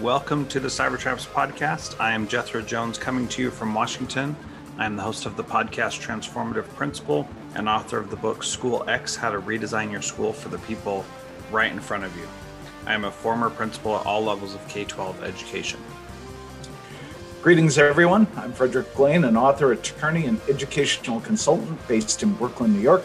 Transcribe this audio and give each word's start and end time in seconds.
Welcome 0.00 0.46
to 0.46 0.60
the 0.60 0.68
Cybertraps 0.68 1.26
podcast. 1.26 2.00
I 2.00 2.12
am 2.12 2.26
Jethro 2.26 2.62
Jones 2.62 2.96
coming 2.96 3.28
to 3.28 3.42
you 3.42 3.50
from 3.50 3.74
Washington. 3.74 4.34
I 4.78 4.86
am 4.86 4.96
the 4.96 5.02
host 5.02 5.26
of 5.26 5.36
the 5.36 5.44
podcast 5.44 6.00
Transformative 6.00 6.66
Principal 6.74 7.28
and 7.54 7.68
author 7.68 7.98
of 7.98 8.08
the 8.08 8.16
book 8.16 8.42
School 8.42 8.82
X 8.88 9.14
How 9.14 9.30
to 9.30 9.38
Redesign 9.38 9.92
Your 9.92 10.00
School 10.00 10.32
for 10.32 10.48
the 10.48 10.56
People 10.60 11.04
Right 11.50 11.70
in 11.70 11.80
Front 11.80 12.04
of 12.04 12.16
You. 12.16 12.26
I 12.86 12.94
am 12.94 13.04
a 13.04 13.10
former 13.10 13.50
principal 13.50 13.94
at 13.94 14.06
all 14.06 14.24
levels 14.24 14.54
of 14.54 14.66
K 14.68 14.86
12 14.86 15.22
education. 15.22 15.80
Greetings, 17.42 17.76
everyone. 17.76 18.26
I'm 18.36 18.54
Frederick 18.54 18.98
Lane, 18.98 19.24
an 19.24 19.36
author, 19.36 19.72
attorney, 19.72 20.24
and 20.24 20.40
educational 20.48 21.20
consultant 21.20 21.86
based 21.88 22.22
in 22.22 22.32
Brooklyn, 22.32 22.72
New 22.72 22.80
York. 22.80 23.04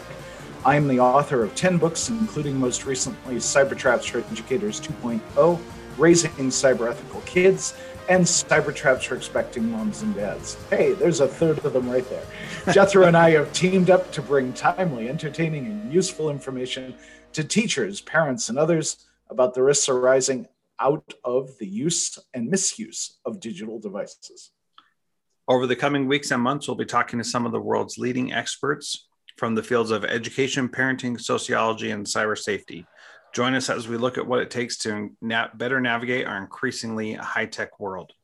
I 0.64 0.76
am 0.76 0.88
the 0.88 1.00
author 1.00 1.44
of 1.44 1.54
10 1.54 1.76
books, 1.76 2.08
including 2.08 2.58
most 2.58 2.86
recently 2.86 3.34
Cybertraps 3.34 4.08
for 4.08 4.20
Educators 4.32 4.80
2.0 4.80 5.60
raising 5.98 6.30
cyber 6.30 6.90
ethical 6.90 7.20
kids, 7.22 7.74
and 8.08 8.24
cyber 8.24 8.74
traps 8.74 9.04
for 9.04 9.16
expecting 9.16 9.70
moms 9.70 10.02
and 10.02 10.14
dads. 10.14 10.56
Hey, 10.70 10.92
there's 10.92 11.20
a 11.20 11.28
third 11.28 11.64
of 11.64 11.72
them 11.72 11.88
right 11.90 12.08
there. 12.08 12.24
Jethro 12.72 13.06
and 13.06 13.16
I 13.16 13.30
have 13.30 13.52
teamed 13.52 13.90
up 13.90 14.12
to 14.12 14.22
bring 14.22 14.52
timely, 14.52 15.08
entertaining, 15.08 15.66
and 15.66 15.92
useful 15.92 16.30
information 16.30 16.94
to 17.32 17.44
teachers, 17.44 18.00
parents, 18.00 18.48
and 18.48 18.58
others 18.58 19.06
about 19.28 19.54
the 19.54 19.62
risks 19.62 19.88
arising 19.88 20.46
out 20.78 21.14
of 21.24 21.56
the 21.58 21.66
use 21.66 22.18
and 22.34 22.48
misuse 22.48 23.18
of 23.24 23.40
digital 23.40 23.78
devices. 23.78 24.52
Over 25.48 25.66
the 25.66 25.76
coming 25.76 26.06
weeks 26.06 26.30
and 26.30 26.42
months, 26.42 26.68
we'll 26.68 26.76
be 26.76 26.84
talking 26.84 27.18
to 27.18 27.24
some 27.24 27.46
of 27.46 27.52
the 27.52 27.60
world's 27.60 27.98
leading 27.98 28.32
experts 28.32 29.06
from 29.36 29.54
the 29.54 29.62
fields 29.62 29.90
of 29.90 30.04
education, 30.04 30.68
parenting, 30.68 31.20
sociology, 31.20 31.90
and 31.90 32.06
cyber 32.06 32.36
safety. 32.36 32.86
Join 33.36 33.54
us 33.54 33.68
as 33.68 33.86
we 33.86 33.98
look 33.98 34.16
at 34.16 34.26
what 34.26 34.40
it 34.40 34.50
takes 34.50 34.78
to 34.78 35.10
na- 35.20 35.48
better 35.52 35.78
navigate 35.78 36.26
our 36.26 36.38
increasingly 36.38 37.12
high 37.12 37.44
tech 37.44 37.78
world. 37.78 38.14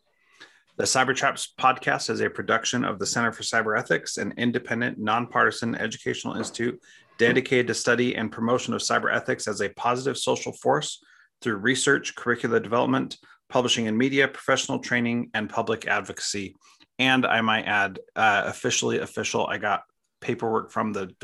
The 0.78 0.84
Cybertraps 0.84 1.48
podcast 1.60 2.08
is 2.08 2.22
a 2.22 2.30
production 2.30 2.82
of 2.82 2.98
the 2.98 3.04
Center 3.04 3.30
for 3.30 3.42
Cyber 3.42 3.78
Ethics, 3.78 4.16
an 4.16 4.32
independent, 4.38 4.96
nonpartisan 4.98 5.74
educational 5.74 6.36
institute 6.36 6.80
dedicated 7.18 7.66
to 7.66 7.74
study 7.74 8.16
and 8.16 8.32
promotion 8.32 8.72
of 8.72 8.80
cyber 8.80 9.14
ethics 9.14 9.46
as 9.46 9.60
a 9.60 9.68
positive 9.68 10.16
social 10.16 10.54
force 10.54 11.04
through 11.42 11.56
research, 11.56 12.14
curricula 12.14 12.58
development, 12.58 13.18
publishing 13.50 13.88
and 13.88 13.98
media, 13.98 14.26
professional 14.26 14.78
training, 14.78 15.28
and 15.34 15.50
public 15.50 15.86
advocacy. 15.86 16.56
And 16.98 17.26
I 17.26 17.42
might 17.42 17.66
add, 17.66 18.00
uh, 18.16 18.44
officially 18.46 19.00
official, 19.00 19.46
I 19.46 19.58
got 19.58 19.82
paperwork 20.22 20.70
from 20.70 20.94
the 20.94 21.14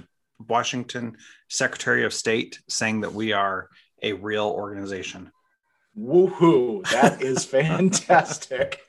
Washington 0.46 1.16
Secretary 1.48 2.04
of 2.04 2.12
State 2.14 2.60
saying 2.68 3.00
that 3.00 3.12
we 3.12 3.32
are 3.32 3.68
a 4.02 4.12
real 4.12 4.46
organization. 4.46 5.32
Woohoo! 5.98 6.88
That 6.90 7.22
is 7.22 7.44
fantastic. 7.58 8.80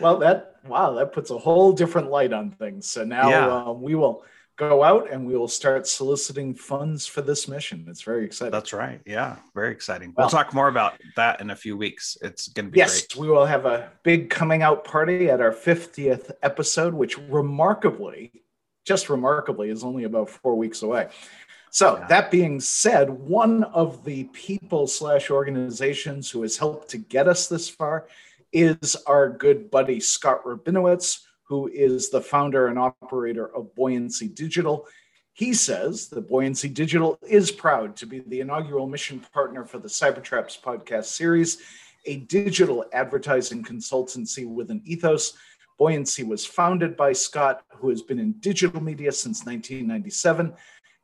well, 0.00 0.18
that 0.18 0.56
wow, 0.66 0.92
that 0.94 1.12
puts 1.12 1.30
a 1.30 1.38
whole 1.38 1.72
different 1.72 2.10
light 2.10 2.32
on 2.32 2.50
things. 2.50 2.90
So 2.90 3.04
now 3.04 3.28
yeah. 3.28 3.46
um, 3.46 3.82
we 3.82 3.94
will 3.94 4.24
go 4.56 4.82
out 4.82 5.10
and 5.10 5.26
we 5.26 5.36
will 5.36 5.48
start 5.48 5.86
soliciting 5.86 6.54
funds 6.54 7.06
for 7.06 7.20
this 7.20 7.46
mission. 7.46 7.84
It's 7.88 8.02
very 8.02 8.24
exciting. 8.24 8.52
That's 8.52 8.72
right. 8.72 9.00
Yeah, 9.04 9.36
very 9.54 9.70
exciting. 9.70 10.14
Well, 10.16 10.24
we'll 10.24 10.30
talk 10.30 10.54
more 10.54 10.68
about 10.68 10.94
that 11.14 11.40
in 11.40 11.50
a 11.50 11.56
few 11.56 11.76
weeks. 11.76 12.16
It's 12.22 12.48
going 12.48 12.66
to 12.66 12.72
be 12.72 12.78
yes. 12.78 13.06
Great. 13.06 13.20
We 13.20 13.28
will 13.28 13.46
have 13.46 13.66
a 13.66 13.92
big 14.02 14.30
coming 14.30 14.62
out 14.62 14.84
party 14.84 15.30
at 15.30 15.40
our 15.40 15.52
50th 15.52 16.32
episode, 16.42 16.94
which 16.94 17.18
remarkably 17.18 18.44
just 18.86 19.10
remarkably 19.10 19.68
is 19.68 19.84
only 19.84 20.04
about 20.04 20.30
four 20.30 20.54
weeks 20.54 20.82
away. 20.82 21.08
So 21.70 21.98
yeah. 21.98 22.06
that 22.06 22.30
being 22.30 22.60
said, 22.60 23.10
one 23.10 23.64
of 23.64 24.04
the 24.04 24.24
people 24.32 24.86
slash 24.86 25.30
organizations 25.30 26.30
who 26.30 26.42
has 26.42 26.56
helped 26.56 26.88
to 26.90 26.98
get 26.98 27.28
us 27.28 27.48
this 27.48 27.68
far 27.68 28.06
is 28.52 28.96
our 29.06 29.28
good 29.28 29.70
buddy 29.70 30.00
Scott 30.00 30.42
Rabinowitz, 30.44 31.20
who 31.42 31.68
is 31.68 32.08
the 32.08 32.20
founder 32.20 32.68
and 32.68 32.78
operator 32.78 33.54
of 33.54 33.74
Buoyancy 33.74 34.28
Digital. 34.28 34.86
He 35.32 35.52
says 35.52 36.08
that 36.08 36.28
Buoyancy 36.28 36.68
Digital 36.68 37.18
is 37.28 37.50
proud 37.50 37.96
to 37.96 38.06
be 38.06 38.20
the 38.20 38.40
inaugural 38.40 38.86
mission 38.86 39.20
partner 39.34 39.64
for 39.64 39.78
the 39.78 39.88
Cybertraps 39.88 40.58
podcast 40.62 41.06
series, 41.06 41.58
a 42.06 42.18
digital 42.20 42.86
advertising 42.92 43.62
consultancy 43.62 44.48
with 44.48 44.70
an 44.70 44.80
ethos 44.86 45.36
Buoyancy 45.78 46.22
was 46.22 46.46
founded 46.46 46.96
by 46.96 47.12
Scott, 47.12 47.62
who 47.76 47.90
has 47.90 48.02
been 48.02 48.18
in 48.18 48.32
digital 48.40 48.82
media 48.82 49.12
since 49.12 49.44
1997, 49.44 50.54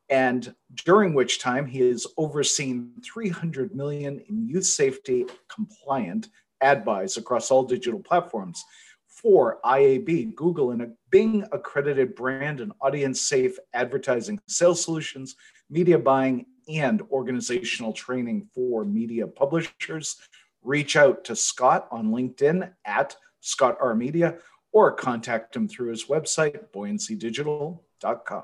and 0.09 0.55
during 0.85 1.15
which 1.15 1.41
time 1.41 1.67
he 1.67 1.81
has 1.81 2.07
overseen 2.17 2.93
300 3.05 3.75
million 3.75 4.21
in 4.29 4.49
youth 4.49 4.65
safety 4.65 5.27
compliant 5.49 6.29
ad 6.61 6.85
buys 6.85 7.17
across 7.17 7.51
all 7.51 7.65
digital 7.65 8.01
platforms 8.01 8.65
for 9.07 9.59
IAB, 9.65 10.35
Google, 10.35 10.71
and 10.71 10.83
a 10.83 10.91
Bing 11.11 11.45
accredited 11.53 12.15
brand 12.15 12.61
and 12.61 12.73
audience 12.81 13.21
safe 13.21 13.59
advertising 13.75 14.41
sales 14.49 14.83
solutions, 14.83 15.37
media 15.69 15.99
buying, 15.99 16.47
and 16.69 17.03
organizational 17.11 17.93
training 17.93 18.49
for 18.55 18.85
media 18.85 19.27
publishers. 19.27 20.17
Reach 20.63 20.97
out 20.97 21.25
to 21.25 21.37
Scott 21.37 21.89
on 21.91 22.09
LinkedIn 22.09 22.73
at 22.87 23.17
Scott 23.41 23.77
R 23.81 23.95
Media 23.95 24.39
or 24.73 24.93
contact 24.93 25.55
him 25.55 25.69
through 25.69 25.91
his 25.91 26.07
website, 26.07 26.71
buoyancydigital.com. 26.75 28.43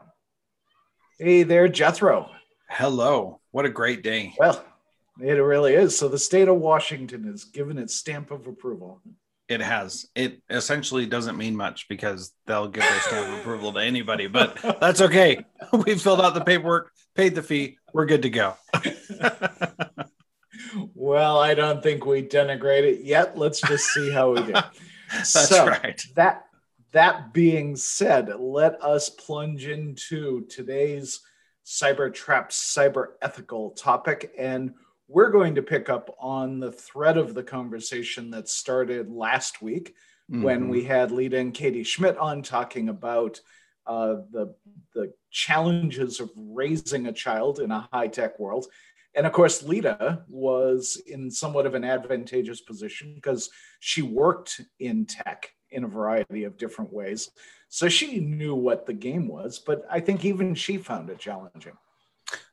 Hey 1.18 1.42
there, 1.42 1.68
Jethro. 1.68 2.30
Hello. 2.68 3.40
What 3.50 3.64
a 3.64 3.70
great 3.70 4.02
day. 4.02 4.34
Well, 4.38 4.64
it 5.20 5.32
really 5.32 5.74
is. 5.74 5.98
So 5.98 6.08
the 6.08 6.18
state 6.18 6.48
of 6.48 6.56
Washington 6.56 7.24
has 7.24 7.44
given 7.44 7.78
its 7.78 7.94
stamp 7.94 8.30
of 8.30 8.46
approval. 8.46 9.00
It 9.48 9.62
has. 9.62 10.06
It 10.14 10.42
essentially 10.50 11.06
doesn't 11.06 11.38
mean 11.38 11.56
much 11.56 11.88
because 11.88 12.34
they'll 12.46 12.68
give 12.68 12.82
their 12.82 13.00
stamp 13.00 13.28
of 13.28 13.40
approval 13.40 13.72
to 13.72 13.80
anybody, 13.80 14.26
but 14.26 14.58
that's 14.80 15.00
okay. 15.00 15.44
We 15.72 15.96
filled 15.96 16.20
out 16.20 16.34
the 16.34 16.44
paperwork, 16.44 16.92
paid 17.14 17.34
the 17.34 17.42
fee. 17.42 17.78
We're 17.92 18.06
good 18.06 18.22
to 18.22 18.30
go. 18.30 18.54
well, 20.94 21.38
I 21.38 21.54
don't 21.54 21.82
think 21.82 22.06
we 22.06 22.22
denigrate 22.22 22.84
it 22.84 23.04
yet. 23.04 23.36
Let's 23.36 23.60
just 23.60 23.86
see 23.86 24.10
how 24.10 24.32
we 24.32 24.42
do. 24.42 24.52
That's 25.12 25.48
so, 25.48 25.66
right. 25.66 26.02
That 26.14 26.44
that 26.92 27.32
being 27.32 27.76
said, 27.76 28.32
let 28.38 28.82
us 28.82 29.10
plunge 29.10 29.66
into 29.66 30.46
today's 30.46 31.20
cyber 31.64 32.12
trap, 32.12 32.50
cyber 32.50 33.08
ethical 33.20 33.70
topic, 33.70 34.32
and 34.38 34.72
we're 35.06 35.30
going 35.30 35.54
to 35.54 35.62
pick 35.62 35.88
up 35.88 36.14
on 36.18 36.60
the 36.60 36.72
thread 36.72 37.16
of 37.16 37.34
the 37.34 37.42
conversation 37.42 38.30
that 38.30 38.48
started 38.48 39.10
last 39.10 39.62
week 39.62 39.94
mm-hmm. 40.30 40.42
when 40.42 40.68
we 40.68 40.84
had 40.84 41.10
Lita 41.10 41.38
and 41.38 41.54
Katie 41.54 41.82
Schmidt 41.82 42.16
on 42.18 42.42
talking 42.42 42.88
about 42.88 43.40
uh, 43.86 44.16
the 44.30 44.54
the 44.94 45.12
challenges 45.30 46.20
of 46.20 46.30
raising 46.36 47.06
a 47.06 47.12
child 47.12 47.60
in 47.60 47.70
a 47.70 47.88
high 47.92 48.08
tech 48.08 48.38
world. 48.38 48.66
And 49.18 49.26
of 49.26 49.32
course, 49.32 49.64
Lita 49.64 50.22
was 50.28 51.02
in 51.08 51.28
somewhat 51.28 51.66
of 51.66 51.74
an 51.74 51.82
advantageous 51.82 52.60
position 52.60 53.14
because 53.16 53.50
she 53.80 54.00
worked 54.00 54.60
in 54.78 55.06
tech 55.06 55.50
in 55.72 55.82
a 55.82 55.88
variety 55.88 56.44
of 56.44 56.56
different 56.56 56.92
ways. 56.92 57.28
So 57.68 57.88
she 57.88 58.20
knew 58.20 58.54
what 58.54 58.86
the 58.86 58.92
game 58.92 59.26
was, 59.26 59.58
but 59.58 59.84
I 59.90 59.98
think 59.98 60.24
even 60.24 60.54
she 60.54 60.76
found 60.76 61.10
it 61.10 61.18
challenging. 61.18 61.72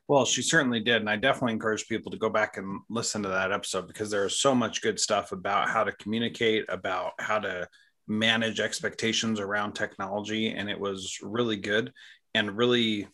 Well, 0.07 0.25
she 0.25 0.41
certainly 0.41 0.79
did. 0.79 0.97
And 0.97 1.09
I 1.09 1.17
definitely 1.17 1.53
encourage 1.53 1.87
people 1.87 2.11
to 2.11 2.17
go 2.17 2.29
back 2.29 2.57
and 2.57 2.79
listen 2.89 3.21
to 3.21 3.29
that 3.29 3.51
episode 3.51 3.87
because 3.87 4.09
there 4.09 4.25
is 4.25 4.39
so 4.39 4.55
much 4.55 4.81
good 4.81 4.99
stuff 4.99 5.31
about 5.33 5.69
how 5.69 5.83
to 5.83 5.91
communicate, 5.91 6.65
about 6.67 7.11
how 7.19 7.37
to 7.37 7.67
manage 8.07 8.59
expectations 8.59 9.39
around 9.39 9.73
technology. 9.73 10.49
And 10.49 10.67
it 10.67 10.79
was 10.79 11.19
really 11.21 11.57
good 11.57 11.93
and 12.33 12.57
really 12.57 13.07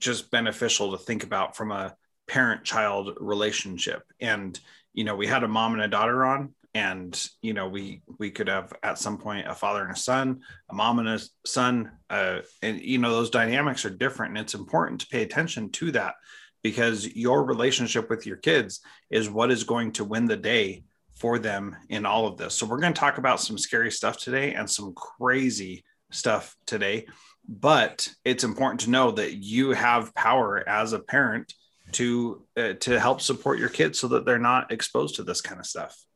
just 0.00 0.32
beneficial 0.32 0.90
to 0.90 0.98
think 0.98 1.22
about 1.22 1.56
from 1.56 1.70
a 1.70 1.94
parent 2.28 2.64
child 2.64 3.16
relationship. 3.20 4.02
And 4.20 4.58
you 4.96 5.04
know 5.04 5.14
we 5.14 5.26
had 5.26 5.44
a 5.44 5.48
mom 5.48 5.74
and 5.74 5.82
a 5.82 5.88
daughter 5.88 6.24
on 6.24 6.52
and 6.74 7.28
you 7.42 7.52
know 7.52 7.68
we 7.68 8.02
we 8.18 8.30
could 8.30 8.48
have 8.48 8.72
at 8.82 8.98
some 8.98 9.18
point 9.18 9.46
a 9.46 9.54
father 9.54 9.82
and 9.82 9.92
a 9.92 9.98
son 9.98 10.40
a 10.70 10.74
mom 10.74 10.98
and 10.98 11.08
a 11.08 11.20
son 11.46 11.92
uh, 12.10 12.38
and 12.62 12.80
you 12.80 12.98
know 12.98 13.12
those 13.12 13.30
dynamics 13.30 13.84
are 13.84 13.90
different 13.90 14.30
and 14.30 14.38
it's 14.38 14.54
important 14.54 15.00
to 15.00 15.06
pay 15.08 15.22
attention 15.22 15.70
to 15.70 15.92
that 15.92 16.14
because 16.62 17.14
your 17.14 17.44
relationship 17.44 18.10
with 18.10 18.26
your 18.26 18.36
kids 18.36 18.80
is 19.10 19.30
what 19.30 19.52
is 19.52 19.62
going 19.62 19.92
to 19.92 20.04
win 20.04 20.24
the 20.24 20.36
day 20.36 20.82
for 21.14 21.38
them 21.38 21.76
in 21.88 22.04
all 22.04 22.26
of 22.26 22.36
this. 22.36 22.54
So 22.54 22.66
we're 22.66 22.80
going 22.80 22.92
to 22.92 23.00
talk 23.00 23.18
about 23.18 23.40
some 23.40 23.56
scary 23.56 23.90
stuff 23.90 24.18
today 24.18 24.52
and 24.52 24.68
some 24.68 24.92
crazy 24.94 25.84
stuff 26.10 26.56
today 26.66 27.06
but 27.48 28.08
it's 28.24 28.44
important 28.44 28.80
to 28.80 28.90
know 28.90 29.12
that 29.12 29.34
you 29.34 29.70
have 29.70 30.14
power 30.14 30.68
as 30.68 30.92
a 30.92 30.98
parent 30.98 31.54
to 31.92 32.42
uh, 32.56 32.72
to 32.74 32.98
help 32.98 33.20
support 33.20 33.58
your 33.58 33.68
kids 33.68 33.98
so 33.98 34.08
that 34.08 34.24
they're 34.24 34.38
not 34.38 34.72
exposed 34.72 35.14
to 35.16 35.22
this 35.22 35.40
kind 35.40 35.60
of 35.60 35.66
stuff 35.66 36.06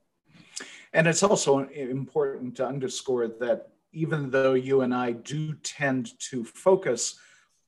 and 0.92 1.06
it's 1.06 1.22
also 1.22 1.60
important 1.68 2.56
to 2.56 2.66
underscore 2.66 3.28
that 3.28 3.68
even 3.92 4.30
though 4.30 4.54
you 4.54 4.82
and 4.82 4.94
I 4.94 5.12
do 5.12 5.54
tend 5.54 6.18
to 6.30 6.44
focus 6.44 7.18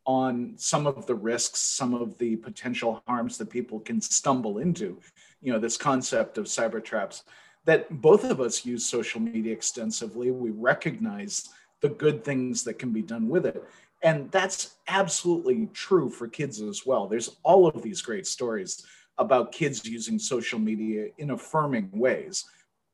on 0.04 0.54
some 0.56 0.86
of 0.86 1.06
the 1.06 1.14
risks, 1.14 1.60
some 1.60 1.94
of 1.94 2.18
the 2.18 2.36
potential 2.36 3.02
harms 3.06 3.38
that 3.38 3.50
people 3.50 3.78
can 3.78 4.00
stumble 4.00 4.58
into, 4.58 4.98
you 5.40 5.52
know, 5.52 5.58
this 5.58 5.76
concept 5.76 6.38
of 6.38 6.46
cyber 6.46 6.82
traps, 6.82 7.22
that 7.64 7.88
both 8.02 8.24
of 8.24 8.40
us 8.40 8.64
use 8.64 8.84
social 8.84 9.20
media 9.20 9.52
extensively. 9.52 10.32
We 10.32 10.50
recognize 10.50 11.48
the 11.80 11.90
good 11.90 12.24
things 12.24 12.64
that 12.64 12.74
can 12.74 12.90
be 12.92 13.02
done 13.02 13.28
with 13.28 13.46
it. 13.46 13.62
And 14.02 14.30
that's 14.30 14.76
absolutely 14.88 15.68
true 15.72 16.10
for 16.10 16.26
kids 16.26 16.60
as 16.60 16.84
well. 16.84 17.06
There's 17.06 17.36
all 17.42 17.66
of 17.68 17.82
these 17.82 18.02
great 18.02 18.26
stories 18.26 18.84
about 19.18 19.52
kids 19.52 19.84
using 19.86 20.18
social 20.18 20.58
media 20.58 21.08
in 21.18 21.30
affirming 21.30 21.90
ways, 21.92 22.44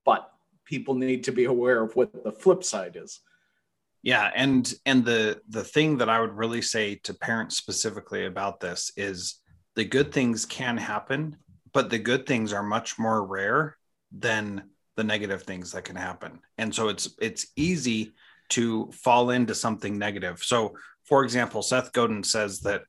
but 0.05 0.31
people 0.65 0.95
need 0.95 1.25
to 1.25 1.33
be 1.33 1.45
aware 1.45 1.83
of 1.83 1.97
what 1.97 2.25
the 2.25 2.33
flip 2.33 2.63
side 2.63 2.97
is. 3.01 3.21
Yeah, 4.03 4.31
and 4.35 4.73
and 4.87 5.05
the 5.05 5.41
the 5.49 5.65
thing 5.65 5.99
that 5.99 6.09
I 6.09 6.21
would 6.21 6.37
really 6.37 6.63
say 6.63 6.97
to 7.05 7.15
parents 7.15 7.57
specifically 7.57 8.27
about 8.27 8.61
this 8.61 8.93
is 8.97 9.41
the 9.75 9.85
good 9.85 10.13
things 10.13 10.45
can 10.47 10.77
happen, 10.77 11.37
but 11.73 11.91
the 11.91 11.99
good 11.99 12.27
things 12.27 12.53
are 12.53 12.63
much 12.63 12.99
more 12.99 13.25
rare 13.25 13.77
than 14.13 14.71
the 14.97 15.05
negative 15.05 15.43
things 15.43 15.73
that 15.73 15.85
can 15.85 15.97
happen. 15.97 16.41
And 16.59 16.73
so 16.75 16.89
it's 16.89 17.09
it's 17.21 17.47
easy 17.57 18.13
to 18.51 18.91
fall 18.93 19.31
into 19.31 19.55
something 19.55 19.99
negative. 19.99 20.43
So, 20.43 20.77
for 21.09 21.25
example, 21.25 21.63
Seth 21.63 21.93
Godin 21.93 22.23
says 22.23 22.61
that 22.61 22.83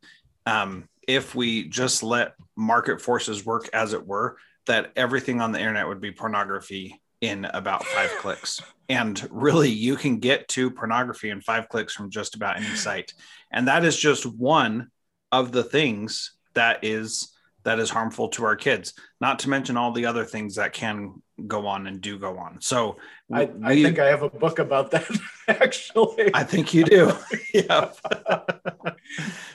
um, 0.46 0.90
if 1.08 1.36
we 1.36 1.70
just 1.70 2.04
let 2.04 2.34
market 2.56 3.02
forces 3.02 3.46
work 3.46 3.70
as 3.72 3.94
it 3.94 4.06
were, 4.06 4.38
that 4.68 4.92
everything 4.96 5.40
on 5.42 5.52
the 5.52 5.60
internet 5.60 5.88
would 5.88 6.02
be 6.02 6.12
pornography 6.12 7.02
in 7.22 7.46
about 7.46 7.86
five 7.86 8.12
clicks. 8.20 8.62
And 8.90 9.26
really, 9.32 9.70
you 9.70 9.96
can 9.96 10.20
get 10.20 10.48
to 10.50 10.70
pornography 10.70 11.30
in 11.30 11.42
five 11.42 11.70
clicks 11.70 11.94
from 11.94 12.10
just 12.10 12.36
about 12.36 12.58
any 12.58 12.76
site. 12.76 13.14
And 13.52 13.68
that 13.68 13.86
is 13.86 13.96
just 13.96 14.26
one 14.26 14.90
of 15.32 15.52
the 15.52 15.64
things 15.64 16.34
that 16.56 16.84
is 16.84 17.34
that 17.64 17.80
is 17.80 17.90
harmful 17.90 18.30
to 18.30 18.46
our 18.46 18.56
kids 18.56 18.94
not 19.22 19.40
to 19.40 19.50
mention 19.50 19.78
all 19.78 19.92
the 19.92 20.06
other 20.06 20.26
things 20.26 20.56
that 20.56 20.74
can 20.74 21.22
go 21.48 21.68
on 21.68 21.88
and 21.88 22.02
do 22.02 22.20
go 22.20 22.38
on. 22.38 22.60
So 22.60 22.98
i, 23.32 23.50
I 23.64 23.82
think 23.82 24.00
i 24.00 24.08
have 24.08 24.24
a 24.24 24.30
book 24.30 24.60
about 24.60 24.92
that 24.92 25.08
actually. 25.48 26.32
I 26.34 26.44
think 26.44 26.74
you 26.74 26.84
do. 26.84 27.12
Yeah. 27.54 27.92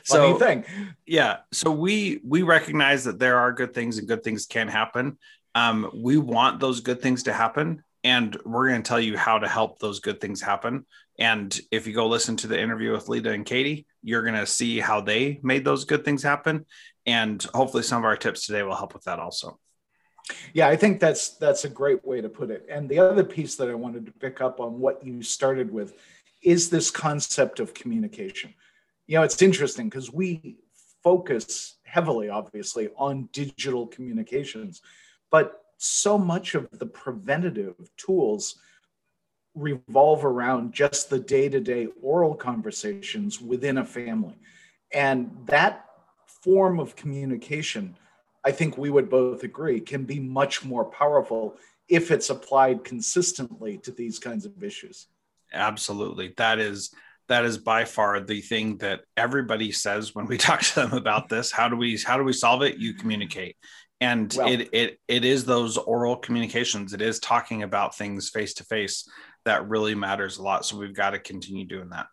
So 0.07 0.37
thing. 0.37 0.65
yeah. 1.07 1.39
So 1.53 1.71
we 1.71 2.21
we 2.27 2.43
recognize 2.43 3.05
that 3.05 3.19
there 3.19 3.39
are 3.39 3.53
good 3.53 3.73
things 3.73 3.97
and 3.97 4.07
good 4.07 4.23
things 4.23 4.45
can 4.45 4.69
happen. 4.69 5.17
Um, 5.55 5.91
we 5.95 6.19
want 6.19 6.61
those 6.61 6.81
good 6.81 7.01
things 7.01 7.23
to 7.23 7.33
happen 7.33 7.83
and 8.05 8.37
we're 8.45 8.69
going 8.69 8.83
to 8.83 8.89
tell 8.89 9.01
you 9.01 9.17
how 9.17 9.39
to 9.39 9.49
help 9.49 9.79
those 9.79 10.01
good 10.01 10.21
things 10.21 10.43
happen. 10.43 10.85
And 11.19 11.59
if 11.71 11.87
you 11.87 11.95
go 11.95 12.07
listen 12.07 12.37
to 12.39 12.47
the 12.47 12.61
interview 12.61 12.93
with 12.93 13.09
Lita 13.09 13.31
and 13.31 13.47
Katie, 13.47 13.87
you're 14.03 14.23
going 14.23 14.35
to 14.35 14.47
see 14.47 14.79
how 14.79 15.01
they 15.01 15.41
made 15.43 15.65
those 15.65 15.87
good 15.87 16.05
things 16.05 16.23
happen. 16.23 16.67
And 17.07 17.43
hopefully, 17.55 17.83
some 17.83 17.99
of 17.99 18.05
our 18.05 18.17
tips 18.17 18.47
today 18.47 18.63
will 18.63 18.75
help 18.75 18.95
with 18.95 19.05
that 19.05 19.19
also. 19.19 19.59
Yeah, 20.55 20.69
I 20.69 20.77
think 20.77 21.01
that's 21.01 21.31
that's 21.31 21.65
a 21.65 21.69
great 21.69 22.05
way 22.05 22.21
to 22.21 22.29
put 22.29 22.51
it. 22.51 22.67
And 22.71 22.89
the 22.89 22.99
other 22.99 23.25
piece 23.25 23.57
that 23.57 23.69
I 23.69 23.75
wanted 23.75 24.07
to 24.07 24.13
pick 24.13 24.41
up 24.41 24.59
on 24.61 24.81
what 24.81 25.05
you 25.05 25.23
started 25.23 25.71
with 25.71 25.95
is 26.43 26.71
this 26.71 26.91
concept 26.91 27.61
of 27.61 27.75
communication. 27.75 28.55
You 29.07 29.19
know, 29.19 29.23
it's 29.23 29.43
interesting 29.43 29.89
because 29.89 30.13
we 30.13 30.57
focus 31.03 31.77
heavily, 31.85 32.31
obviously, 32.31 32.89
on 32.97 33.29
digital 33.33 33.87
communications, 33.87 34.81
but 35.31 35.61
so 35.77 36.17
much 36.17 36.55
of 36.55 36.69
the 36.73 36.87
preventative 36.87 37.75
tools 37.99 38.57
revolve 39.55 40.25
around 40.25 40.73
just 40.73 41.11
the 41.11 41.19
day 41.19 41.49
to 41.49 41.61
day 41.61 41.89
oral 42.03 42.35
conversations 42.35 43.41
within 43.41 43.79
a 43.79 43.85
family. 43.85 44.37
And 44.93 45.31
that 45.47 45.87
form 46.45 46.79
of 46.79 46.95
communication, 46.95 47.97
I 48.45 48.53
think 48.53 48.79
we 48.79 48.91
would 48.91 49.09
both 49.11 49.43
agree, 49.43 49.81
can 49.81 50.05
be 50.05 50.21
much 50.21 50.65
more 50.65 50.85
powerful 50.85 51.57
if 51.89 52.11
it's 52.11 52.31
applied 52.31 52.85
consistently 52.85 53.79
to 53.79 53.91
these 53.91 54.19
kinds 54.19 54.47
of 54.47 54.63
issues. 54.63 55.09
Absolutely. 55.53 56.35
That 56.37 56.59
is 56.59 56.95
that 57.29 57.47
is 57.47 57.57
by 57.57 57.87
far 57.87 58.21
the 58.21 58.43
thing 58.43 58.77
that 58.79 59.01
everybody 59.17 59.73
says 59.73 60.15
when 60.15 60.27
we 60.27 60.37
talk 60.49 60.61
to 60.61 60.75
them 60.75 60.93
about 60.93 61.31
this 61.31 61.51
how 61.51 61.69
do 61.69 61.77
we 61.77 61.97
how 61.99 62.19
do 62.19 62.25
we 62.25 62.35
solve 62.35 62.61
it 62.61 62.77
you 62.77 62.93
communicate 62.93 63.57
and 64.03 64.35
well, 64.37 64.47
it 64.47 64.69
it 64.73 65.01
it 65.09 65.25
is 65.25 65.47
those 65.47 65.79
oral 65.79 66.17
communications 66.17 66.93
it 66.93 67.01
is 67.01 67.19
talking 67.21 67.63
about 67.63 67.97
things 67.97 68.29
face 68.29 68.53
to 68.53 68.65
face 68.65 69.09
that 69.45 69.69
really 69.69 69.95
matters 69.95 70.39
a 70.39 70.43
lot. 70.43 70.65
So 70.65 70.77
we've 70.77 70.95
got 70.95 71.11
to 71.11 71.19
continue 71.19 71.65
doing 71.65 71.91
that. 71.91 72.07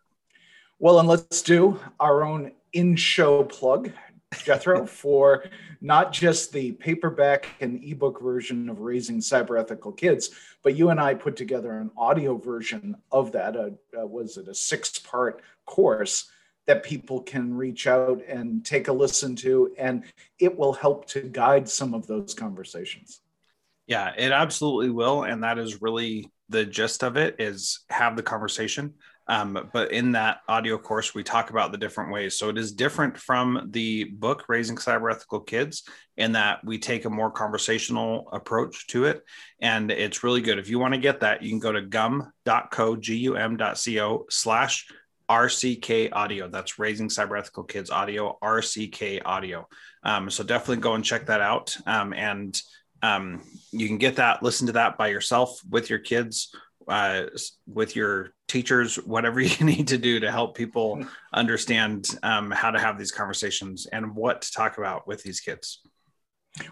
Well, 0.80 1.00
and 1.00 1.08
let's 1.08 1.42
do 1.42 1.80
our 2.00 2.24
own 2.24 2.52
in 2.74 2.96
show 2.96 3.44
plug, 3.44 3.92
Jethro, 4.40 4.86
for 4.86 5.46
not 5.82 6.14
just 6.14 6.54
the 6.54 6.72
paperback 6.74 7.48
and 7.60 7.84
ebook 7.84 8.22
version 8.22 8.70
of 8.70 8.80
Raising 8.80 9.20
Cyber 9.20 9.60
Ethical 9.60 9.92
Kids, 9.92 10.32
but 10.64 10.76
you 10.76 10.90
and 10.90 11.00
I 11.00 11.14
put 11.14 11.36
together 11.36 11.78
an 11.80 11.92
audio 11.98 12.38
version 12.38 12.96
of 13.12 13.32
that. 13.34 13.56
Uh, 13.56 13.72
uh, 14.00 14.06
was 14.06 14.38
it 14.38 14.48
a 14.48 14.56
six 14.56 15.00
part 15.00 15.42
course? 15.66 16.30
that 16.68 16.84
people 16.84 17.20
can 17.22 17.54
reach 17.54 17.88
out 17.88 18.22
and 18.28 18.64
take 18.64 18.88
a 18.88 18.94
listen 18.94 19.36
to, 19.36 19.74
and 19.78 20.04
it 20.40 20.56
will 20.56 20.74
help 20.74 21.08
to 21.08 21.22
guide 21.22 21.68
some 21.68 21.94
of 21.94 22.06
those 22.08 22.34
conversations. 22.34 23.22
Yeah, 23.88 24.14
it 24.18 24.32
absolutely 24.32 24.90
will. 24.90 25.24
And 25.24 25.44
that 25.44 25.58
is 25.58 25.82
really 25.82 26.32
the 26.50 26.66
gist 26.66 27.04
of 27.04 27.18
it 27.18 27.36
is 27.40 27.82
have 27.90 28.16
the 28.16 28.24
conversation. 28.24 28.94
Um, 29.32 29.70
but 29.72 29.94
in 29.94 30.12
that 30.12 30.42
audio 30.50 30.78
course, 30.78 31.16
we 31.16 31.24
talk 31.24 31.52
about 31.52 31.72
the 31.72 31.78
different 31.78 32.12
ways. 32.12 32.38
So 32.38 32.50
it 32.50 32.58
is 32.58 32.74
different 32.74 33.18
from 33.18 33.70
the 33.72 34.04
book, 34.04 34.44
Raising 34.50 34.76
Cyber 34.76 35.10
Ethical 35.10 35.40
Kids, 35.40 35.84
in 36.18 36.34
that 36.34 36.60
we 36.66 36.78
take 36.78 37.06
a 37.06 37.10
more 37.10 37.32
conversational 37.32 38.28
approach 38.34 38.88
to 38.88 39.06
it. 39.06 39.24
And 39.62 39.90
it's 39.90 40.26
really 40.26 40.42
good. 40.42 40.60
If 40.60 40.70
you 40.70 40.80
want 40.80 40.96
to 40.96 41.00
get 41.00 41.22
that, 41.22 41.44
you 41.44 41.50
can 41.50 41.60
go 41.60 41.72
to 41.72 41.82
gum.co, 41.82 42.98
G-U-M.co 42.98 44.26
slash 44.30 44.88
RCK 45.30 46.10
audio. 46.12 46.50
That's 46.50 46.78
Raising 46.78 47.08
Cyber 47.08 47.40
Ethical 47.40 47.64
Kids 47.64 47.90
audio, 47.90 48.38
RCK 48.44 49.22
audio. 49.24 49.66
Um, 50.04 50.30
so 50.30 50.44
definitely 50.44 50.82
go 50.82 50.96
and 50.96 51.06
check 51.06 51.28
that 51.28 51.40
out. 51.40 51.78
Um, 51.86 52.12
and 52.12 52.62
um, 53.02 53.44
you 53.72 53.88
can 53.88 53.98
get 53.98 54.18
that, 54.18 54.44
listen 54.44 54.68
to 54.68 54.74
that 54.74 54.98
by 54.98 55.08
yourself 55.08 55.62
with 55.70 55.90
your 55.90 56.00
kids, 56.00 56.54
uh, 56.88 57.24
with 57.68 57.96
your 57.96 58.34
teachers, 58.48 58.96
whatever 58.96 59.40
you 59.42 59.66
need 59.66 59.88
to 59.90 59.98
do 59.98 60.20
to 60.20 60.32
help 60.32 60.56
people 60.56 61.06
understand 61.34 62.08
um, 62.24 62.52
how 62.52 62.72
to 62.72 62.80
have 62.80 62.98
these 62.98 63.12
conversations 63.12 63.88
and 63.88 64.16
what 64.16 64.42
to 64.44 64.52
talk 64.52 64.78
about 64.78 65.08
with 65.08 65.24
these 65.24 65.40
kids. 65.40 65.82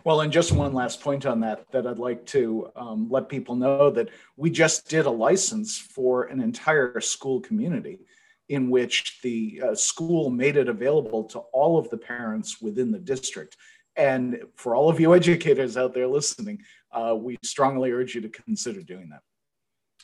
Well, 0.03 0.21
and 0.21 0.31
just 0.31 0.51
one 0.51 0.73
last 0.73 0.99
point 1.01 1.25
on 1.25 1.39
that, 1.39 1.71
that 1.71 1.87
I'd 1.87 1.99
like 1.99 2.25
to 2.27 2.69
um, 2.75 3.07
let 3.09 3.29
people 3.29 3.55
know 3.55 3.89
that 3.91 4.09
we 4.35 4.49
just 4.49 4.89
did 4.89 5.05
a 5.05 5.11
license 5.11 5.77
for 5.77 6.23
an 6.23 6.41
entire 6.41 6.99
school 6.99 7.39
community 7.39 7.99
in 8.49 8.69
which 8.69 9.19
the 9.23 9.61
uh, 9.63 9.75
school 9.75 10.29
made 10.29 10.57
it 10.57 10.67
available 10.67 11.23
to 11.23 11.39
all 11.53 11.77
of 11.77 11.89
the 11.89 11.97
parents 11.97 12.61
within 12.61 12.91
the 12.91 12.99
district. 12.99 13.55
And 13.95 14.41
for 14.55 14.75
all 14.75 14.89
of 14.89 14.99
you 14.99 15.15
educators 15.15 15.77
out 15.77 15.93
there 15.93 16.07
listening, 16.07 16.61
uh, 16.91 17.15
we 17.17 17.37
strongly 17.43 17.91
urge 17.91 18.15
you 18.15 18.21
to 18.21 18.29
consider 18.29 18.81
doing 18.81 19.09
that. 19.09 19.21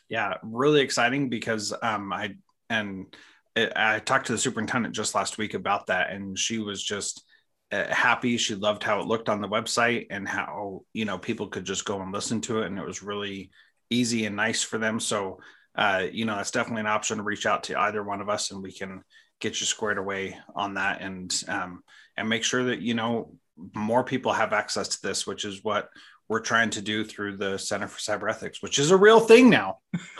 Yeah, 0.10 0.36
really 0.44 0.82
exciting 0.82 1.30
because 1.30 1.74
um, 1.82 2.14
I 2.14 2.36
and 2.70 3.08
I 3.56 4.00
talked 4.00 4.28
to 4.28 4.34
the 4.34 4.38
superintendent 4.38 4.96
just 4.96 5.16
last 5.16 5.38
week 5.38 5.54
about 5.54 5.88
that, 5.88 6.12
and 6.12 6.38
she 6.38 6.60
was 6.60 6.84
just 6.84 7.24
uh, 7.72 7.88
happy. 7.94 8.38
She 8.38 8.56
loved 8.56 8.84
how 8.84 9.00
it 9.00 9.08
looked 9.08 9.30
on 9.30 9.42
the 9.42 9.48
website 9.48 10.08
and 10.10 10.28
how 10.28 10.84
you 10.94 11.06
know 11.06 11.18
people 11.18 11.48
could 11.48 11.66
just 11.66 11.86
go 11.86 12.02
and 12.02 12.12
listen 12.12 12.42
to 12.42 12.62
it, 12.62 12.68
and 12.68 12.78
it 12.78 12.86
was 12.86 13.02
really 13.02 13.52
easy 13.90 14.26
and 14.26 14.36
nice 14.36 14.64
for 14.64 14.78
them. 14.78 15.00
So 15.00 15.40
uh, 15.76 16.06
you 16.12 16.26
know, 16.26 16.40
it's 16.40 16.52
definitely 16.52 16.82
an 16.82 16.88
option 16.88 17.18
to 17.18 17.24
reach 17.24 17.46
out 17.46 17.64
to 17.64 17.80
either 17.80 18.04
one 18.04 18.22
of 18.22 18.30
us, 18.30 18.52
and 18.52 18.62
we 18.62 18.72
can 18.72 19.04
get 19.42 19.60
you 19.60 19.66
squared 19.66 19.98
away 19.98 20.38
on 20.56 20.76
that, 20.76 21.02
and 21.02 21.44
um, 21.48 21.84
and 22.16 22.30
make 22.30 22.44
sure 22.44 22.66
that 22.66 22.82
you 22.82 22.94
know 22.94 23.34
more 23.74 24.04
people 24.04 24.32
have 24.32 24.54
access 24.54 24.90
to 24.90 25.02
this, 25.02 25.28
which 25.28 25.44
is 25.44 25.64
what 25.64 25.90
we're 26.28 26.40
trying 26.40 26.70
to 26.72 26.82
do 26.82 27.04
through 27.04 27.38
the 27.38 27.58
Center 27.58 27.88
for 27.88 28.00
Cyber 28.00 28.30
Ethics, 28.30 28.62
which 28.62 28.80
is 28.80 28.92
a 28.92 28.98
real 28.98 29.20
thing 29.20 29.50
now. 29.50 29.80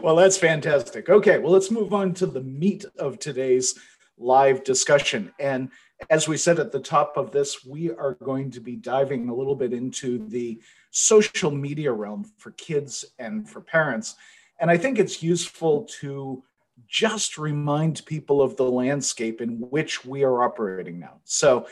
well, 0.00 0.16
that's 0.16 0.38
fantastic. 0.38 1.08
Okay, 1.08 1.38
well, 1.38 1.52
let's 1.52 1.70
move 1.70 1.92
on 1.92 2.14
to 2.14 2.26
the 2.26 2.42
meat 2.42 2.84
of 2.98 3.18
today's 3.18 3.74
live 4.18 4.64
discussion. 4.64 5.32
And 5.38 5.70
as 6.10 6.28
we 6.28 6.36
said 6.36 6.58
at 6.58 6.72
the 6.72 6.80
top 6.80 7.16
of 7.16 7.32
this, 7.32 7.64
we 7.64 7.90
are 7.90 8.14
going 8.14 8.50
to 8.52 8.60
be 8.60 8.76
diving 8.76 9.28
a 9.28 9.34
little 9.34 9.56
bit 9.56 9.72
into 9.72 10.26
the 10.28 10.60
social 10.90 11.50
media 11.50 11.92
realm 11.92 12.24
for 12.38 12.52
kids 12.52 13.04
and 13.18 13.48
for 13.48 13.60
parents. 13.60 14.16
And 14.60 14.70
I 14.70 14.76
think 14.76 14.98
it's 14.98 15.22
useful 15.22 15.84
to 16.00 16.42
just 16.86 17.38
remind 17.38 18.04
people 18.06 18.42
of 18.42 18.56
the 18.56 18.70
landscape 18.70 19.40
in 19.40 19.58
which 19.70 20.04
we 20.04 20.22
are 20.24 20.42
operating 20.42 20.98
now. 20.98 21.20
So, 21.24 21.66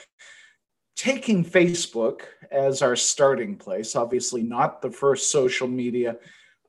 taking 0.97 1.45
Facebook 1.45 2.23
as 2.51 2.83
our 2.83 2.97
starting 2.97 3.57
place, 3.57 3.97
obviously 3.97 4.43
not 4.43 4.81
the 4.81 4.91
first 4.91 5.31
social 5.31 5.67
media 5.67 6.17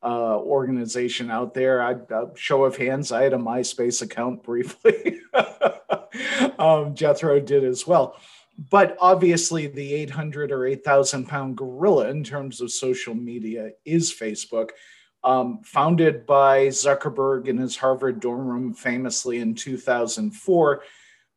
uh, 0.04 0.38
organization 0.38 1.32
out 1.32 1.54
there. 1.54 1.82
I, 1.82 1.94
uh, 1.94 2.28
show 2.36 2.64
of 2.66 2.78
hands, 2.78 3.12
I 3.12 3.24
had 3.24 3.34
a 3.34 3.38
MySpace 3.38 4.02
account 4.02 4.44
briefly. 4.44 5.20
um, 6.60 6.96
Jethro 6.96 7.40
did 7.40 7.64
as 7.64 7.88
well. 7.88 8.18
but 8.70 8.96
obviously, 9.02 9.68
the 9.68 9.94
800 9.94 10.52
or 10.52 10.66
8,000 10.66 11.26
pound 11.26 11.58
gorilla 11.58 12.10
in 12.10 12.24
terms 12.24 12.62
of 12.62 12.72
social 12.72 13.14
media 13.14 13.72
is 13.84 14.14
Facebook. 14.14 14.70
Um, 15.24 15.62
founded 15.64 16.28
by 16.28 16.68
Zuckerberg 16.68 17.48
in 17.48 17.58
his 17.58 17.76
Harvard 17.76 18.20
dorm 18.20 18.46
room 18.46 18.74
famously 18.76 19.40
in 19.40 19.56
2004, 19.56 20.84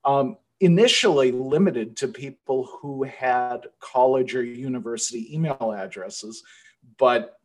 um, 0.04 0.36
initially 0.60 1.30
limited 1.32 1.96
to 1.96 2.08
people 2.08 2.64
who 2.64 3.04
had 3.04 3.66
college 3.80 4.34
or 4.34 4.42
university 4.42 5.32
email 5.34 5.74
addresses. 5.76 6.42
But 6.98 7.38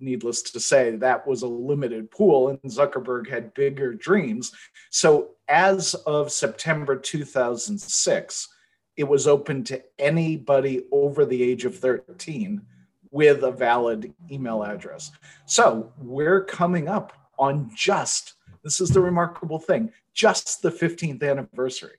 needless 0.00 0.42
to 0.42 0.60
say, 0.60 0.96
that 0.96 1.26
was 1.26 1.42
a 1.42 1.48
limited 1.48 2.10
pool, 2.10 2.48
and 2.48 2.60
Zuckerberg 2.60 3.28
had 3.28 3.54
bigger 3.54 3.94
dreams. 3.94 4.52
So, 4.90 5.30
as 5.48 5.94
of 5.94 6.30
September 6.30 6.96
2006, 6.96 8.48
it 8.96 9.04
was 9.04 9.26
open 9.26 9.64
to 9.64 9.82
anybody 9.98 10.84
over 10.92 11.24
the 11.24 11.42
age 11.42 11.64
of 11.64 11.76
13 11.78 12.62
with 13.10 13.42
a 13.42 13.50
valid 13.50 14.12
email 14.30 14.62
address. 14.62 15.10
So, 15.46 15.92
we're 15.98 16.44
coming 16.44 16.88
up 16.88 17.12
on 17.38 17.70
just 17.74 18.34
this 18.64 18.80
is 18.80 18.90
the 18.90 19.00
remarkable 19.00 19.58
thing 19.58 19.92
just 20.14 20.62
the 20.62 20.70
15th 20.70 21.22
anniversary 21.22 21.97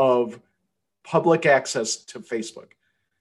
of 0.00 0.40
public 1.04 1.44
access 1.44 1.96
to 2.06 2.20
Facebook. 2.20 2.70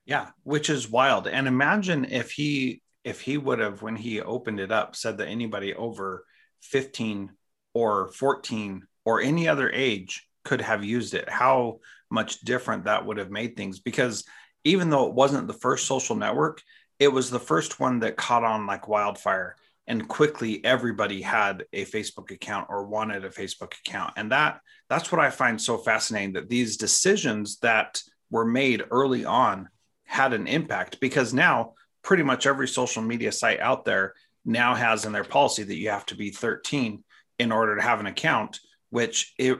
Yeah, 0.05 0.27
which 0.43 0.69
is 0.69 0.89
wild. 0.89 1.27
And 1.27 1.45
imagine 1.45 2.05
if 2.05 2.31
he 2.31 2.81
if 3.03 3.21
he 3.21 3.37
would 3.37 3.59
have, 3.59 3.81
when 3.81 3.95
he 3.95 4.21
opened 4.21 4.59
it 4.59 4.71
up, 4.71 4.95
said 4.95 5.17
that 5.17 5.27
anybody 5.27 5.73
over 5.73 6.25
15 6.61 7.31
or 7.73 8.09
14 8.09 8.85
or 9.05 9.21
any 9.21 9.47
other 9.47 9.69
age 9.69 10.27
could 10.43 10.61
have 10.61 10.83
used 10.83 11.13
it, 11.13 11.29
how 11.29 11.79
much 12.09 12.41
different 12.41 12.85
that 12.85 13.05
would 13.05 13.17
have 13.17 13.31
made 13.31 13.55
things. 13.55 13.79
Because 13.79 14.25
even 14.63 14.89
though 14.89 15.07
it 15.07 15.13
wasn't 15.13 15.47
the 15.47 15.53
first 15.53 15.85
social 15.85 16.15
network, 16.15 16.61
it 16.99 17.07
was 17.07 17.29
the 17.29 17.39
first 17.39 17.79
one 17.79 17.99
that 17.99 18.17
caught 18.17 18.43
on 18.43 18.67
like 18.67 18.87
wildfire. 18.87 19.55
And 19.89 20.07
quickly 20.07 20.63
everybody 20.63 21.21
had 21.21 21.65
a 21.73 21.83
Facebook 21.83 22.31
account 22.31 22.67
or 22.69 22.85
wanted 22.85 23.25
a 23.25 23.29
Facebook 23.29 23.73
account. 23.85 24.13
And 24.15 24.31
that 24.31 24.61
that's 24.87 25.11
what 25.11 25.19
I 25.19 25.29
find 25.29 25.59
so 25.59 25.77
fascinating 25.77 26.33
that 26.33 26.47
these 26.47 26.77
decisions 26.77 27.57
that 27.59 28.01
were 28.31 28.45
made 28.45 28.83
early 28.91 29.25
on 29.25 29.67
had 30.05 30.33
an 30.33 30.47
impact 30.47 30.99
because 31.01 31.33
now 31.33 31.73
pretty 32.03 32.23
much 32.23 32.47
every 32.47 32.67
social 32.67 33.01
media 33.01 33.31
site 33.31 33.59
out 33.59 33.83
there 33.83 34.13
now 34.45 34.73
has 34.73 35.05
in 35.05 35.11
their 35.11 35.23
policy 35.23 35.63
that 35.63 35.75
you 35.75 35.89
have 35.89 36.05
to 36.05 36.15
be 36.15 36.31
13 36.31 37.03
in 37.39 37.51
order 37.51 37.75
to 37.75 37.81
have 37.81 37.99
an 37.99 38.05
account, 38.05 38.59
which 38.89 39.33
it 39.37 39.59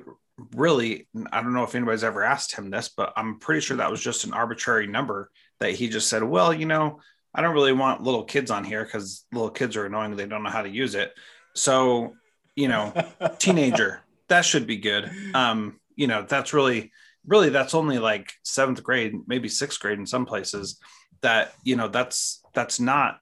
really, 0.56 1.08
I 1.32 1.42
don't 1.42 1.54
know 1.54 1.64
if 1.64 1.76
anybody's 1.76 2.04
ever 2.04 2.24
asked 2.24 2.56
him 2.56 2.70
this, 2.70 2.90
but 2.90 3.14
I'm 3.16 3.40
pretty 3.40 3.62
sure 3.62 3.78
that 3.78 3.92
was 3.92 4.02
just 4.02 4.24
an 4.24 4.34
arbitrary 4.34 4.88
number 4.88 5.32
that 5.60 5.72
he 5.72 5.90
just 5.90 6.10
said, 6.10 6.24
well, 6.24 6.54
you 6.54 6.66
know, 6.66 7.00
I 7.34 7.42
don't 7.42 7.54
really 7.54 7.74
want 7.74 8.04
little 8.04 8.24
kids 8.24 8.52
on 8.52 8.64
here 8.64 8.84
because 8.84 9.26
little 9.32 9.52
kids 9.52 9.76
are 9.76 9.86
annoying. 9.86 10.16
They 10.16 10.26
don't 10.26 10.44
know 10.44 10.50
how 10.50 10.64
to 10.64 10.70
use 10.70 10.96
it. 10.96 11.14
So, 11.56 12.14
you 12.56 12.68
know, 12.68 12.94
teenager, 13.40 14.02
that 14.28 14.46
should 14.46 14.68
be 14.68 14.78
good. 14.78 15.10
Um, 15.34 15.80
you 15.96 16.08
know, 16.08 16.26
that's 16.28 16.54
really, 16.54 16.92
really, 17.26 17.50
that's 17.50 17.76
only 17.76 18.00
like 18.00 18.34
seventh 18.44 18.84
grade, 18.84 19.14
maybe 19.28 19.50
sixth 19.50 19.80
grade 19.80 20.00
in 20.00 20.06
some 20.06 20.26
places 20.26 20.80
that 21.22 21.54
you 21.64 21.76
know 21.76 21.88
that's 21.88 22.42
that's 22.54 22.80
not 22.80 23.20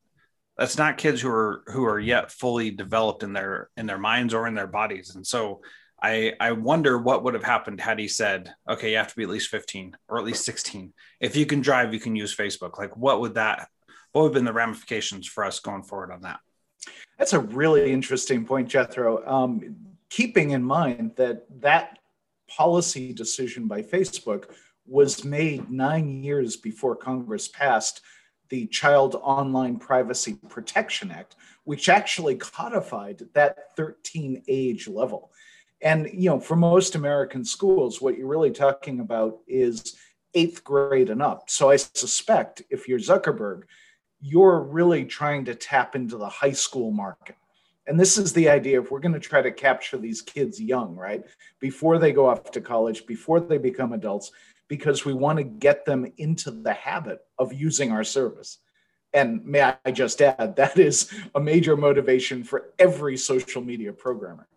that's 0.58 0.78
not 0.78 0.98
kids 0.98 1.22
who 1.22 1.30
are 1.30 1.64
who 1.68 1.86
are 1.86 2.00
yet 2.00 2.32
fully 2.32 2.72
developed 2.72 3.24
in 3.24 3.34
their 3.34 3.70
in 3.78 3.86
their 3.86 3.98
minds 3.98 4.34
or 4.34 4.48
in 4.48 4.56
their 4.56 4.68
bodies 4.68 5.16
and 5.16 5.26
so 5.26 5.62
i 6.02 6.34
i 6.40 6.52
wonder 6.52 6.98
what 6.98 7.24
would 7.24 7.34
have 7.34 7.44
happened 7.44 7.82
had 7.82 8.00
he 8.00 8.08
said 8.08 8.54
okay 8.70 8.92
you 8.92 8.98
have 8.98 9.10
to 9.10 9.16
be 9.16 9.24
at 9.24 9.30
least 9.30 9.50
15 9.50 9.96
or 10.10 10.18
at 10.18 10.26
least 10.26 10.46
16 10.46 10.94
if 11.20 11.36
you 11.36 11.46
can 11.46 11.62
drive 11.62 11.94
you 11.94 12.00
can 12.00 12.16
use 12.16 12.36
facebook 12.36 12.78
like 12.78 12.96
what 12.96 13.20
would 13.20 13.36
that 13.36 13.68
what 14.12 14.24
have 14.24 14.34
been 14.34 14.46
the 14.46 14.54
ramifications 14.54 15.28
for 15.28 15.44
us 15.44 15.60
going 15.60 15.84
forward 15.84 16.12
on 16.12 16.22
that 16.22 16.40
that's 17.18 17.34
a 17.34 17.40
really 17.40 17.92
interesting 17.92 18.46
point 18.46 18.68
jethro 18.68 19.26
um, 19.28 19.76
keeping 20.10 20.52
in 20.52 20.64
mind 20.64 21.12
that 21.16 21.46
that 21.62 22.00
policy 22.48 23.14
decision 23.14 23.68
by 23.68 23.82
facebook 23.82 24.46
was 24.88 25.26
made 25.26 25.70
nine 25.70 26.24
years 26.24 26.56
before 26.56 26.96
Congress 26.96 27.48
passed 27.48 28.02
the 28.50 28.66
Child 28.68 29.16
Online 29.16 29.78
Privacy 29.78 30.38
Protection 30.48 31.12
Act, 31.12 31.36
which 31.66 31.90
actually 31.90 32.36
codified 32.36 33.22
that 33.34 33.76
13 33.76 34.44
age 34.48 34.88
level. 34.88 35.32
And, 35.82 36.10
you 36.14 36.30
know, 36.30 36.40
for 36.40 36.56
most 36.56 36.96
American 36.96 37.44
schools, 37.44 38.02
what 38.02 38.18
you're 38.18 38.28
really 38.28 38.52
talking 38.52 39.02
about 39.02 39.40
is 39.48 39.98
eighth 40.34 40.64
grade 40.64 41.10
and 41.10 41.22
up. 41.22 41.50
So 41.50 41.70
I 41.70 41.76
suspect 41.76 42.64
if 42.70 42.88
you're 42.88 43.00
Zuckerberg, 43.00 43.64
you're 44.22 44.62
really 44.62 45.06
trying 45.06 45.46
to 45.46 45.56
tap 45.56 45.96
into 45.96 46.18
the 46.18 46.30
high 46.30 46.52
school 46.52 46.92
market. 46.92 47.36
And 47.88 48.00
this 48.00 48.18
is 48.18 48.34
the 48.34 48.50
idea 48.50 48.82
if 48.82 48.92
we're 48.92 49.00
going 49.00 49.14
to 49.14 49.20
try 49.20 49.42
to 49.42 49.52
capture 49.52 49.98
these 49.98 50.22
kids 50.22 50.60
young, 50.60 50.96
right? 50.96 51.24
Before 51.60 51.98
they 51.98 52.12
go 52.12 52.28
off 52.28 52.52
to 52.52 52.62
college, 52.62 53.06
before 53.06 53.40
they 53.40 53.58
become 53.58 53.94
adults, 53.94 54.32
because 54.68 55.06
we 55.06 55.14
want 55.14 55.38
to 55.38 55.44
get 55.44 55.86
them 55.86 56.12
into 56.18 56.52
the 56.52 56.74
habit 56.74 57.20
of 57.40 57.54
using 57.54 57.92
our 57.92 58.04
service. 58.04 58.58
And 59.14 59.46
may 59.46 59.74
I 59.86 59.92
just 59.92 60.22
add, 60.22 60.58
that 60.58 60.78
is 60.78 61.14
a 61.34 61.40
major 61.40 61.78
motivation 61.78 62.44
for 62.44 62.74
every 62.78 63.16
social 63.16 63.62
media 63.62 63.94
programmer. 63.94 64.48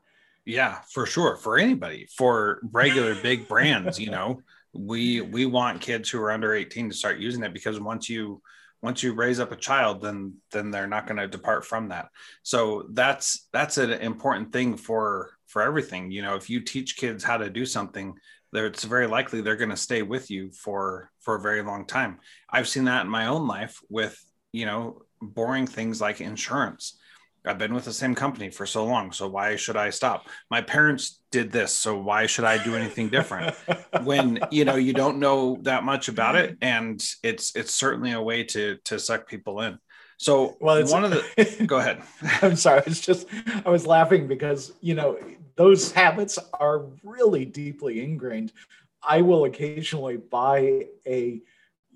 Yeah, 0.45 0.81
for 0.91 1.07
sure. 1.07 1.37
For 1.37 1.59
anybody, 1.59 2.09
for 2.17 2.61
regular 2.73 3.15
big 3.15 3.47
brands, 3.47 4.01
you 4.01 4.11
know, 4.11 4.43
we 4.73 5.21
we 5.21 5.47
want 5.47 5.81
kids 5.81 6.09
who 6.11 6.21
are 6.21 6.31
under 6.31 6.55
18 6.55 6.91
to 6.91 6.95
start 6.95 7.19
using 7.19 7.43
it 7.43 7.53
because 7.53 7.81
once 7.81 8.09
you 8.09 8.41
once 8.83 9.03
you 9.03 9.13
raise 9.13 9.41
up 9.41 9.53
a 9.53 9.57
child 9.57 10.01
then 10.01 10.35
then 10.53 10.71
they're 10.71 10.87
not 10.87 11.07
going 11.07 11.19
to 11.19 11.29
depart 11.29 11.65
from 11.65 11.89
that. 11.89 12.09
So 12.43 12.87
that's 12.93 13.49
that's 13.53 13.79
an 13.79 13.91
important 13.91 14.53
thing 14.53 14.77
for 14.77 15.31
for 15.47 15.63
everything. 15.63 16.11
You 16.11 16.23
know 16.23 16.37
if 16.37 16.51
you 16.51 16.61
teach 16.61 16.97
kids 16.97 17.25
how 17.25 17.37
to 17.37 17.51
do 17.51 17.67
something 17.67 18.15
it's 18.53 18.83
very 18.83 19.07
likely 19.07 19.41
they're 19.41 19.57
going 19.57 19.71
to 19.71 19.77
stay 19.77 20.03
with 20.03 20.31
you 20.31 20.51
for 20.51 21.11
for 21.21 21.37
a 21.37 21.41
very 21.41 21.63
long 21.63 21.87
time. 21.87 22.19
I've 22.51 22.69
seen 22.69 22.85
that 22.85 23.05
in 23.05 23.11
my 23.11 23.27
own 23.27 23.47
life 23.47 23.79
with 23.89 24.19
you 24.53 24.67
know 24.67 25.03
boring 25.21 25.67
things 25.67 26.01
like 26.01 26.21
insurance 26.21 26.99
i've 27.45 27.59
been 27.59 27.75
with 27.75 27.85
the 27.85 27.93
same 27.93 28.15
company 28.15 28.51
for 28.51 28.67
so 28.67 28.85
long 28.85 29.13
so 29.13 29.29
why 29.29 29.57
should 29.57 29.77
i 29.77 29.91
stop 29.91 30.29
my 30.51 30.61
parents 30.61 31.21
did 31.31 31.51
this 31.51 31.73
so 31.73 31.99
why 31.99 32.27
should 32.27 32.45
i 32.45 32.63
do 32.63 32.75
anything 32.75 33.09
different 33.09 33.55
when 34.03 34.39
you 34.51 34.65
know 34.65 34.77
you 34.77 34.93
don't 34.93 35.19
know 35.19 35.59
that 35.63 35.85
much 35.85 36.09
about 36.09 36.37
it 36.37 36.57
and 36.61 37.05
it's 37.23 37.55
it's 37.57 37.75
certainly 37.75 38.13
a 38.13 38.21
way 38.21 38.45
to 38.45 38.77
to 38.85 38.99
suck 38.99 39.27
people 39.29 39.61
in 39.61 39.79
so 40.21 40.59
well, 40.61 40.77
it's 40.77 40.93
one 40.93 41.03
of 41.03 41.13
the. 41.13 41.65
go 41.67 41.79
ahead. 41.79 42.03
I'm 42.43 42.55
sorry. 42.55 42.83
It's 42.87 43.01
just 43.01 43.27
I 43.65 43.71
was 43.71 43.87
laughing 43.87 44.27
because 44.27 44.71
you 44.83 44.95
know 44.95 45.19
those 45.57 45.93
habits 45.93 46.39
are 46.53 46.85
really 47.03 47.47
deeply 47.47 48.05
ingrained. 48.05 48.53
I 49.03 49.23
will 49.23 49.45
occasionally 49.47 50.19
buy 50.19 50.89
a 51.07 51.41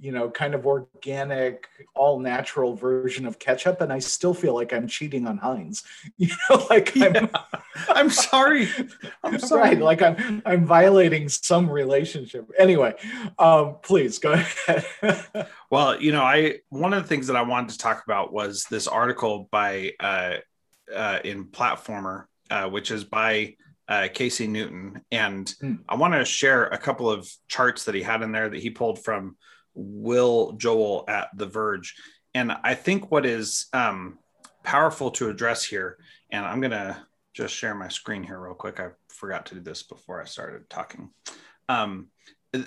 you 0.01 0.13
know, 0.13 0.29
kind 0.31 0.55
of 0.55 0.67
organic, 0.67 1.69
all 1.95 2.19
natural 2.19 2.75
version 2.75 3.27
of 3.27 3.39
ketchup, 3.39 3.81
and 3.81 3.93
I 3.93 4.01
still 4.01 4.35
feel 4.35 4.55
like 4.55 4.73
I'm 4.73 4.87
cheating 4.87 5.27
on 5.27 5.39
Heinz. 5.39 5.83
You 6.17 6.29
know, 6.49 6.67
like 6.71 6.97
I'm, 6.97 7.15
yeah. 7.15 7.27
I'm 7.89 8.09
sorry, 8.09 8.69
I'm 9.23 9.39
sorry, 9.41 9.71
right, 9.71 9.81
like 9.81 10.01
I'm 10.01 10.43
I'm 10.47 10.65
violating 10.65 11.29
some 11.29 11.69
relationship. 11.69 12.51
Anyway, 12.59 12.95
um, 13.39 13.77
please 13.83 14.19
go 14.19 14.33
ahead. 14.33 14.85
well, 15.71 16.01
you 16.01 16.13
know, 16.13 16.23
I 16.23 16.61
one 16.69 16.93
of 16.93 17.03
the 17.03 17.09
things 17.09 17.27
that 17.27 17.37
I 17.37 17.43
wanted 17.43 17.71
to 17.71 17.79
talk 17.79 18.05
about 18.05 18.33
was 18.33 18.65
this 18.71 18.87
article 18.87 19.49
by 19.51 19.93
uh, 19.99 20.37
uh, 20.95 21.19
in 21.25 21.47
Platformer, 21.47 22.25
uh, 22.51 22.69
which 22.69 22.91
is 22.91 23.05
by 23.05 23.57
uh, 23.89 24.09
Casey 24.13 24.47
Newton, 24.47 25.03
and 25.11 25.53
hmm. 25.61 25.75
I 25.89 25.97
want 25.97 26.15
to 26.15 26.25
share 26.25 26.67
a 26.67 26.79
couple 26.79 27.11
of 27.11 27.29
charts 27.49 27.85
that 27.85 27.95
he 27.95 28.03
had 28.03 28.23
in 28.23 28.33
there 28.33 28.49
that 28.49 28.61
he 28.61 28.71
pulled 28.71 29.03
from 29.05 29.37
Will 29.75 30.53
Joel 30.53 31.05
at 31.09 31.29
The 31.37 31.47
Verge. 31.47 31.95
And 32.35 32.53
I 32.65 32.75
think 32.75 33.11
what 33.11 33.27
is 33.27 33.67
um, 33.73 34.19
powerful 34.63 35.11
to 35.13 35.29
address 35.29 35.65
here, 35.65 35.99
and 36.31 36.45
I'm 36.45 36.61
going 36.61 36.73
to 36.73 36.97
just 37.33 37.55
share 37.55 37.75
my 37.75 37.89
screen 37.89 38.23
here 38.23 38.39
real 38.39 38.55
quick. 38.55 38.81
I 38.81 38.89
forgot 39.09 39.47
to 39.47 39.55
do 39.57 39.61
this 39.61 39.83
before 39.83 40.21
I 40.21 40.25
started 40.25 40.69
talking. 40.69 41.11
Um, 41.69 42.09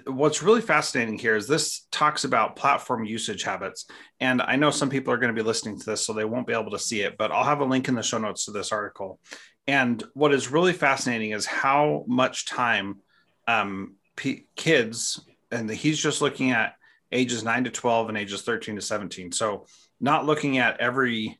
what's 0.05 0.43
really 0.43 0.61
fascinating 0.61 1.17
here 1.17 1.35
is 1.35 1.47
this 1.47 1.87
talks 1.91 2.23
about 2.23 2.55
platform 2.55 3.05
usage 3.05 3.43
habits. 3.43 3.85
And 4.19 4.41
I 4.41 4.55
know 4.55 4.69
some 4.69 4.89
people 4.89 5.13
are 5.13 5.17
going 5.17 5.33
to 5.33 5.41
be 5.41 5.45
listening 5.45 5.79
to 5.79 5.85
this, 5.85 6.05
so 6.05 6.13
they 6.13 6.25
won't 6.25 6.47
be 6.47 6.53
able 6.53 6.71
to 6.71 6.79
see 6.79 7.01
it, 7.01 7.17
but 7.17 7.31
I'll 7.31 7.43
have 7.43 7.61
a 7.61 7.65
link 7.65 7.87
in 7.87 7.95
the 7.95 8.03
show 8.03 8.17
notes 8.17 8.45
to 8.45 8.51
this 8.51 8.71
article. 8.71 9.19
And 9.65 10.01
what 10.13 10.33
is 10.33 10.51
really 10.51 10.73
fascinating 10.73 11.31
is 11.31 11.45
how 11.45 12.05
much 12.07 12.45
time 12.45 13.01
um, 13.47 13.95
p- 14.15 14.47
kids, 14.55 15.21
and 15.51 15.69
he's 15.69 15.99
just 15.99 16.21
looking 16.21 16.51
at 16.51 16.73
ages 17.11 17.43
9 17.43 17.65
to 17.65 17.69
12 17.69 18.09
and 18.09 18.17
ages 18.17 18.41
13 18.41 18.75
to 18.75 18.81
17 18.81 19.31
so 19.31 19.65
not 19.99 20.25
looking 20.25 20.57
at 20.57 20.79
every 20.79 21.39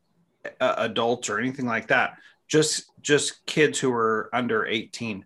uh, 0.59 0.75
adult 0.77 1.29
or 1.29 1.39
anything 1.39 1.65
like 1.65 1.88
that 1.88 2.17
just 2.47 2.86
just 3.01 3.45
kids 3.45 3.79
who 3.79 3.91
are 3.91 4.29
under 4.33 4.65
18 4.65 5.25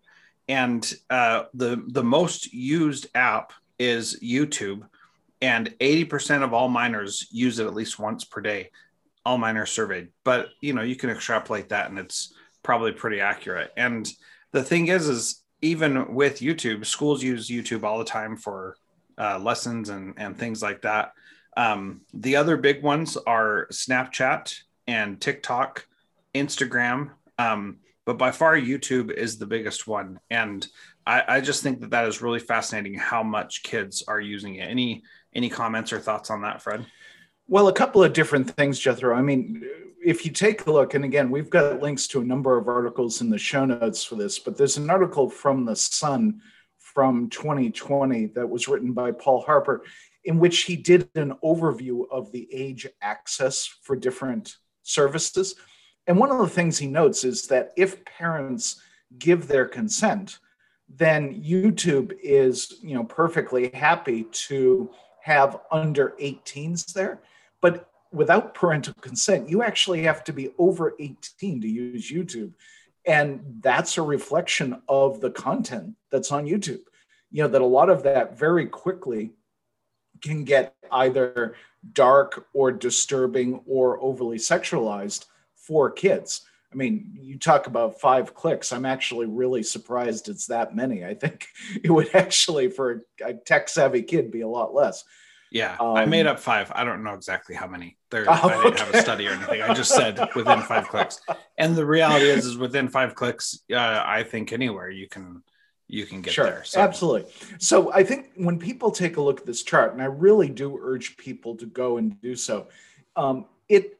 and 0.52 0.94
uh, 1.10 1.44
the 1.54 1.82
the 1.88 2.04
most 2.04 2.54
used 2.54 3.08
app 3.16 3.54
is 3.80 4.20
YouTube, 4.22 4.82
and 5.42 5.74
80% 5.80 6.44
of 6.44 6.54
all 6.54 6.68
minors 6.68 7.28
use 7.32 7.58
it 7.60 7.66
at 7.66 7.74
least 7.74 7.98
once 7.98 8.26
per 8.26 8.42
day. 8.42 8.70
All 9.26 9.38
minors 9.38 9.72
surveyed, 9.72 10.10
but 10.26 10.50
you 10.60 10.74
know 10.74 10.82
you 10.82 10.98
can 10.98 11.10
extrapolate 11.10 11.70
that, 11.70 11.90
and 11.90 11.98
it's 11.98 12.34
probably 12.64 12.92
pretty 12.92 13.22
accurate. 13.22 13.72
And 13.78 14.12
the 14.52 14.62
thing 14.62 14.90
is, 14.90 15.08
is 15.08 15.42
even 15.62 16.14
with 16.14 16.40
YouTube, 16.40 16.86
schools 16.86 17.24
use 17.24 17.48
YouTube 17.48 17.84
all 17.84 18.00
the 18.00 18.04
time 18.04 18.36
for 18.36 18.76
uh, 19.22 19.40
lessons 19.40 19.90
and 19.90 20.16
and 20.18 20.38
things 20.38 20.62
like 20.62 20.82
that. 20.82 21.14
Um, 21.56 22.02
the 22.14 22.38
other 22.38 22.58
big 22.58 22.82
ones 22.82 23.18
are 23.18 23.68
Snapchat 23.72 24.54
and 24.88 25.22
TikTok, 25.22 25.86
Instagram. 26.34 27.12
Um, 27.38 27.78
but 28.06 28.18
by 28.18 28.32
far, 28.32 28.56
YouTube 28.56 29.12
is 29.12 29.38
the 29.38 29.46
biggest 29.46 29.86
one. 29.86 30.20
And 30.30 30.66
I, 31.06 31.24
I, 31.28 31.42
just 31.42 31.62
think 31.62 31.82
that 31.82 31.92
that 31.92 32.08
is 32.08 32.22
really 32.22 32.40
fascinating 32.40 32.94
how 32.96 33.22
much 33.22 33.64
kids 33.64 34.04
are 34.08 34.20
using 34.20 34.56
it. 34.56 34.70
Any 34.70 35.04
any 35.34 35.50
comments 35.50 35.94
or 35.94 36.00
thoughts 36.00 36.30
on 36.30 36.42
that, 36.42 36.62
Fred? 36.62 36.86
Well, 37.48 37.68
a 37.68 37.74
couple 37.74 38.04
of 38.04 38.14
different 38.14 38.50
things, 38.52 38.80
Jethro. 38.80 39.16
I 39.16 39.22
mean, 39.22 39.64
if 40.04 40.26
you 40.26 40.32
take 40.32 40.66
a 40.66 40.72
look, 40.72 40.94
and 40.94 41.06
again, 41.06 41.30
we've 41.30 41.50
got 41.50 41.82
links 41.82 42.08
to 42.08 42.22
a 42.22 42.26
number 42.26 42.58
of 42.58 42.68
articles 42.68 43.22
in 43.22 43.30
the 43.30 43.38
show 43.38 43.66
notes 43.66 44.04
for 44.04 44.16
this, 44.16 44.40
but 44.40 44.58
there's 44.58 44.78
an 44.78 44.90
article 44.90 45.30
from 45.30 45.66
the 45.66 45.76
Sun 45.76 46.42
from 46.94 47.30
2020 47.30 48.28
that 48.28 48.50
was 48.50 48.68
written 48.68 48.94
by 48.94 49.12
Paul 49.12 49.42
Harper, 49.42 49.84
in 50.26 50.40
which 50.40 50.64
he 50.64 50.76
did 50.76 51.10
an 51.16 51.34
overview 51.44 52.04
of 52.12 52.32
the 52.32 52.48
age 52.54 52.88
access 53.02 53.66
for 53.66 53.96
different 53.96 54.58
services. 54.84 55.56
And 56.08 56.18
one 56.18 56.32
of 56.32 56.40
the 56.40 56.50
things 56.50 56.78
he 56.78 56.88
notes 56.88 57.24
is 57.24 57.48
that 57.48 57.72
if 57.78 58.04
parents 58.06 58.82
give 59.18 59.48
their 59.48 59.66
consent, 59.66 60.40
then 60.90 61.42
YouTube 61.42 62.14
is, 62.22 62.80
you 62.82 62.96
know, 62.96 63.04
perfectly 63.04 63.70
happy 63.74 64.26
to 64.32 64.90
have 65.22 65.60
under 65.72 66.16
18s 66.20 66.92
there. 66.94 67.22
But 67.62 67.90
without 68.12 68.54
parental 68.54 68.94
consent, 68.96 69.50
you 69.50 69.64
actually 69.64 70.04
have 70.04 70.24
to 70.26 70.34
be 70.34 70.50
over 70.58 70.96
18 71.00 71.62
to 71.62 71.68
use 71.68 72.12
YouTube. 72.12 72.52
And 73.06 73.42
that's 73.62 73.98
a 73.98 74.02
reflection 74.02 74.82
of 74.88 75.22
the 75.22 75.32
content 75.32 75.96
that's 76.12 76.32
on 76.32 76.46
YouTube. 76.46 76.82
You 77.32 77.44
know, 77.44 77.48
that 77.50 77.62
a 77.62 77.66
lot 77.66 77.90
of 77.90 78.04
that 78.04 78.38
very 78.38 78.68
quickly 78.68 79.32
can 80.22 80.44
get 80.44 80.76
either 80.92 81.56
dark 81.94 82.48
or 82.54 82.72
disturbing 82.72 83.62
or 83.66 84.02
overly 84.02 84.38
sexualized 84.38 85.26
for 85.56 85.90
kids. 85.90 86.42
I 86.72 86.76
mean, 86.76 87.18
you 87.20 87.38
talk 87.38 87.68
about 87.68 88.00
five 88.00 88.34
clicks. 88.34 88.72
I'm 88.72 88.86
actually 88.86 89.26
really 89.26 89.64
surprised 89.64 90.30
it's 90.30 90.48
that 90.48 90.76
many. 90.76 91.04
I 91.04 91.14
think 91.14 91.48
it 91.84 91.92
would 91.92 92.14
actually, 92.16 92.70
for 92.70 93.06
a 93.24 93.34
tech 93.34 93.68
savvy 93.70 94.04
kid, 94.04 94.32
be 94.32 94.42
a 94.42 94.48
lot 94.48 94.74
less. 94.74 95.04
Yeah, 95.52 95.76
um, 95.82 95.98
I 95.98 96.06
made 96.06 96.28
up 96.28 96.40
five. 96.40 96.72
I 96.74 96.86
don't 96.86 97.04
know 97.04 97.14
exactly 97.14 97.56
how 97.56 97.68
many. 97.68 97.98
There, 98.10 98.24
oh, 98.26 98.32
I 98.32 98.64
didn't 98.64 98.80
have 98.80 98.96
a 98.96 99.02
study 99.02 99.28
or 99.28 99.32
anything. 99.32 99.62
I 99.62 99.74
just 99.74 99.94
said 99.94 100.18
within 100.34 100.62
five 100.62 100.88
clicks. 100.88 101.20
And 101.58 101.76
the 101.76 101.86
reality 101.86 102.26
is, 102.26 102.46
is 102.46 102.58
within 102.58 102.88
five 102.88 103.16
clicks, 103.16 103.60
uh, 103.70 103.76
I 104.06 104.24
think 104.24 104.54
anywhere 104.54 104.90
you 104.90 105.10
can 105.10 105.44
you 105.90 106.06
can 106.06 106.22
get 106.22 106.34
sure, 106.34 106.46
there. 106.46 106.64
So. 106.64 106.80
Absolutely. 106.80 107.30
So 107.60 107.92
I 107.92 108.04
think 108.04 108.32
when 108.36 108.58
people 108.58 108.92
take 108.92 109.18
a 109.18 109.22
look 109.22 109.42
at 109.42 109.46
this 109.46 109.62
chart, 109.62 109.92
and 109.92 110.02
I 110.02 110.06
really 110.06 110.48
do 110.48 110.80
urge 110.82 111.18
people 111.18 111.58
to 111.58 111.66
go 111.66 111.98
and 111.98 112.20
do 112.22 112.38
so, 112.38 112.70
um, 113.18 113.46
it 113.68 114.00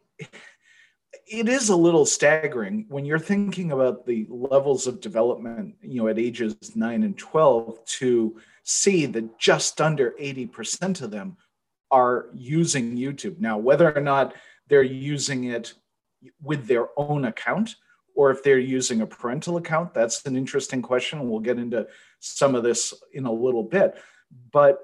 it 1.32 1.48
is 1.48 1.70
a 1.70 1.76
little 1.76 2.06
staggering 2.06 2.86
when 2.90 3.06
you're 3.06 3.18
thinking 3.18 3.72
about 3.72 4.06
the 4.06 4.28
levels 4.30 4.86
of 4.86 5.00
development, 5.00 5.76
you 5.82 6.02
know, 6.02 6.10
at 6.10 6.20
ages 6.20 6.76
nine 6.76 7.04
and 7.04 7.18
12 7.18 7.84
to 7.86 8.38
see 8.64 9.06
that 9.06 9.40
just 9.40 9.80
under 9.80 10.12
80% 10.20 11.02
of 11.02 11.10
them 11.10 11.38
are 11.90 12.28
using 12.34 12.98
YouTube. 12.98 13.40
Now, 13.40 13.58
whether 13.58 13.96
or 13.96 14.02
not 14.02 14.34
they're 14.68 14.84
using 14.84 15.46
it 15.46 15.74
with 16.44 16.68
their 16.68 16.90
own 16.98 17.24
account 17.24 17.78
or 18.14 18.32
if 18.32 18.44
they're 18.44 18.60
using 18.60 19.00
a 19.00 19.08
parental 19.08 19.56
account, 19.56 19.94
that's 19.94 20.26
an 20.26 20.36
interesting 20.36 20.82
question. 20.82 21.30
We'll 21.30 21.40
get 21.40 21.58
into 21.58 21.88
some 22.20 22.56
of 22.56 22.64
this 22.64 22.94
in 23.14 23.26
a 23.26 23.32
little 23.32 23.64
bit. 23.64 23.96
But 24.52 24.80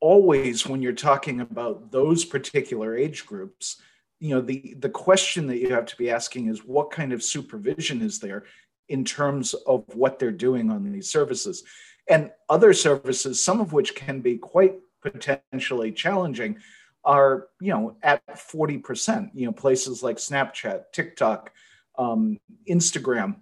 always, 0.00 0.66
when 0.66 0.82
you're 0.82 0.94
talking 0.94 1.40
about 1.40 1.92
those 1.92 2.24
particular 2.24 2.96
age 2.96 3.24
groups, 3.24 3.80
you 4.22 4.28
know 4.28 4.40
the 4.40 4.76
the 4.78 4.88
question 4.88 5.48
that 5.48 5.58
you 5.58 5.70
have 5.70 5.84
to 5.86 5.96
be 5.96 6.08
asking 6.08 6.46
is 6.46 6.64
what 6.64 6.92
kind 6.92 7.12
of 7.12 7.24
supervision 7.24 8.00
is 8.00 8.20
there 8.20 8.44
in 8.88 9.04
terms 9.04 9.52
of 9.66 9.84
what 9.94 10.20
they're 10.20 10.30
doing 10.30 10.70
on 10.70 10.92
these 10.92 11.10
services? 11.10 11.64
And 12.08 12.30
other 12.48 12.72
services 12.72 13.42
some 13.42 13.60
of 13.60 13.72
which 13.72 13.96
can 13.96 14.20
be 14.20 14.38
quite 14.38 14.74
potentially 15.02 15.90
challenging 15.90 16.58
are 17.04 17.48
you 17.60 17.72
know 17.72 17.96
at 18.04 18.24
40% 18.28 19.30
you 19.34 19.46
know 19.46 19.52
places 19.52 20.04
like 20.04 20.18
snapchat 20.18 20.84
tiktok 20.92 21.50
um, 21.98 22.38
instagram. 22.70 23.38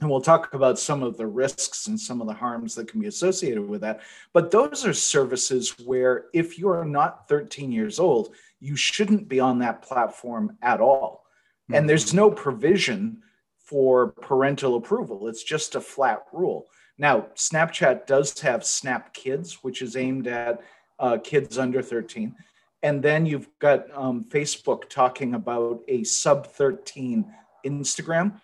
And 0.00 0.10
we'll 0.10 0.20
talk 0.20 0.52
about 0.52 0.80
some 0.80 1.04
of 1.04 1.16
the 1.16 1.26
risks 1.28 1.86
and 1.86 1.98
some 1.98 2.20
of 2.20 2.26
the 2.26 2.34
harms 2.34 2.74
that 2.74 2.88
can 2.88 3.00
be 3.00 3.08
associated 3.08 3.68
with 3.68 3.80
that. 3.80 4.00
But 4.32 4.52
those 4.52 4.86
are 4.86 4.92
services 4.92 5.76
where 5.84 6.26
if 6.32 6.56
you're 6.56 6.84
not 6.84 7.28
13 7.28 7.72
years 7.72 7.98
old 7.98 8.34
you 8.60 8.76
shouldn't 8.76 9.28
be 9.28 9.40
on 9.40 9.60
that 9.60 9.82
platform 9.82 10.56
at 10.62 10.80
all. 10.80 11.24
Mm-hmm. 11.64 11.74
And 11.74 11.88
there's 11.88 12.14
no 12.14 12.30
provision 12.30 13.22
for 13.56 14.08
parental 14.08 14.76
approval. 14.76 15.28
It's 15.28 15.44
just 15.44 15.74
a 15.74 15.80
flat 15.80 16.24
rule. 16.32 16.66
Now, 16.96 17.26
Snapchat 17.36 18.06
does 18.06 18.38
have 18.40 18.64
Snap 18.64 19.14
Kids, 19.14 19.62
which 19.62 19.82
is 19.82 19.96
aimed 19.96 20.26
at 20.26 20.60
uh, 20.98 21.18
kids 21.22 21.58
under 21.58 21.82
13. 21.82 22.34
And 22.82 23.02
then 23.02 23.26
you've 23.26 23.48
got 23.58 23.86
um, 23.94 24.24
Facebook 24.24 24.88
talking 24.88 25.34
about 25.34 25.82
a 25.88 26.04
sub 26.04 26.46
13 26.46 27.24
Instagram. 27.64 28.40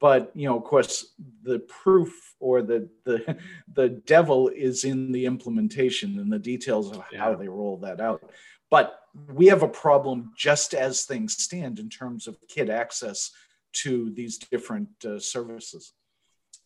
But 0.00 0.30
you 0.34 0.48
know, 0.48 0.56
of 0.56 0.64
course, 0.64 1.14
the 1.42 1.60
proof 1.60 2.34
or 2.40 2.60
the 2.62 2.88
the 3.04 3.38
the 3.72 3.88
devil 3.88 4.48
is 4.48 4.84
in 4.84 5.12
the 5.12 5.24
implementation 5.24 6.18
and 6.18 6.30
the 6.30 6.38
details 6.38 6.90
of 6.90 7.02
yeah. 7.10 7.20
how 7.20 7.34
they 7.34 7.48
roll 7.48 7.78
that 7.78 8.00
out. 8.00 8.22
But 8.70 9.00
we 9.32 9.46
have 9.46 9.62
a 9.62 9.68
problem 9.68 10.32
just 10.36 10.74
as 10.74 11.04
things 11.04 11.42
stand 11.42 11.78
in 11.78 11.88
terms 11.88 12.26
of 12.26 12.36
kid 12.48 12.70
access 12.70 13.30
to 13.72 14.10
these 14.10 14.38
different 14.38 14.88
uh, 15.04 15.18
services. 15.18 15.92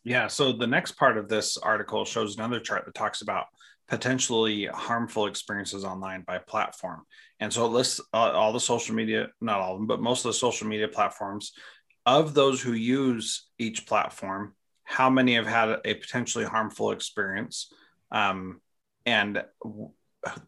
Yeah. 0.05 0.27
So 0.27 0.53
the 0.53 0.67
next 0.67 0.93
part 0.93 1.17
of 1.17 1.29
this 1.29 1.57
article 1.57 2.05
shows 2.05 2.37
another 2.37 2.61
chart 2.61 2.85
that 2.85 2.95
talks 2.95 3.23
about 3.23 3.47
potentially 3.89 4.67
harmful 4.67 5.27
experiences 5.27 5.85
online 5.85 6.23
by 6.23 6.39
platform. 6.39 7.03
And 7.41 7.53
so 7.53 7.67
it 7.67 7.73
lists 7.73 8.01
uh, 8.13 8.33
all 8.33 8.53
the 8.53 8.61
social 8.61 8.95
media, 8.95 9.29
not 9.41 9.61
all 9.61 9.75
of 9.75 9.79
them, 9.79 9.87
but 9.87 10.01
most 10.01 10.25
of 10.25 10.31
the 10.31 10.39
social 10.39 10.67
media 10.67 10.89
platforms. 10.89 11.53
Of 12.05 12.35
those 12.35 12.61
who 12.61 12.73
use 12.73 13.47
each 13.59 13.87
platform, 13.87 14.55
how 14.83 15.09
many 15.09 15.35
have 15.35 15.47
had 15.47 15.79
a 15.85 15.95
potentially 15.95 16.45
harmful 16.45 16.91
experience? 16.91 17.73
Um, 18.11 18.61
and 19.07 19.45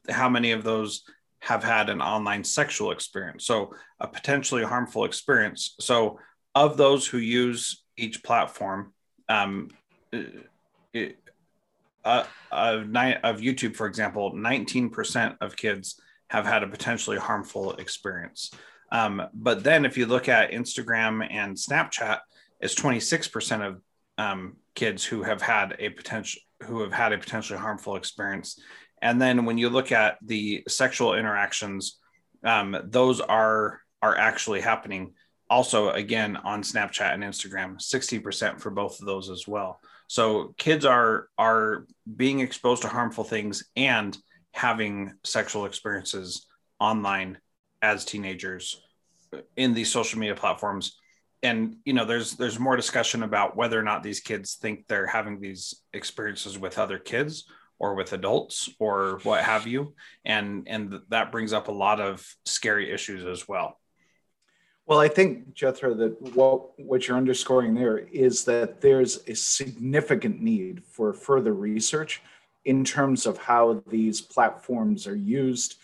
how 0.09 0.29
many 0.29 0.53
of 0.53 0.65
those 0.65 1.05
have 1.45 1.63
had 1.63 1.91
an 1.91 2.01
online 2.01 2.43
sexual 2.43 2.91
experience. 2.91 3.45
So, 3.45 3.75
a 4.01 4.09
potentially 4.09 4.65
harmful 4.65 5.05
experience. 5.05 5.75
So, 5.79 6.19
of 6.55 6.79
those 6.79 7.07
who 7.07 7.19
use 7.19 7.85
each 7.99 8.23
platform, 8.23 8.95
um, 9.29 9.71
it, 10.13 11.19
uh, 12.03 12.25
of, 12.51 12.83
of 12.83 13.41
YouTube, 13.41 13.77
for 13.77 13.87
example, 13.87 14.33
19% 14.33 15.37
of 15.43 15.57
kids 15.57 16.01
have 16.29 16.47
had 16.47 16.63
a 16.63 16.67
potentially 16.67 17.19
harmful 17.19 17.75
experience. 17.75 18.51
Um, 18.91 19.23
but 19.35 19.63
then, 19.63 19.85
if 19.85 19.99
you 19.99 20.07
look 20.07 20.31
at 20.31 20.53
Instagram 20.53 21.27
and 21.31 21.57
Snapchat, 21.57 22.21
it's 22.61 22.75
26% 22.75 23.67
of 23.67 23.83
um, 24.17 24.57
kids 24.75 25.05
who 25.05 25.23
have 25.23 25.43
had 25.43 25.77
a 25.79 25.91
potential 25.91 26.41
who 26.63 26.81
have 26.81 26.93
had 26.93 27.13
a 27.13 27.19
potentially 27.19 27.59
harmful 27.59 27.97
experience 27.97 28.59
and 29.05 29.21
then 29.21 29.45
when 29.45 29.59
you 29.59 29.69
look 29.69 29.93
at 29.93 30.17
the 30.23 30.65
sexual 30.67 31.15
interactions, 31.15 31.99
um, 32.43 32.75
those 32.85 33.21
are 33.21 33.81
are 34.01 34.17
actually 34.17 34.63
happening 34.63 35.13
also 35.49 35.91
again 35.91 36.37
on 36.39 36.63
Snapchat 36.63 37.13
and 37.13 37.23
Instagram, 37.23 37.77
60% 37.77 38.61
for 38.61 38.71
both 38.71 39.01
of 39.01 39.07
those 39.07 39.31
as 39.31 39.47
well. 39.47 39.79
So 40.09 40.55
kids 40.57 40.87
are 40.87 41.29
are 41.37 41.87
being 42.17 42.41
exposed 42.41 42.83
to 42.83 42.89
harmful 42.89 43.25
things 43.25 43.65
and 43.77 44.17
having 44.53 45.13
sexual 45.23 45.67
experiences 45.67 46.47
online 46.81 47.39
as 47.83 48.07
teenagers 48.07 48.81
in 49.57 49.75
these 49.75 49.93
social 49.93 50.19
media 50.19 50.35
platforms 50.35 50.97
and 51.43 51.77
you 51.85 51.93
know 51.93 52.07
there's 52.07 52.33
there's 52.37 52.59
more 52.59 52.77
discussion 52.77 53.23
about 53.23 53.57
whether 53.57 53.79
or 53.79 53.83
not 53.83 54.03
these 54.03 54.21
kids 54.21 54.55
think 54.55 54.87
they're 54.87 55.07
having 55.07 55.41
these 55.41 55.83
experiences 55.93 56.59
with 56.59 56.79
other 56.79 56.99
kids 56.99 57.45
or 57.85 57.95
with 57.95 58.13
adults 58.13 58.71
or 58.79 59.21
what 59.25 59.45
have 59.45 59.67
you 59.67 59.95
and 60.25 60.67
and 60.67 61.01
that 61.11 61.31
brings 61.31 61.53
up 61.53 61.69
a 61.69 61.73
lot 61.73 62.01
of 62.01 62.27
scary 62.45 62.91
issues 62.91 63.25
as 63.25 63.47
well 63.47 63.79
well 64.87 65.01
i 65.01 65.09
think 65.09 65.53
jethro 65.55 65.95
that 65.95 66.21
what 66.35 66.79
what 66.79 67.07
you're 67.07 67.17
underscoring 67.17 67.75
there 67.75 67.99
is 67.99 68.45
that 68.45 68.81
there's 68.81 69.29
a 69.29 69.35
significant 69.35 70.41
need 70.41 70.83
for 70.85 71.13
further 71.13 71.53
research 71.53 72.23
in 72.65 72.85
terms 72.85 73.27
of 73.27 73.37
how 73.39 73.83
these 73.89 74.21
platforms 74.21 75.07
are 75.07 75.17
used, 75.17 75.77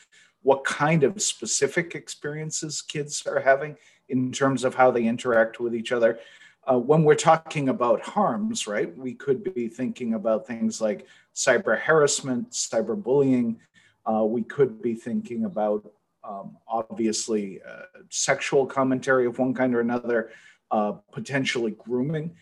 what 0.43 0.65
kind 0.65 1.05
of 1.05 1.21
specific 1.21 1.95
experiences 1.95 2.83
kids 2.83 3.27
are 3.27 3.41
having 3.41 3.77
in 4.09 4.33
terms 4.33 4.65
of 4.65 4.75
how 4.75 4.91
they 4.91 5.05
interact 5.05 5.61
with 5.61 5.75
each 5.75 5.93
other. 5.93 6.19
Uh, 6.71 6.79
when 6.79 7.03
we're 7.03 7.17
talking 7.17 7.69
about 7.69 8.01
harms, 8.01 8.69
right, 8.69 8.97
we 8.97 9.13
could 9.13 9.43
be 9.55 9.67
thinking 9.67 10.15
about 10.15 10.47
things 10.47 10.81
like 10.81 11.07
cyber 11.35 11.77
harassment, 11.77 12.49
cyberbullying. 12.51 13.57
Uh, 14.07 14.25
we 14.25 14.43
could 14.43 14.81
be 14.81 14.95
thinking 14.95 15.47
about 15.47 15.93
um, 16.23 16.57
obviously 16.69 17.61
uh, 17.69 17.99
sexual 18.09 18.67
commentary 18.67 19.27
of 19.27 19.39
one 19.39 19.53
kind 19.53 19.75
or 19.75 19.81
another, 19.81 20.31
uh, 20.71 20.93
potentially 21.11 21.73
grooming. 21.73 22.37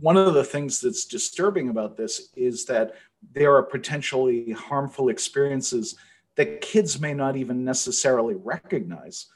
One 0.00 0.16
of 0.16 0.34
the 0.34 0.44
things 0.44 0.80
that's 0.80 1.04
disturbing 1.04 1.68
about 1.68 1.96
this 1.96 2.30
is 2.34 2.64
that 2.64 2.96
there 3.32 3.54
are 3.54 3.62
potentially 3.62 4.50
harmful 4.52 5.08
experiences 5.08 5.94
that 6.34 6.62
kids 6.62 7.00
may 7.00 7.14
not 7.14 7.36
even 7.36 7.64
necessarily 7.64 8.34
recognize 8.34 9.26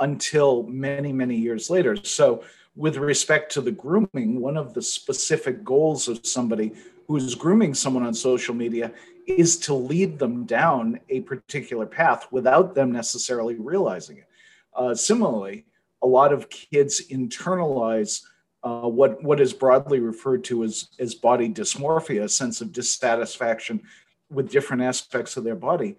until 0.00 0.64
many, 0.64 1.12
many 1.12 1.36
years 1.36 1.70
later. 1.70 1.96
So, 2.02 2.42
with 2.74 2.96
respect 2.96 3.52
to 3.52 3.60
the 3.60 3.72
grooming, 3.72 4.40
one 4.40 4.56
of 4.56 4.74
the 4.74 4.82
specific 4.82 5.62
goals 5.62 6.08
of 6.08 6.26
somebody 6.26 6.72
who's 7.06 7.34
grooming 7.34 7.74
someone 7.74 8.04
on 8.04 8.14
social 8.14 8.54
media 8.54 8.92
is 9.26 9.56
to 9.56 9.74
lead 9.74 10.18
them 10.18 10.44
down 10.44 10.98
a 11.08 11.20
particular 11.20 11.86
path 11.86 12.26
without 12.30 12.74
them 12.74 12.90
necessarily 12.90 13.54
realizing 13.56 14.18
it. 14.18 14.28
Uh, 14.74 14.94
similarly, 14.94 15.66
a 16.02 16.06
lot 16.06 16.32
of 16.32 16.48
kids 16.48 17.02
internalize 17.10 18.22
uh, 18.64 18.88
what 18.88 19.22
what 19.22 19.40
is 19.40 19.52
broadly 19.52 19.98
referred 19.98 20.44
to 20.44 20.64
as 20.64 20.88
as 20.98 21.14
body 21.14 21.48
dysmorphia, 21.48 22.22
a 22.22 22.28
sense 22.28 22.60
of 22.60 22.72
dissatisfaction 22.72 23.82
with 24.30 24.50
different 24.50 24.82
aspects 24.82 25.36
of 25.36 25.44
their 25.44 25.56
body, 25.56 25.96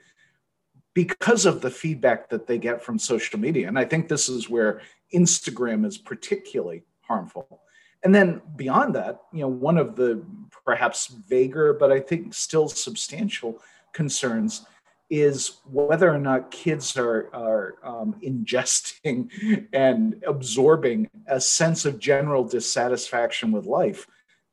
because 0.94 1.46
of 1.46 1.62
the 1.62 1.72
feedback 1.72 2.30
that 2.30 2.48
they 2.48 2.58
get 2.58 2.84
from 2.84 3.00
social 3.00 3.40
media. 3.40 3.68
And 3.68 3.80
I 3.80 3.86
think 3.86 4.08
this 4.08 4.30
is 4.30 4.50
where 4.50 4.82
Instagram 5.14 5.86
is 5.86 5.98
particularly 5.98 6.84
harmful. 7.02 7.62
And 8.04 8.14
then 8.14 8.42
beyond 8.56 8.96
that, 8.96 9.22
you 9.32 9.42
know, 9.42 9.48
one 9.48 9.78
of 9.78 9.96
the 9.96 10.24
perhaps 10.66 11.08
vaguer, 11.08 11.74
but 11.74 11.92
I 11.92 12.00
think 12.00 12.34
still 12.34 12.68
substantial 12.68 13.62
concerns 13.94 14.66
is 15.10 15.60
whether 15.66 16.14
or 16.14 16.18
not 16.18 16.52
kids 16.52 16.98
are, 16.98 17.30
are 17.34 17.76
um, 17.84 18.16
ingesting 18.24 19.30
and 19.74 20.22
absorbing 20.28 21.10
a 21.28 21.40
sense 21.40 21.86
of 21.86 22.00
general 22.00 22.44
dissatisfaction 22.44 23.52
with 23.52 23.66
life 23.66 24.08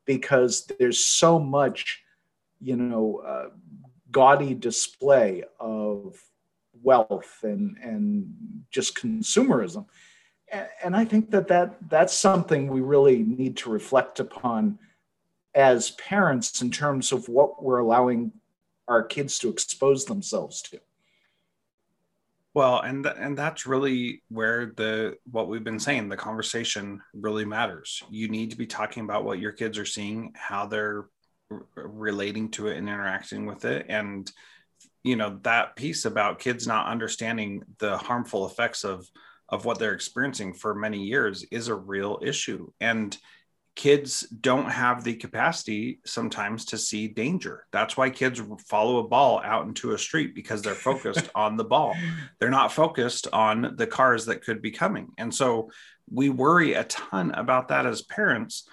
because 0.07 0.67
there's 0.79 1.05
so 1.05 1.39
much, 1.39 2.03
you 2.61 2.77
know, 2.77 3.23
uh, 3.27 3.49
gaudy 4.11 4.55
display 4.55 5.45
of 5.59 6.21
wealth 6.83 7.41
and, 7.43 7.77
and 7.83 8.33
just 8.71 8.97
consumerism 8.97 9.87
and 10.83 10.97
I 10.97 11.05
think 11.05 11.31
that, 11.31 11.49
that 11.49 11.77
that's 11.89 12.13
something 12.13 12.69
we 12.69 12.81
really 12.81 13.19
need 13.23 13.57
to 13.59 13.71
reflect 13.71 14.21
upon 14.21 14.79
as 15.55 15.93
parents 15.93 16.63
in 16.63 16.71
terms 16.71 17.13
of 17.13 17.29
what 17.29 17.63
we're 17.63 17.79
allowing 17.79 18.33
our 18.89 19.03
kids 19.03 19.39
to 19.41 19.49
expose 19.49 20.05
themselves 20.05 20.63
to. 20.63 20.81
Well, 22.53 22.81
and 22.81 23.05
th- 23.05 23.17
and 23.17 23.39
that's 23.39 23.65
really 23.65 24.23
where 24.29 24.73
the 24.77 25.17
what 25.31 25.49
we've 25.49 25.63
been 25.63 25.79
saying, 25.79 26.09
the 26.09 26.17
conversation 26.17 27.01
really 27.15 27.45
matters. 27.45 28.03
You 28.11 28.29
need 28.29 28.51
to 28.51 28.57
be 28.57 28.67
talking 28.67 29.05
about 29.05 29.25
what 29.25 29.39
your 29.39 29.53
kids 29.53 29.79
are 29.79 29.85
seeing, 29.85 30.33
how 30.35 30.67
they're 30.67 31.07
r- 31.51 31.67
relating 31.77 32.51
to 32.53 32.67
it 32.67 32.77
and 32.77 32.89
interacting 32.89 33.47
with 33.47 33.65
it 33.65 33.87
and 33.89 34.31
you 35.03 35.17
know 35.17 35.39
that 35.43 35.77
piece 35.77 36.05
about 36.05 36.39
kids 36.39 36.67
not 36.67 36.89
understanding 36.89 37.63
the 37.79 37.97
harmful 37.97 38.47
effects 38.47 38.85
of 38.85 39.09
of 39.51 39.65
what 39.65 39.79
they're 39.79 39.95
experiencing 39.95 40.55
for 40.55 40.75
many 40.75 41.03
years 41.03 41.45
is 41.51 41.69
a 41.69 41.75
real 41.75 42.21
issue. 42.23 42.71
And 42.81 43.17
kids 43.77 44.21
don't 44.23 44.71
have 44.71 45.03
the 45.03 45.15
capacity 45.15 46.01
sometimes 46.05 46.65
to 46.67 46.79
see 46.79 47.09
danger. 47.09 47.67
That's 47.73 47.97
why 47.97 48.11
kids 48.11 48.41
follow 48.67 48.99
a 48.99 49.09
ball 49.09 49.41
out 49.45 49.67
into 49.67 49.93
a 49.93 49.99
street 49.99 50.35
because 50.35 50.63
they're 50.63 50.75
focused 50.75 51.29
on 51.35 51.57
the 51.57 51.65
ball. 51.65 51.95
They're 52.39 52.51
not 52.51 52.73
focused 52.73 53.27
on 53.33 53.75
the 53.77 53.87
cars 53.87 54.27
that 54.27 54.45
could 54.45 54.63
be 54.63 54.71
coming. 54.71 55.09
And 55.19 55.35
so 55.35 55.71
we 56.11 56.31
worry 56.31 56.75
a 56.75 56.85
ton 56.85 57.33
about 57.33 57.69
that 57.69 57.87
as 57.87 58.03
parents. 58.03 58.69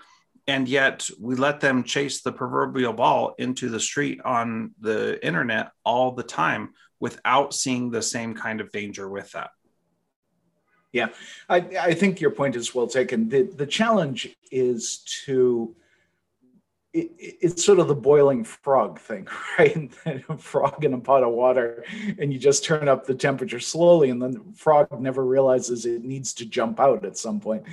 And 0.48 0.70
yet 0.70 1.10
we 1.20 1.36
let 1.36 1.60
them 1.60 1.84
chase 1.84 2.22
the 2.22 2.32
proverbial 2.32 2.94
ball 2.94 3.36
into 3.38 3.70
the 3.70 3.82
street 3.82 4.22
on 4.24 4.72
the 4.80 5.24
internet 5.26 5.72
all 5.84 6.14
the 6.14 6.24
time 6.24 6.74
without 7.00 7.54
seeing 7.54 7.92
the 7.92 8.02
same 8.02 8.34
kind 8.34 8.62
of 8.62 8.72
danger 8.72 9.10
with 9.10 9.32
that. 9.34 9.50
Yeah, 10.94 11.10
I, 11.50 11.58
I 11.58 11.94
think 11.94 12.22
your 12.22 12.32
point 12.32 12.56
is 12.56 12.74
well 12.74 12.88
taken. 12.88 13.28
The, 13.28 13.44
the 13.44 13.68
challenge 13.68 14.36
is 14.52 15.00
to, 15.26 15.76
it, 17.00 17.12
it's 17.18 17.66
sort 17.66 17.80
of 17.80 17.88
the 17.88 17.96
boiling 17.96 18.44
frog 18.44 19.00
thing, 19.00 19.28
right? 19.60 19.92
a 20.06 20.38
frog 20.38 20.84
in 20.84 20.94
a 20.94 21.00
pot 21.00 21.24
of 21.24 21.34
water, 21.34 21.84
and 22.20 22.32
you 22.32 22.40
just 22.40 22.64
turn 22.64 22.88
up 22.88 23.06
the 23.06 23.16
temperature 23.16 23.60
slowly, 23.60 24.10
and 24.10 24.22
then 24.22 24.32
the 24.32 24.44
frog 24.56 25.00
never 25.00 25.26
realizes 25.26 25.86
it 25.86 26.04
needs 26.04 26.34
to 26.34 26.46
jump 26.46 26.80
out 26.80 27.06
at 27.06 27.18
some 27.18 27.40
point. 27.40 27.64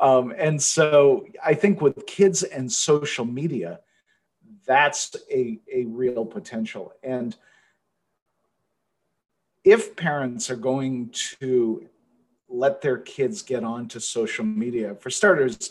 Um, 0.00 0.32
and 0.36 0.62
so 0.62 1.26
I 1.44 1.54
think 1.54 1.80
with 1.80 2.06
kids 2.06 2.42
and 2.42 2.70
social 2.70 3.24
media, 3.24 3.80
that's 4.66 5.16
a, 5.30 5.58
a 5.72 5.84
real 5.84 6.24
potential. 6.24 6.92
And 7.02 7.34
if 9.64 9.96
parents 9.96 10.50
are 10.50 10.56
going 10.56 11.10
to 11.40 11.88
let 12.48 12.80
their 12.80 12.98
kids 12.98 13.42
get 13.42 13.62
onto 13.64 14.00
social 14.00 14.44
media. 14.44 14.94
For 14.94 15.10
starters, 15.10 15.70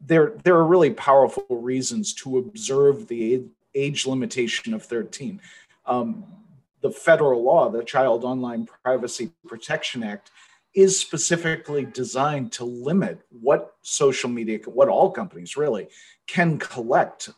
there 0.00 0.34
there 0.44 0.54
are 0.54 0.66
really 0.66 0.90
powerful 0.90 1.44
reasons 1.50 2.14
to 2.14 2.38
observe 2.38 3.08
the 3.08 3.44
age 3.74 4.06
limitation 4.06 4.74
of 4.74 4.82
13. 4.82 5.40
Um, 5.86 6.24
the 6.80 6.90
federal 6.90 7.42
law, 7.42 7.68
the 7.68 7.82
Child 7.82 8.24
Online 8.24 8.68
Privacy 8.84 9.30
Protection 9.46 10.02
Act, 10.02 10.30
is 10.74 10.98
specifically 10.98 11.84
designed 11.84 12.52
to 12.52 12.64
limit 12.64 13.20
what 13.30 13.74
social 13.82 14.30
media, 14.30 14.58
what 14.66 14.88
all 14.88 15.10
companies 15.10 15.56
really 15.56 15.88
can 16.26 16.58
collect 16.58 17.30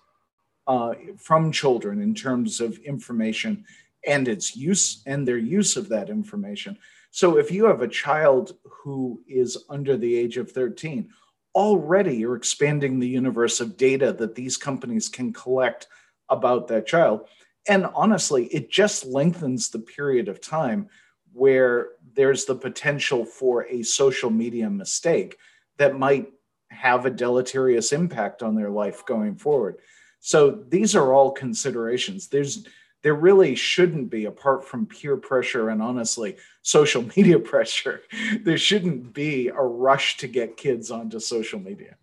uh, 0.66 0.94
from 1.16 1.50
children 1.50 2.02
in 2.02 2.14
terms 2.14 2.60
of 2.60 2.78
information 2.78 3.64
and 4.06 4.28
its 4.28 4.56
use 4.56 5.02
and 5.06 5.26
their 5.26 5.38
use 5.38 5.76
of 5.76 5.88
that 5.88 6.10
information. 6.10 6.76
So 7.10 7.38
if 7.38 7.50
you 7.50 7.64
have 7.64 7.82
a 7.82 7.88
child 7.88 8.56
who 8.62 9.20
is 9.26 9.64
under 9.68 9.96
the 9.96 10.16
age 10.16 10.36
of 10.36 10.52
13, 10.52 11.08
already 11.54 12.16
you're 12.16 12.36
expanding 12.36 12.98
the 12.98 13.08
universe 13.08 13.60
of 13.60 13.76
data 13.76 14.12
that 14.12 14.34
these 14.34 14.56
companies 14.56 15.08
can 15.08 15.32
collect 15.32 15.88
about 16.28 16.68
that 16.68 16.86
child. 16.86 17.26
And 17.68 17.86
honestly, 17.94 18.46
it 18.46 18.70
just 18.70 19.04
lengthens 19.04 19.68
the 19.68 19.80
period 19.80 20.28
of 20.28 20.40
time 20.40 20.88
where 21.32 21.90
there's 22.14 22.44
the 22.44 22.54
potential 22.54 23.24
for 23.24 23.64
a 23.66 23.82
social 23.82 24.30
media 24.30 24.68
mistake 24.70 25.36
that 25.78 25.98
might 25.98 26.28
have 26.70 27.06
a 27.06 27.10
deleterious 27.10 27.92
impact 27.92 28.42
on 28.42 28.54
their 28.54 28.70
life 28.70 29.04
going 29.04 29.36
forward. 29.36 29.76
So 30.20 30.50
these 30.68 30.94
are 30.94 31.12
all 31.12 31.32
considerations. 31.32 32.28
There's 32.28 32.66
there 33.02 33.14
really 33.14 33.54
shouldn't 33.54 34.10
be, 34.10 34.26
apart 34.26 34.64
from 34.64 34.86
peer 34.86 35.16
pressure 35.16 35.70
and 35.70 35.82
honestly 35.82 36.36
social 36.62 37.02
media 37.16 37.38
pressure, 37.38 38.02
there 38.42 38.58
shouldn't 38.58 39.12
be 39.12 39.48
a 39.48 39.60
rush 39.60 40.16
to 40.18 40.26
get 40.26 40.56
kids 40.56 40.90
onto 40.90 41.18
social 41.18 41.58
media. 41.58 41.96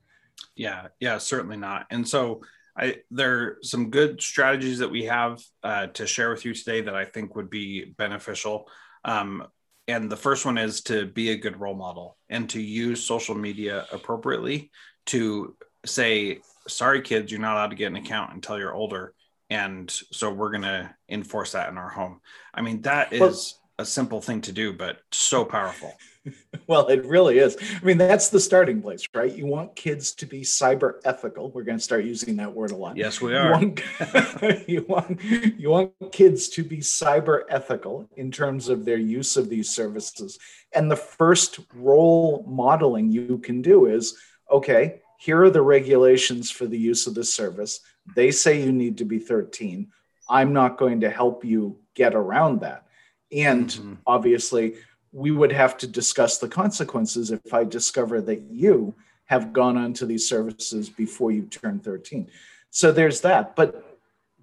Yeah, 0.56 0.88
yeah, 1.00 1.18
certainly 1.20 1.58
not. 1.58 1.86
And 1.92 2.08
so 2.08 2.42
I, 2.76 2.98
there 3.12 3.40
are 3.40 3.58
some 3.62 3.90
good 3.90 4.22
strategies 4.22 4.80
that 4.80 4.92
we 4.92 5.06
have 5.06 5.42
uh, 5.64 5.88
to 5.88 6.06
share 6.06 6.30
with 6.30 6.46
you 6.46 6.54
today 6.54 6.82
that 6.82 6.96
I 6.96 7.06
think 7.06 7.36
would 7.36 7.50
be 7.50 7.86
beneficial. 7.98 8.68
Um, 9.04 9.48
and 9.88 10.12
the 10.12 10.18
first 10.18 10.46
one 10.46 10.58
is 10.58 10.82
to 10.84 11.06
be 11.06 11.30
a 11.32 11.38
good 11.38 11.60
role 11.60 11.76
model 11.76 12.18
and 12.30 12.50
to 12.50 12.62
use 12.62 13.06
social 13.06 13.36
media 13.36 13.86
appropriately 13.92 14.72
to 15.08 15.56
say, 15.86 16.40
sorry, 16.68 17.02
kids, 17.02 17.32
you're 17.32 17.42
not 17.42 17.54
allowed 17.54 17.70
to 17.70 17.76
get 17.76 17.88
an 17.88 17.96
account 17.96 18.34
until 18.34 18.60
you're 18.60 18.74
older 18.74 19.14
and 19.50 19.90
so 19.90 20.32
we're 20.32 20.52
going 20.52 20.64
to 20.64 20.90
enforce 21.10 21.54
that 21.54 21.70
in 21.70 21.78
our 21.78 21.90
home. 21.90 22.22
I 22.54 22.62
mean 22.62 22.82
that 22.82 23.14
is 23.14 23.20
well, 23.20 23.44
a 23.80 23.86
simple 23.86 24.22
thing 24.22 24.42
to 24.42 24.52
do 24.52 24.74
but 24.74 25.02
so 25.12 25.46
powerful. 25.46 25.94
Well 26.66 26.88
it 26.88 27.06
really 27.06 27.38
is. 27.38 27.56
I 27.82 27.86
mean 27.86 27.98
that's 27.98 28.28
the 28.28 28.42
starting 28.42 28.82
place 28.82 29.08
right? 29.16 29.34
You 29.34 29.46
want 29.46 29.78
kids 29.78 30.12
to 30.16 30.26
be 30.26 30.42
cyber 30.42 30.96
ethical. 31.06 31.52
We're 31.52 31.64
going 31.64 31.78
to 31.78 31.84
start 31.84 32.04
using 32.04 32.36
that 32.36 32.54
word 32.54 32.72
a 32.72 32.76
lot. 32.76 32.98
Yes 32.98 33.22
we 33.22 33.34
are. 33.34 33.46
you 33.46 33.52
want, 33.54 34.68
you 34.68 34.86
want, 34.90 35.24
you 35.58 35.70
want 35.70 35.94
kids 36.12 36.50
to 36.50 36.64
be 36.64 36.80
cyber 36.80 37.44
ethical 37.48 38.10
in 38.18 38.30
terms 38.30 38.68
of 38.68 38.84
their 38.84 38.98
use 38.98 39.38
of 39.38 39.48
these 39.48 39.70
services. 39.70 40.38
And 40.74 40.92
the 40.92 40.98
first 40.98 41.60
role 41.74 42.44
modeling 42.46 43.10
you 43.10 43.38
can 43.38 43.62
do 43.62 43.86
is 43.86 44.18
okay 44.52 45.00
here 45.18 45.44
are 45.44 45.50
the 45.50 45.62
regulations 45.62 46.50
for 46.50 46.66
the 46.66 46.78
use 46.78 47.08
of 47.08 47.16
this 47.16 47.34
service 47.34 47.82
they 48.16 48.32
say 48.32 48.62
you 48.62 48.72
need 48.72 48.98
to 48.98 49.06
be 49.06 49.20
13. 49.20 49.88
I'm 50.30 50.54
not 50.54 50.78
going 50.78 51.02
to 51.02 51.10
help 51.10 51.44
you 51.44 51.78
get 51.96 52.16
around 52.16 52.62
that. 52.62 52.86
And 53.32 53.68
mm-hmm. 53.68 53.94
obviously, 54.06 54.76
we 55.12 55.32
would 55.32 55.52
have 55.52 55.78
to 55.78 55.88
discuss 55.88 56.38
the 56.38 56.48
consequences 56.48 57.32
if 57.32 57.54
I 57.54 57.64
discover 57.64 58.22
that 58.22 58.42
you 58.42 58.94
have 59.26 59.52
gone 59.52 59.78
onto 59.78 60.06
these 60.06 60.28
services 60.28 60.90
before 60.90 61.32
you 61.32 61.44
turn 61.44 61.80
13. 61.80 62.30
So 62.70 62.92
there's 62.92 63.22
that. 63.22 63.56
But 63.56 63.84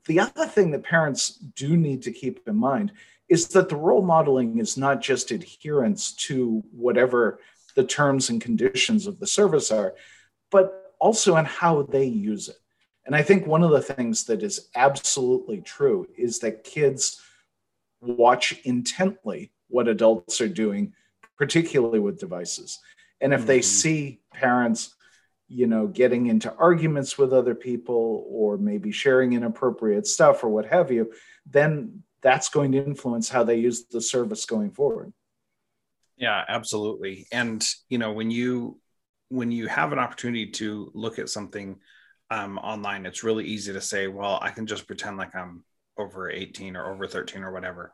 the 0.07 0.21
other 0.21 0.47
thing 0.47 0.71
that 0.73 0.83
parents 0.83 1.31
do 1.31 1.77
need 1.77 2.03
to 2.03 2.13
keep 2.13 2.47
in 2.47 2.57
mind 2.57 2.93
is 3.29 3.49
that 3.49 3.71
the 3.71 3.77
role 3.77 4.03
modeling 4.03 4.59
is 4.59 4.77
not 4.77 5.01
just 5.01 5.31
adherence 5.31 6.13
to 6.13 6.63
whatever 6.73 7.39
the 7.75 7.85
terms 7.85 8.29
and 8.29 8.41
conditions 8.41 9.07
of 9.07 9.19
the 9.19 9.27
service 9.27 9.71
are, 9.71 9.95
but 10.51 10.93
also 10.99 11.35
on 11.35 11.45
how 11.45 11.83
they 11.83 12.05
use 12.05 12.49
it. 12.49 12.57
And 13.07 13.15
I 13.15 13.23
think 13.23 13.47
one 13.47 13.63
of 13.63 13.71
the 13.71 13.83
things 13.83 14.25
that 14.25 14.43
is 14.43 14.69
absolutely 14.75 15.61
true 15.61 16.07
is 16.17 16.39
that 16.41 16.65
kids 16.65 17.21
watch 18.01 18.59
intently 18.65 19.53
what 19.69 19.89
adults 19.89 20.41
are 20.41 20.49
doing, 20.49 20.95
particularly 21.37 21.99
with 21.99 22.19
devices. 22.19 22.79
And 23.21 23.33
if 23.33 23.41
mm-hmm. 23.41 23.47
they 23.49 23.63
see 23.63 24.21
parents, 24.33 24.95
you 25.49 25.67
know, 25.67 25.87
getting 25.87 26.27
into 26.27 26.55
arguments 26.55 27.19
with 27.19 27.33
other 27.33 27.55
people 27.55 28.25
or 28.29 28.57
maybe 28.57 28.91
sharing 28.93 29.35
inappropriate 29.35 30.07
stuff 30.07 30.43
or 30.43 30.49
what 30.49 30.67
have 30.67 30.91
you, 30.91 31.13
then 31.47 32.03
that's 32.23 32.49
going 32.49 32.73
to 32.73 32.79
influence 32.79 33.29
how 33.29 33.45
they 33.45 33.57
use 33.57 33.85
the 33.85 34.01
service 34.01 34.47
going 34.47 34.71
forward. 34.71 35.13
Yeah, 36.17 36.43
absolutely. 36.49 37.27
And 37.31 37.67
you 37.89 37.99
know, 37.99 38.13
when 38.13 38.31
you 38.31 38.79
when 39.29 39.51
you 39.51 39.67
have 39.67 39.93
an 39.93 39.99
opportunity 39.99 40.47
to 40.47 40.91
look 40.95 41.19
at 41.19 41.29
something 41.29 41.81
um, 42.31 42.59
online, 42.59 43.07
it's 43.07 43.25
really 43.25 43.45
easy 43.45 43.73
to 43.73 43.81
say, 43.81 44.07
well, 44.07 44.39
I 44.41 44.51
can 44.51 44.67
just 44.67 44.87
pretend 44.87 45.17
like 45.17 45.35
I'm 45.35 45.65
over 45.97 46.31
18 46.31 46.77
or 46.77 46.93
over 46.93 47.07
13 47.07 47.43
or 47.43 47.53
whatever. 47.53 47.93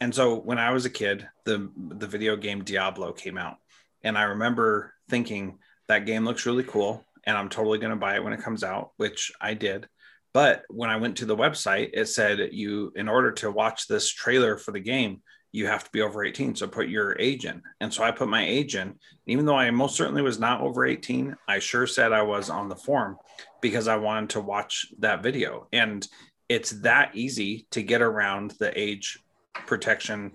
And 0.00 0.14
so 0.14 0.36
when 0.36 0.58
I 0.58 0.72
was 0.72 0.84
a 0.84 0.90
kid, 0.90 1.28
the 1.44 1.70
the 1.76 2.08
video 2.08 2.36
game 2.36 2.64
Diablo 2.64 3.12
came 3.12 3.38
out, 3.38 3.58
and 4.02 4.18
I 4.18 4.22
remember 4.24 4.94
thinking 5.08 5.58
that 5.86 6.06
game 6.06 6.24
looks 6.24 6.44
really 6.44 6.64
cool, 6.64 7.04
and 7.24 7.36
I'm 7.36 7.48
totally 7.48 7.78
going 7.78 7.92
to 7.92 7.96
buy 7.96 8.16
it 8.16 8.24
when 8.24 8.32
it 8.32 8.42
comes 8.42 8.64
out, 8.64 8.90
which 8.96 9.30
I 9.40 9.54
did. 9.54 9.88
But 10.34 10.64
when 10.68 10.90
I 10.90 10.96
went 10.96 11.18
to 11.18 11.26
the 11.26 11.36
website, 11.36 11.90
it 11.92 12.06
said 12.06 12.48
you, 12.52 12.92
in 12.96 13.08
order 13.08 13.32
to 13.32 13.50
watch 13.50 13.86
this 13.86 14.08
trailer 14.08 14.56
for 14.56 14.72
the 14.72 14.80
game, 14.80 15.22
you 15.52 15.66
have 15.66 15.84
to 15.84 15.90
be 15.90 16.00
over 16.00 16.24
18. 16.24 16.56
So 16.56 16.66
put 16.66 16.88
your 16.88 17.16
age 17.18 17.44
in. 17.44 17.62
And 17.80 17.92
so 17.92 18.02
I 18.02 18.10
put 18.10 18.28
my 18.28 18.44
age 18.44 18.74
in. 18.74 18.94
Even 19.26 19.44
though 19.44 19.56
I 19.56 19.70
most 19.70 19.96
certainly 19.96 20.22
was 20.22 20.40
not 20.40 20.62
over 20.62 20.84
18, 20.84 21.36
I 21.46 21.58
sure 21.58 21.86
said 21.86 22.12
I 22.12 22.22
was 22.22 22.50
on 22.50 22.68
the 22.68 22.76
form 22.76 23.18
because 23.60 23.86
I 23.86 23.96
wanted 23.96 24.30
to 24.30 24.40
watch 24.40 24.86
that 24.98 25.22
video. 25.22 25.68
And 25.72 26.06
it's 26.48 26.70
that 26.80 27.14
easy 27.14 27.66
to 27.70 27.82
get 27.82 28.02
around 28.02 28.54
the 28.58 28.78
age 28.78 29.18
protection 29.66 30.32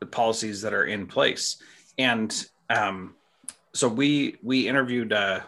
the 0.00 0.06
policies 0.06 0.62
that 0.62 0.74
are 0.74 0.84
in 0.84 1.06
place. 1.06 1.56
And 1.98 2.34
um, 2.70 3.14
so 3.74 3.88
we 3.88 4.36
we 4.42 4.68
interviewed 4.68 5.12
uh, 5.12 5.40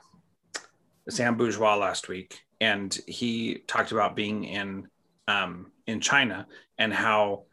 Sam 1.09 1.37
Bourgeois 1.37 1.77
last 1.77 2.09
week, 2.09 2.41
and 2.61 2.97
he 3.07 3.63
talked 3.67 3.93
about 3.93 4.17
being 4.17 4.45
in 4.45 4.89
um, 5.27 5.73
in 5.87 6.01
China 6.01 6.47
and 6.79 6.93
how 6.93 7.45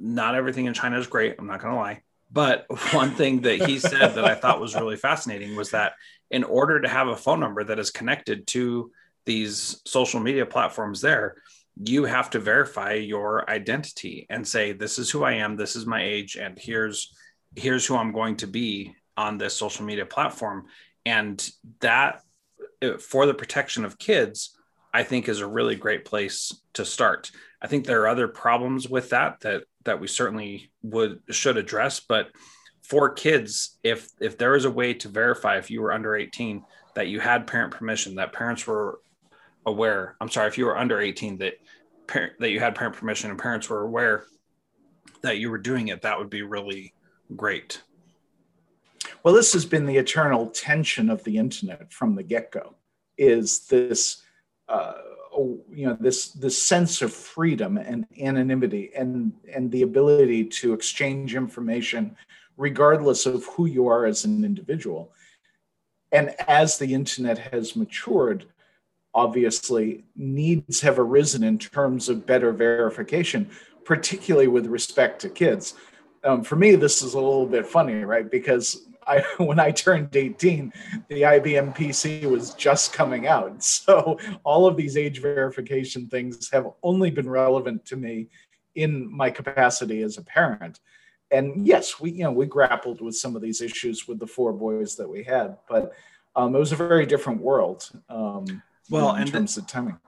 not 0.00 0.34
everything 0.34 0.66
in 0.66 0.74
China 0.74 0.98
is 0.98 1.06
great. 1.06 1.36
I'm 1.38 1.46
not 1.46 1.60
going 1.60 1.74
to 1.74 1.80
lie. 1.80 2.02
But 2.30 2.66
one 2.92 3.12
thing 3.12 3.40
that 3.42 3.66
he 3.66 3.78
said 3.78 4.14
that 4.14 4.24
I 4.24 4.34
thought 4.34 4.60
was 4.60 4.74
really 4.74 4.96
fascinating 4.96 5.56
was 5.56 5.70
that 5.70 5.94
in 6.30 6.44
order 6.44 6.80
to 6.80 6.88
have 6.88 7.08
a 7.08 7.16
phone 7.16 7.40
number 7.40 7.64
that 7.64 7.78
is 7.78 7.90
connected 7.90 8.46
to 8.48 8.92
these 9.24 9.80
social 9.86 10.20
media 10.20 10.44
platforms 10.44 11.00
there, 11.00 11.36
you 11.84 12.04
have 12.04 12.30
to 12.30 12.38
verify 12.38 12.94
your 12.94 13.48
identity 13.48 14.26
and 14.28 14.46
say 14.46 14.72
this 14.72 14.98
is 14.98 15.10
who 15.10 15.22
I 15.22 15.34
am, 15.34 15.56
this 15.56 15.76
is 15.76 15.86
my 15.86 16.02
age 16.02 16.36
and 16.36 16.58
here's 16.58 17.14
here's 17.56 17.86
who 17.86 17.96
I'm 17.96 18.12
going 18.12 18.36
to 18.36 18.46
be 18.46 18.94
on 19.16 19.38
this 19.38 19.54
social 19.54 19.84
media 19.84 20.04
platform 20.04 20.66
and 21.06 21.50
that 21.80 22.20
for 23.00 23.26
the 23.26 23.34
protection 23.34 23.84
of 23.84 23.98
kids 23.98 24.57
I 24.98 25.04
think 25.04 25.28
is 25.28 25.38
a 25.38 25.46
really 25.46 25.76
great 25.76 26.04
place 26.04 26.52
to 26.72 26.84
start. 26.84 27.30
I 27.62 27.68
think 27.68 27.86
there 27.86 28.02
are 28.02 28.08
other 28.08 28.26
problems 28.26 28.88
with 28.88 29.10
that 29.10 29.38
that 29.42 29.62
that 29.84 30.00
we 30.00 30.08
certainly 30.08 30.72
would 30.82 31.20
should 31.30 31.56
address, 31.56 32.00
but 32.00 32.30
for 32.82 33.08
kids, 33.08 33.78
if 33.84 34.10
if 34.20 34.36
there 34.36 34.56
is 34.56 34.64
a 34.64 34.72
way 34.72 34.94
to 34.94 35.08
verify 35.08 35.56
if 35.56 35.70
you 35.70 35.82
were 35.82 35.92
under 35.92 36.16
18 36.16 36.64
that 36.96 37.06
you 37.06 37.20
had 37.20 37.46
parent 37.46 37.72
permission, 37.72 38.16
that 38.16 38.32
parents 38.32 38.66
were 38.66 38.98
aware. 39.66 40.16
I'm 40.20 40.28
sorry, 40.28 40.48
if 40.48 40.58
you 40.58 40.66
were 40.66 40.76
under 40.76 41.00
18 41.00 41.38
that 41.38 41.54
parent 42.08 42.32
that 42.40 42.50
you 42.50 42.58
had 42.58 42.74
parent 42.74 42.96
permission 42.96 43.30
and 43.30 43.38
parents 43.38 43.70
were 43.70 43.82
aware 43.82 44.24
that 45.22 45.38
you 45.38 45.48
were 45.48 45.58
doing 45.58 45.88
it, 45.88 46.02
that 46.02 46.18
would 46.18 46.28
be 46.28 46.42
really 46.42 46.92
great. 47.36 47.82
Well, 49.22 49.34
this 49.34 49.52
has 49.52 49.64
been 49.64 49.86
the 49.86 49.98
eternal 49.98 50.48
tension 50.48 51.08
of 51.08 51.22
the 51.22 51.38
internet 51.38 51.92
from 51.92 52.16
the 52.16 52.24
get-go. 52.24 52.74
Is 53.16 53.66
this 53.66 54.22
uh, 54.68 54.94
you 55.70 55.86
know 55.86 55.96
this 56.00 56.28
this 56.30 56.60
sense 56.60 57.02
of 57.02 57.12
freedom 57.12 57.78
and 57.78 58.06
anonymity 58.20 58.90
and 58.96 59.32
and 59.52 59.70
the 59.70 59.82
ability 59.82 60.44
to 60.44 60.72
exchange 60.72 61.34
information 61.34 62.16
regardless 62.56 63.24
of 63.24 63.44
who 63.46 63.66
you 63.66 63.86
are 63.86 64.04
as 64.04 64.24
an 64.24 64.44
individual. 64.44 65.12
And 66.10 66.34
as 66.48 66.78
the 66.78 66.92
internet 66.92 67.38
has 67.38 67.76
matured 67.76 68.46
obviously 69.14 70.04
needs 70.16 70.80
have 70.80 70.98
arisen 70.98 71.42
in 71.44 71.58
terms 71.58 72.08
of 72.08 72.26
better 72.26 72.52
verification 72.52 73.48
particularly 73.84 74.48
with 74.48 74.66
respect 74.66 75.20
to 75.20 75.28
kids. 75.28 75.74
Um, 76.24 76.42
for 76.42 76.56
me 76.56 76.74
this 76.74 77.02
is 77.02 77.14
a 77.14 77.20
little 77.20 77.46
bit 77.46 77.66
funny 77.66 78.04
right? 78.04 78.28
Because 78.28 78.88
I, 79.08 79.24
when 79.42 79.58
I 79.58 79.70
turned 79.70 80.14
18, 80.14 80.72
the 81.08 81.22
IBM 81.22 81.76
PC 81.76 82.24
was 82.24 82.54
just 82.54 82.92
coming 82.92 83.26
out. 83.26 83.48
So 83.88 84.18
all 84.44 84.66
of 84.66 84.76
these 84.76 84.96
age 84.96 85.22
verification 85.22 86.08
things 86.08 86.50
have 86.50 86.66
only 86.82 87.10
been 87.10 87.28
relevant 87.28 87.84
to 87.86 87.96
me 87.96 88.28
in 88.74 89.10
my 89.10 89.30
capacity 89.30 90.02
as 90.02 90.18
a 90.18 90.22
parent. 90.22 90.80
And 91.30 91.66
yes, 91.66 92.00
we 92.00 92.12
you 92.12 92.24
know 92.24 92.32
we 92.32 92.46
grappled 92.46 93.00
with 93.00 93.16
some 93.16 93.36
of 93.36 93.42
these 93.42 93.60
issues 93.60 94.08
with 94.08 94.18
the 94.18 94.26
four 94.26 94.52
boys 94.52 94.96
that 94.96 95.08
we 95.08 95.22
had, 95.22 95.56
but 95.68 95.92
um, 96.36 96.54
it 96.54 96.58
was 96.58 96.72
a 96.72 96.76
very 96.76 97.06
different 97.06 97.40
world. 97.40 97.88
Um, 98.08 98.62
well, 98.90 99.14
in 99.16 99.26
terms 99.26 99.56
of 99.56 99.66
timing 99.66 99.98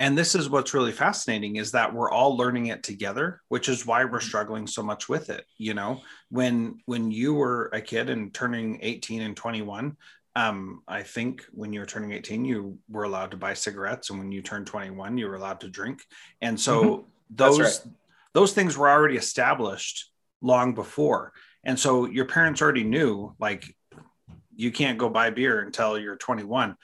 and 0.00 0.16
this 0.16 0.34
is 0.34 0.48
what's 0.48 0.74
really 0.74 0.92
fascinating 0.92 1.56
is 1.56 1.72
that 1.72 1.92
we're 1.92 2.10
all 2.10 2.36
learning 2.36 2.66
it 2.66 2.82
together 2.82 3.40
which 3.48 3.68
is 3.68 3.86
why 3.86 4.04
we're 4.04 4.18
mm-hmm. 4.18 4.28
struggling 4.28 4.66
so 4.66 4.82
much 4.82 5.08
with 5.08 5.30
it 5.30 5.44
you 5.56 5.74
know 5.74 6.00
when 6.30 6.78
when 6.86 7.10
you 7.10 7.34
were 7.34 7.70
a 7.72 7.80
kid 7.80 8.10
and 8.10 8.32
turning 8.32 8.78
18 8.82 9.22
and 9.22 9.36
21 9.36 9.96
um, 10.36 10.82
i 10.86 11.02
think 11.02 11.44
when 11.52 11.72
you 11.72 11.80
were 11.80 11.86
turning 11.86 12.12
18 12.12 12.44
you 12.44 12.78
were 12.88 13.04
allowed 13.04 13.30
to 13.30 13.36
buy 13.36 13.54
cigarettes 13.54 14.10
and 14.10 14.18
when 14.18 14.32
you 14.32 14.42
turned 14.42 14.66
21 14.66 15.18
you 15.18 15.26
were 15.26 15.36
allowed 15.36 15.60
to 15.60 15.68
drink 15.68 16.00
and 16.40 16.58
so 16.58 16.82
mm-hmm. 16.82 17.02
those 17.30 17.60
right. 17.60 17.80
those 18.32 18.52
things 18.52 18.76
were 18.76 18.90
already 18.90 19.16
established 19.16 20.10
long 20.40 20.74
before 20.74 21.32
and 21.64 21.78
so 21.78 22.06
your 22.06 22.24
parents 22.24 22.62
already 22.62 22.84
knew 22.84 23.34
like 23.40 23.74
you 24.54 24.70
can't 24.72 24.98
go 24.98 25.08
buy 25.08 25.30
beer 25.30 25.60
until 25.60 25.98
you're 25.98 26.16
21 26.16 26.76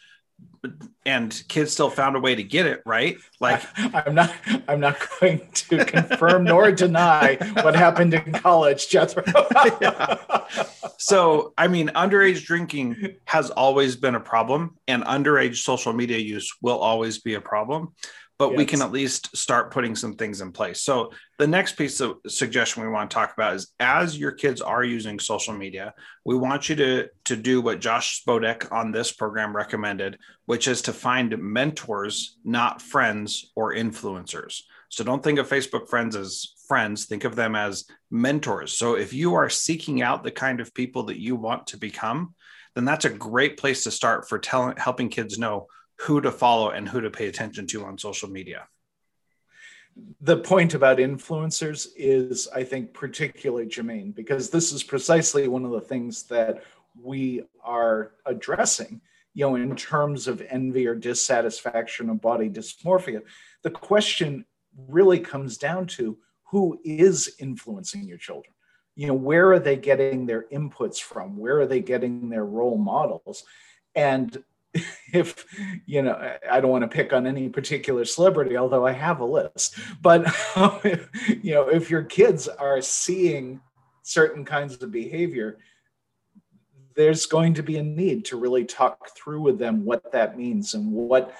and 1.05 1.43
kids 1.49 1.73
still 1.73 1.91
found 1.91 2.17
a 2.17 2.21
way 2.21 2.35
to 2.35 2.43
get 2.43 2.67
it 2.67 2.83
right? 2.87 3.17
Like 3.41 3.63
I, 3.77 4.05
am 4.07 4.15
not 4.15 4.33
i'm 4.69 4.81
not 4.81 4.97
going 5.21 5.47
to 5.53 5.85
confirm 5.85 6.45
nor 6.45 6.73
deny 6.73 7.37
what 7.63 7.75
happened 7.75 8.15
in 8.15 8.33
college 8.33 8.89
jethro. 8.89 9.23
Yeah. 9.81 10.17
so 10.99 11.53
i 11.57 11.69
mean 11.69 11.89
underage 11.89 12.45
drinking 12.45 13.17
has 13.25 13.51
always 13.51 13.97
been 13.97 14.15
a 14.15 14.21
problem 14.21 14.77
and 14.89 15.03
underage 15.05 15.57
social 15.57 15.93
media 15.93 16.19
use 16.19 16.53
will 16.61 16.79
always 16.79 17.21
be 17.21 17.35
a 17.35 17.41
problem 17.41 17.93
but 18.45 18.51
yes. 18.51 18.59
we 18.59 18.67
can 18.67 18.83
at 18.83 18.93
least 18.93 19.35
start 19.35 19.71
putting 19.71 19.97
some 19.97 20.17
things 20.17 20.43
in 20.43 20.53
place. 20.53 20.83
So 20.83 21.13
the 21.39 21.47
next 21.47 21.79
piece 21.79 21.99
of 22.03 22.19
suggestion 22.29 22.83
we 22.83 22.91
want 22.91 23.11
to 23.11 23.15
talk 23.15 23.33
about 23.33 23.55
is 23.55 23.73
as 23.81 24.19
your 24.19 24.33
kids 24.33 24.61
are 24.61 24.85
using 24.85 25.19
social 25.19 25.55
media, 25.55 25.95
we 26.27 26.37
want 26.37 26.69
you 26.69 26.77
to 26.77 27.09
to 27.25 27.37
do 27.37 27.63
what 27.63 27.81
Josh 27.81 28.23
Spodek 28.23 28.71
on 28.71 28.93
this 28.93 29.13
program 29.13 29.57
recommended, 29.57 30.19
which 30.45 30.69
is 30.69 30.83
to 30.83 30.93
find 30.93 31.39
mentors, 31.39 32.37
not 32.45 32.83
friends 32.83 33.51
or 33.57 33.75
influencers. 33.75 34.61
So 34.91 35.05
don't 35.05 35.25
think 35.25 35.39
of 35.39 35.49
Facebook 35.49 35.89
friends 35.89 36.15
as 36.15 36.53
friends, 36.69 37.07
think 37.07 37.25
of 37.25 37.37
them 37.37 37.57
as 37.57 37.87
mentors. 38.11 38.77
So 38.77 38.95
if 38.95 39.15
you 39.15 39.33
are 39.33 39.49
seeking 39.49 40.03
out 40.03 40.23
the 40.23 40.31
kind 40.31 40.61
of 40.61 40.75
people 40.75 41.05
that 41.05 41.19
you 41.19 41.35
want 41.35 41.69
to 41.69 41.79
become, 41.79 42.35
then 42.75 42.85
that's 42.85 43.07
a 43.07 43.11
great 43.11 43.57
place 43.57 43.85
to 43.85 43.91
start 43.91 44.29
for 44.29 44.39
telling 44.39 44.77
helping 44.77 45.09
kids 45.09 45.39
know 45.39 45.67
who 46.01 46.21
to 46.21 46.31
follow 46.31 46.71
and 46.71 46.89
who 46.89 47.01
to 47.01 47.11
pay 47.11 47.29
attention 47.29 47.67
to 47.69 47.85
on 47.85 47.99
social 47.99 48.29
media. 48.29 48.67
The 50.21 50.37
point 50.37 50.75
about 50.75 50.99
influencers 50.99 51.87
is, 51.97 52.49
I 52.55 52.65
think, 52.65 52.93
particularly 52.93 53.67
germane 53.67 54.11
because 54.11 54.51
this 54.51 54.73
is 54.73 54.83
precisely 54.83 55.47
one 55.47 55.65
of 55.65 55.71
the 55.71 55.81
things 55.81 56.25
that 56.25 56.65
we 57.01 57.45
are 57.63 58.13
addressing, 58.27 59.01
you 59.35 59.47
know, 59.47 59.55
in 59.55 59.77
terms 59.77 60.27
of 60.27 60.43
envy 60.49 60.87
or 60.87 60.95
dissatisfaction 60.95 62.11
of 62.11 62.21
body 62.21 62.51
dysmorphia. 62.51 63.23
The 63.63 63.71
question 63.71 64.45
really 64.89 65.21
comes 65.21 65.59
down 65.59 65.87
to 65.87 66.19
who 66.51 66.81
is 66.85 67.35
influencing 67.39 68.05
your 68.05 68.19
children. 68.19 68.53
You 68.97 69.09
know, 69.09 69.15
where 69.15 69.53
are 69.53 69.59
they 69.59 69.77
getting 69.77 70.27
their 70.27 70.47
inputs 70.53 71.01
from? 71.01 71.37
Where 71.37 71.61
are 71.61 71.67
they 71.67 71.81
getting 71.81 72.29
their 72.29 72.45
role 72.45 72.79
models? 72.79 73.45
And 73.95 74.43
if 75.13 75.45
you 75.87 76.03
know 76.03 76.37
i 76.51 76.61
don't 76.61 76.71
want 76.71 76.83
to 76.83 76.89
pick 76.89 77.13
on 77.13 77.27
any 77.27 77.49
particular 77.49 78.05
celebrity 78.05 78.57
although 78.57 78.87
i 78.87 78.93
have 78.93 79.21
a 79.21 79.25
list. 79.25 79.79
But 80.03 80.27
you 81.43 81.55
know 81.55 81.69
if 81.69 81.91
your 81.91 82.03
kids 82.03 82.49
are 82.49 82.81
seeing 82.81 83.61
certain 84.03 84.45
kinds 84.45 84.83
of 84.83 84.91
behavior 84.91 85.59
there's 86.97 87.27
going 87.27 87.55
to 87.55 87.63
be 87.63 87.77
a 87.77 87.83
need 87.83 88.25
to 88.27 88.37
really 88.37 88.65
talk 88.65 89.09
through 89.17 89.41
with 89.41 89.59
them 89.59 89.85
what 89.85 90.13
that 90.13 90.39
means 90.39 90.75
and 90.75 90.93
what 90.93 91.35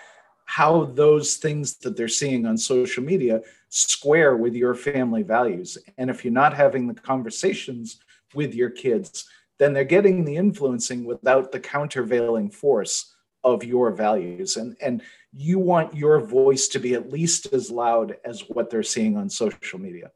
how 0.47 0.85
those 0.85 1.37
things 1.37 1.77
that 1.79 1.97
they're 1.97 2.07
seeing 2.07 2.45
on 2.47 2.57
social 2.59 3.03
media 3.03 3.41
square 3.71 4.37
with 4.37 4.55
your 4.55 4.75
family 4.75 5.23
values. 5.23 5.79
And 5.97 6.11
if 6.11 6.23
you're 6.23 6.35
not 6.35 6.55
having 6.55 6.87
the 6.87 6.95
conversations 6.95 7.99
with 8.35 8.55
your 8.55 8.69
kids 8.71 9.27
then 9.59 9.73
they're 9.73 9.85
getting 9.85 10.25
the 10.25 10.37
influencing 10.37 11.05
without 11.05 11.53
the 11.53 11.61
countervailing 11.61 12.51
force 12.51 13.14
of 13.45 13.65
your 13.65 13.91
values. 13.93 14.57
And 14.57 14.77
and 14.81 15.03
you 15.33 15.59
want 15.59 15.95
your 15.95 16.21
voice 16.21 16.69
to 16.69 16.79
be 16.79 16.95
at 16.95 17.13
least 17.13 17.53
as 17.53 17.71
loud 17.71 18.17
as 18.25 18.43
what 18.49 18.71
they're 18.71 18.83
seeing 18.83 19.17
on 19.17 19.29
social 19.29 19.79
media. 19.79 20.11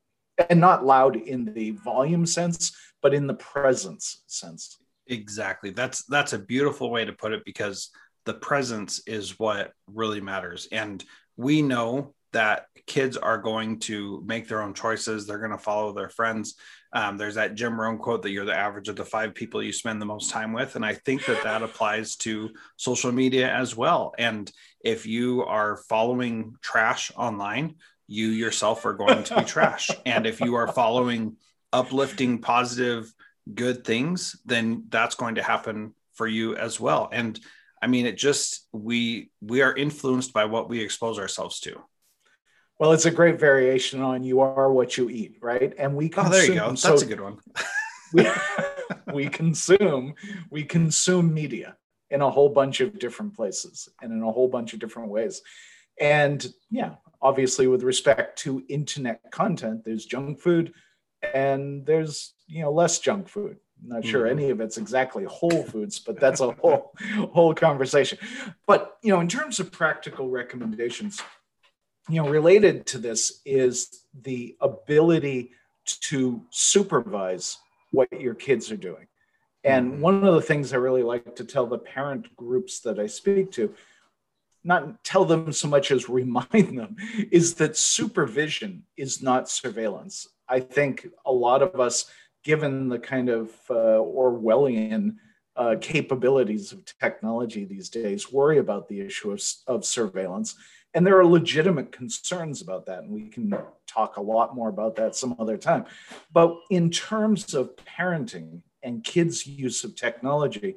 And 0.50 0.60
not 0.60 0.86
loud 0.86 1.16
in 1.16 1.52
the 1.52 1.72
volume 1.72 2.24
sense 2.24 2.72
but 3.02 3.14
in 3.14 3.26
the 3.26 3.34
presence 3.34 4.22
sense. 4.26 4.76
Exactly. 5.06 5.70
That's 5.70 6.04
that's 6.04 6.32
a 6.32 6.38
beautiful 6.38 6.90
way 6.90 7.04
to 7.04 7.12
put 7.12 7.32
it 7.32 7.44
because 7.44 7.90
the 8.24 8.34
presence 8.34 9.00
is 9.06 9.38
what 9.38 9.72
really 9.86 10.20
matters. 10.20 10.68
And 10.70 11.02
we 11.36 11.62
know 11.62 12.14
that 12.32 12.66
kids 12.86 13.16
are 13.16 13.38
going 13.38 13.78
to 13.80 14.22
make 14.26 14.48
their 14.48 14.60
own 14.60 14.74
choices. 14.74 15.26
They're 15.26 15.38
going 15.38 15.52
to 15.52 15.58
follow 15.58 15.92
their 15.92 16.10
friends 16.10 16.56
um, 16.92 17.18
there's 17.18 17.35
that 17.35 17.55
Jim 17.55 17.79
Rohn 17.79 17.98
quote 17.98 18.22
that 18.22 18.31
you're 18.31 18.46
the 18.46 18.57
average 18.57 18.88
of 18.88 18.96
the 18.96 19.05
five 19.05 19.35
people 19.35 19.62
you 19.62 19.72
spend 19.72 20.01
the 20.01 20.07
most 20.07 20.31
time 20.31 20.53
with. 20.53 20.74
And 20.74 20.85
I 20.85 20.94
think 20.94 21.24
that 21.27 21.42
that 21.44 21.62
applies 21.62 22.16
to 22.16 22.51
social 22.77 23.12
media 23.12 23.53
as 23.53 23.77
well. 23.77 24.14
And 24.18 24.51
if 24.81 25.05
you 25.05 25.44
are 25.44 25.77
following 25.77 26.57
trash 26.62 27.12
online, 27.14 27.74
you 28.07 28.29
yourself 28.29 28.87
are 28.87 28.94
going 28.94 29.22
to 29.24 29.37
be 29.37 29.44
trash. 29.44 29.90
And 30.07 30.27
if 30.27 30.40
you 30.40 30.55
are 30.55 30.68
following 30.68 31.37
uplifting, 31.72 32.38
positive, 32.38 33.12
good 33.55 33.85
things, 33.85 34.37
then 34.46 34.85
that's 34.88 35.14
going 35.14 35.35
to 35.35 35.42
happen 35.42 35.94
for 36.14 36.27
you 36.27 36.57
as 36.57 36.81
well. 36.81 37.11
And 37.12 37.38
I 37.83 37.87
mean, 37.87 38.07
it 38.07 38.16
just, 38.16 38.66
we, 38.72 39.31
we 39.42 39.61
are 39.61 39.77
influenced 39.77 40.33
by 40.33 40.46
what 40.46 40.68
we 40.70 40.81
expose 40.81 41.18
ourselves 41.18 41.61
to. 41.61 41.83
Well, 42.78 42.92
it's 42.92 43.06
a 43.06 43.10
great 43.10 43.40
variation 43.40 44.00
on 44.00 44.22
"You 44.22 44.40
are 44.40 44.72
what 44.72 44.96
you 44.96 45.10
eat," 45.10 45.38
right? 45.40 45.74
And 45.78 45.96
we 45.96 46.08
consume, 46.08 46.32
oh, 46.32 46.36
there 46.36 46.46
you 46.46 46.54
go. 46.54 46.68
That's 46.68 46.82
so 46.82 46.94
a 46.94 47.04
good 47.04 47.20
one. 47.20 47.38
we, 48.12 48.26
we 49.12 49.28
consume 49.28 50.14
we 50.50 50.64
consume 50.64 51.34
media 51.34 51.76
in 52.10 52.22
a 52.22 52.30
whole 52.30 52.48
bunch 52.48 52.80
of 52.80 52.98
different 52.98 53.34
places 53.34 53.88
and 54.00 54.12
in 54.12 54.22
a 54.22 54.32
whole 54.32 54.48
bunch 54.48 54.72
of 54.72 54.78
different 54.78 55.10
ways. 55.10 55.42
And 56.00 56.46
yeah, 56.70 56.94
obviously, 57.20 57.66
with 57.66 57.82
respect 57.82 58.38
to 58.40 58.62
internet 58.68 59.20
content, 59.30 59.84
there's 59.84 60.06
junk 60.06 60.40
food 60.40 60.72
and 61.34 61.84
there's 61.84 62.34
you 62.46 62.62
know 62.62 62.72
less 62.72 62.98
junk 62.98 63.28
food. 63.28 63.56
I'm 63.82 63.88
not 63.88 64.04
sure 64.04 64.24
mm-hmm. 64.24 64.38
any 64.38 64.50
of 64.50 64.60
it's 64.60 64.76
exactly 64.76 65.24
whole 65.24 65.62
foods, 65.62 65.98
but 65.98 66.18
that's 66.18 66.40
a 66.40 66.52
whole 66.52 66.92
whole 67.32 67.54
conversation. 67.54 68.18
But 68.66 68.96
you 69.02 69.12
know, 69.12 69.20
in 69.20 69.28
terms 69.28 69.60
of 69.60 69.72
practical 69.72 70.28
recommendations, 70.28 71.20
you 72.08 72.22
know, 72.22 72.28
related 72.28 72.86
to 72.86 72.98
this 72.98 73.40
is 73.44 74.04
the 74.22 74.56
ability 74.60 75.50
to 75.84 76.42
supervise 76.50 77.58
what 77.92 78.08
your 78.20 78.34
kids 78.34 78.70
are 78.70 78.76
doing. 78.76 79.06
And 79.64 79.92
mm-hmm. 79.92 80.00
one 80.00 80.24
of 80.24 80.34
the 80.34 80.42
things 80.42 80.72
I 80.72 80.76
really 80.76 81.02
like 81.02 81.36
to 81.36 81.44
tell 81.44 81.66
the 81.66 81.78
parent 81.78 82.34
groups 82.36 82.80
that 82.80 82.98
I 82.98 83.06
speak 83.06 83.52
to, 83.52 83.74
not 84.64 85.02
tell 85.04 85.24
them 85.24 85.52
so 85.52 85.68
much 85.68 85.90
as 85.90 86.08
remind 86.08 86.78
them, 86.78 86.96
is 87.30 87.54
that 87.54 87.76
supervision 87.76 88.84
is 88.96 89.22
not 89.22 89.48
surveillance. 89.48 90.28
I 90.48 90.60
think 90.60 91.08
a 91.26 91.32
lot 91.32 91.62
of 91.62 91.78
us, 91.78 92.10
given 92.42 92.88
the 92.88 92.98
kind 92.98 93.28
of 93.28 93.50
uh, 93.68 94.00
Orwellian 94.00 95.16
uh, 95.56 95.76
capabilities 95.80 96.72
of 96.72 96.84
technology 97.00 97.64
these 97.64 97.88
days, 97.88 98.32
worry 98.32 98.58
about 98.58 98.88
the 98.88 99.00
issue 99.00 99.32
of, 99.32 99.42
of 99.66 99.84
surveillance 99.84 100.54
and 100.94 101.07
there 101.07 101.18
are 101.18 101.27
legitimate 101.27 101.92
concerns 101.92 102.62
about 102.62 102.87
that. 102.87 103.01
And 103.01 103.11
we 103.11 103.29
can 103.29 103.55
talk 103.87 104.16
a 104.16 104.22
lot 104.22 104.55
more 104.55 104.68
about 104.68 104.96
that 104.96 105.14
some 105.14 105.37
other 105.38 105.57
time. 105.57 105.85
But 106.33 106.57
in 106.70 106.90
terms 106.90 107.55
of 107.55 107.77
parenting 107.77 108.62
and 108.83 109.05
kids' 109.05 109.46
use 109.46 109.85
of 109.85 109.96
technology, 109.96 110.77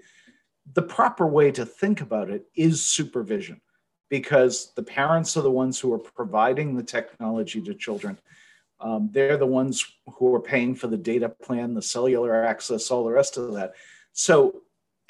the 0.74 0.82
proper 0.82 1.28
way 1.28 1.52
to 1.52 1.65
think 1.65 2.02
about 2.02 2.30
it 2.30 2.45
is 2.56 2.84
supervision 2.84 3.62
because 4.10 4.74
the 4.76 4.84
parents 4.84 5.38
are 5.38 5.41
the 5.41 5.52
ones 5.52 5.80
who 5.80 5.93
are 5.93 6.00
providing 6.00 6.76
the 6.76 6.84
technology 6.84 7.62
to 7.62 7.74
children. 7.74 8.19
Um, 8.82 9.10
they're 9.12 9.38
the 9.38 9.45
ones 9.45 9.86
who 10.17 10.34
are 10.36 10.41
paying 10.41 10.76
for 10.76 10.88
the 10.88 10.97
data 10.97 11.30
plan, 11.30 11.74
the 11.74 11.82
cellular 11.82 12.43
access, 12.43 12.91
all 12.91 13.06
the 13.06 13.12
rest 13.12 13.38
of 13.38 13.54
that. 13.54 13.74
So 14.12 14.62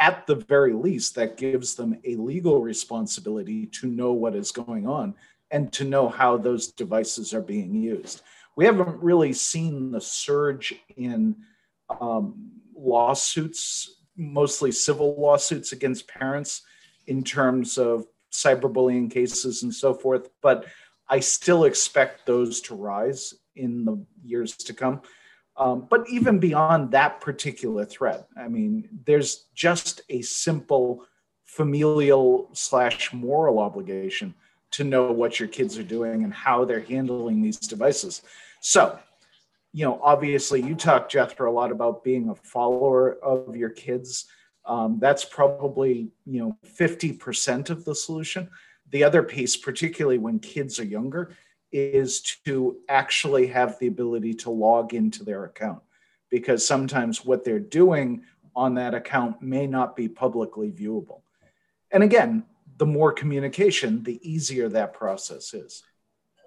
at 0.02 0.26
the 0.26 0.36
very 0.36 0.74
least, 0.74 1.14
that 1.16 1.38
gives 1.38 1.76
them 1.76 1.96
a 2.04 2.16
legal 2.16 2.60
responsibility 2.60 3.68
to 3.68 3.88
know 3.88 4.12
what 4.12 4.36
is 4.36 4.52
going 4.52 4.88
on 4.88 5.14
and 5.52 5.72
to 5.74 5.84
know 5.84 6.10
how 6.10 6.38
those 6.38 6.72
devices 6.72 7.36
are 7.36 7.42
being 7.42 7.76
used. 7.76 8.24
We 8.56 8.66
haven't 8.66 9.02
really 9.02 9.32
seen 9.32 9.91
the 9.91 10.02
surge 10.02 10.74
in 10.97 11.36
um, 12.02 12.52
lawsuits, 12.76 14.02
mostly 14.18 14.72
civil 14.72 15.16
lawsuits 15.22 15.72
against 15.72 16.08
parents 16.08 16.64
in 17.06 17.24
terms 17.24 17.78
of 17.78 18.06
cyberbullying 18.32 19.12
cases 19.12 19.62
and 19.62 19.74
so 19.74 19.93
forth, 19.93 20.30
but 20.41 20.66
I 21.08 21.20
still 21.20 21.66
expect 21.66 22.26
those 22.26 22.60
to 22.62 22.76
rise 22.76 23.36
in 23.56 23.86
the 23.86 24.04
years 24.24 24.56
to 24.56 24.74
come. 24.74 25.02
Um, 25.62 25.86
but 25.91 26.09
even 26.09 26.39
beyond 26.39 26.89
that 26.89 27.22
particular 27.22 27.86
threat, 27.86 28.28
I 28.36 28.47
mean, 28.47 28.89
there's 29.05 29.45
just 29.53 30.01
a 30.09 30.24
simple 30.24 31.05
familial 31.45 32.49
slash 32.53 33.14
moral 33.14 33.59
obligation 33.59 34.34
to 34.72 34.84
know 34.84 35.12
what 35.12 35.39
your 35.39 35.47
kids 35.47 35.78
are 35.78 35.84
doing 35.84 36.24
and 36.24 36.34
how 36.34 36.66
they're 36.66 36.80
handling 36.82 37.43
these 37.43 37.59
devices. 37.59 38.24
So, 38.59 38.97
you 39.72 39.86
know, 39.86 39.99
obviously, 40.01 40.64
you 40.64 40.74
talk, 40.74 41.09
Jethro, 41.09 41.51
a 41.51 41.53
lot 41.53 41.72
about 41.72 42.03
being 42.03 42.30
a 42.30 42.36
follower 42.36 43.20
of 43.24 43.55
your 43.55 43.70
kids. 43.70 44.26
Um, 44.66 44.97
that's 44.99 45.26
probably, 45.26 46.09
you 46.26 46.39
know, 46.39 46.57
50% 46.76 47.70
of 47.70 47.86
the 47.86 47.93
solution. 47.93 48.49
The 48.89 49.03
other 49.03 49.22
piece, 49.22 49.55
particularly 49.55 50.18
when 50.18 50.39
kids 50.39 50.80
are 50.80 50.86
younger, 50.86 51.36
is 51.72 52.22
to 52.45 52.78
actually 52.89 53.47
have 53.47 53.78
the 53.80 53.88
ability 53.88 54.34
to 54.34 54.49
log 54.49 54.93
into 54.93 55.24
their 55.24 55.45
account 55.45 55.82
because 56.30 56.65
sometimes 56.65 57.26
what 57.26 57.43
they're 57.43 57.59
doing 57.59 58.24
on 58.55 58.76
that 58.76 58.93
account 58.93 59.41
may 59.41 59.67
not 59.67 59.95
be 59.95 60.07
publicly 60.07 60.72
viewable. 60.72 61.22
And 61.91 62.03
again, 62.03 62.43
the 62.78 62.86
more 62.86 63.11
communication, 63.11 64.03
the 64.03 64.19
easier 64.28 64.67
that 64.69 64.93
process 64.93 65.53
is. 65.53 65.84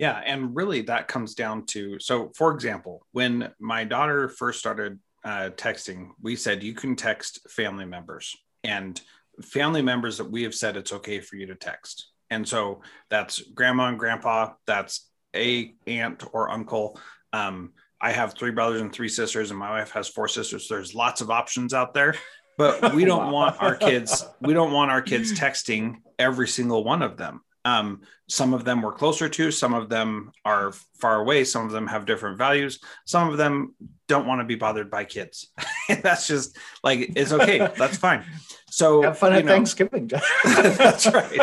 Yeah. 0.00 0.20
And 0.24 0.56
really, 0.56 0.82
that 0.82 1.06
comes 1.06 1.34
down 1.34 1.66
to 1.66 2.00
so, 2.00 2.32
for 2.34 2.52
example, 2.52 3.06
when 3.12 3.52
my 3.60 3.84
daughter 3.84 4.28
first 4.28 4.58
started 4.58 4.98
uh, 5.24 5.50
texting, 5.54 6.08
we 6.20 6.34
said 6.34 6.62
you 6.62 6.74
can 6.74 6.96
text 6.96 7.48
family 7.48 7.84
members 7.84 8.36
and 8.64 9.00
family 9.42 9.82
members 9.82 10.18
that 10.18 10.30
we 10.30 10.42
have 10.42 10.54
said 10.54 10.76
it's 10.76 10.92
okay 10.92 11.20
for 11.20 11.36
you 11.36 11.46
to 11.46 11.54
text. 11.54 12.08
And 12.30 12.46
so 12.46 12.82
that's 13.10 13.40
grandma 13.40 13.88
and 13.88 13.98
grandpa, 13.98 14.54
that's 14.66 15.08
a 15.34 15.74
aunt 15.86 16.24
or 16.32 16.50
uncle. 16.50 16.98
Um, 17.32 17.72
I 18.00 18.12
have 18.12 18.34
three 18.34 18.50
brothers 18.50 18.80
and 18.80 18.92
three 18.92 19.08
sisters, 19.08 19.50
and 19.50 19.58
my 19.58 19.70
wife 19.70 19.90
has 19.92 20.08
four 20.08 20.28
sisters. 20.28 20.68
So 20.68 20.74
there's 20.74 20.94
lots 20.94 21.20
of 21.20 21.30
options 21.30 21.72
out 21.72 21.94
there, 21.94 22.14
but 22.58 22.94
we 22.94 23.04
don't 23.04 23.26
wow. 23.26 23.32
want 23.32 23.62
our 23.62 23.76
kids. 23.76 24.26
We 24.40 24.52
don't 24.52 24.72
want 24.72 24.90
our 24.90 25.02
kids 25.02 25.32
texting 25.38 25.96
every 26.18 26.48
single 26.48 26.84
one 26.84 27.02
of 27.02 27.16
them. 27.16 27.40
Um, 27.64 28.02
some 28.28 28.52
of 28.52 28.64
them 28.64 28.82
we're 28.82 28.92
closer 28.92 29.28
to, 29.28 29.50
some 29.50 29.72
of 29.74 29.88
them 29.88 30.32
are 30.44 30.72
far 30.98 31.20
away, 31.20 31.44
some 31.44 31.64
of 31.64 31.72
them 31.72 31.86
have 31.86 32.04
different 32.04 32.36
values, 32.36 32.78
some 33.06 33.30
of 33.30 33.38
them 33.38 33.74
don't 34.06 34.26
want 34.26 34.40
to 34.40 34.44
be 34.44 34.54
bothered 34.54 34.90
by 34.90 35.04
kids. 35.04 35.50
that's 36.02 36.26
just 36.26 36.56
like 36.82 37.12
it's 37.16 37.32
okay. 37.32 37.58
That's 37.78 37.96
fine. 37.96 38.24
So 38.70 39.02
have 39.02 39.18
fun 39.18 39.32
at 39.34 39.44
know, 39.44 39.52
Thanksgiving. 39.52 40.10
that's 40.44 41.06
right. 41.06 41.38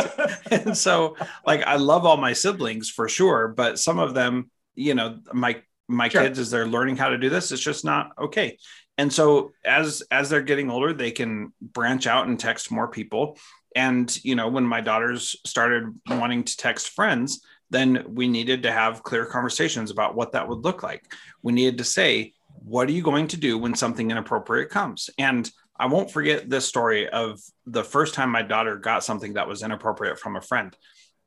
And 0.51 0.75
so, 0.75 1.15
like, 1.45 1.63
I 1.63 1.77
love 1.77 2.05
all 2.05 2.17
my 2.17 2.33
siblings 2.33 2.89
for 2.89 3.07
sure, 3.07 3.47
but 3.47 3.79
some 3.79 3.99
of 3.99 4.13
them, 4.13 4.51
you 4.75 4.95
know, 4.95 5.19
my 5.31 5.61
my 5.87 6.09
sure. 6.09 6.23
kids 6.23 6.39
as 6.39 6.51
they're 6.51 6.67
learning 6.67 6.97
how 6.97 7.07
to 7.07 7.17
do 7.17 7.29
this, 7.29 7.53
it's 7.53 7.61
just 7.61 7.85
not 7.85 8.11
okay. 8.19 8.57
And 8.97 9.13
so, 9.13 9.51
as 9.63 10.03
as 10.11 10.29
they're 10.29 10.41
getting 10.41 10.69
older, 10.69 10.91
they 10.91 11.11
can 11.11 11.53
branch 11.61 12.05
out 12.05 12.27
and 12.27 12.37
text 12.37 12.69
more 12.69 12.89
people. 12.89 13.37
And 13.75 14.13
you 14.25 14.35
know, 14.35 14.49
when 14.49 14.65
my 14.65 14.81
daughters 14.81 15.37
started 15.45 15.85
wanting 16.09 16.43
to 16.43 16.57
text 16.57 16.89
friends, 16.89 17.41
then 17.69 18.03
we 18.09 18.27
needed 18.27 18.63
to 18.63 18.71
have 18.71 19.03
clear 19.03 19.25
conversations 19.25 19.89
about 19.89 20.15
what 20.15 20.33
that 20.33 20.47
would 20.49 20.59
look 20.65 20.83
like. 20.83 21.05
We 21.41 21.53
needed 21.53 21.77
to 21.77 21.85
say, 21.85 22.33
what 22.63 22.87
are 22.87 22.93
you 22.93 23.03
going 23.03 23.27
to 23.27 23.37
do 23.37 23.57
when 23.57 23.75
something 23.75 24.11
inappropriate 24.11 24.69
comes? 24.69 25.09
And 25.17 25.49
I 25.79 25.87
won't 25.87 26.11
forget 26.11 26.49
this 26.49 26.67
story 26.67 27.09
of 27.09 27.39
the 27.65 27.83
first 27.83 28.13
time 28.13 28.29
my 28.29 28.43
daughter 28.43 28.77
got 28.77 29.03
something 29.03 29.33
that 29.33 29.47
was 29.47 29.63
inappropriate 29.63 30.19
from 30.19 30.35
a 30.35 30.41
friend. 30.41 30.75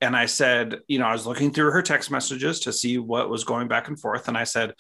And 0.00 0.16
I 0.16 0.26
said, 0.26 0.80
you 0.86 0.98
know, 0.98 1.06
I 1.06 1.12
was 1.12 1.26
looking 1.26 1.52
through 1.52 1.70
her 1.72 1.82
text 1.82 2.10
messages 2.10 2.60
to 2.60 2.72
see 2.72 2.98
what 2.98 3.30
was 3.30 3.44
going 3.44 3.68
back 3.68 3.88
and 3.88 3.98
forth. 3.98 4.28
And 4.28 4.36
I 4.36 4.44
said, 4.44 4.74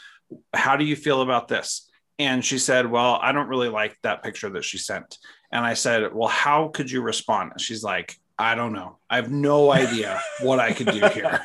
How 0.52 0.76
do 0.76 0.84
you 0.84 0.96
feel 0.96 1.22
about 1.22 1.48
this? 1.48 1.90
And 2.18 2.44
she 2.44 2.58
said, 2.58 2.90
Well, 2.90 3.18
I 3.20 3.32
don't 3.32 3.48
really 3.48 3.68
like 3.68 3.96
that 4.02 4.22
picture 4.22 4.50
that 4.50 4.64
she 4.64 4.78
sent. 4.78 5.18
And 5.50 5.64
I 5.64 5.74
said, 5.74 6.14
Well, 6.14 6.28
how 6.28 6.68
could 6.68 6.90
you 6.90 7.00
respond? 7.00 7.52
She's 7.58 7.82
like, 7.82 8.16
I 8.38 8.54
don't 8.54 8.72
know. 8.72 8.98
I 9.08 9.16
have 9.16 9.30
no 9.30 9.70
idea 9.70 10.20
what 10.40 10.58
I 10.58 10.72
could 10.72 10.88
do 10.88 11.06
here. 11.14 11.40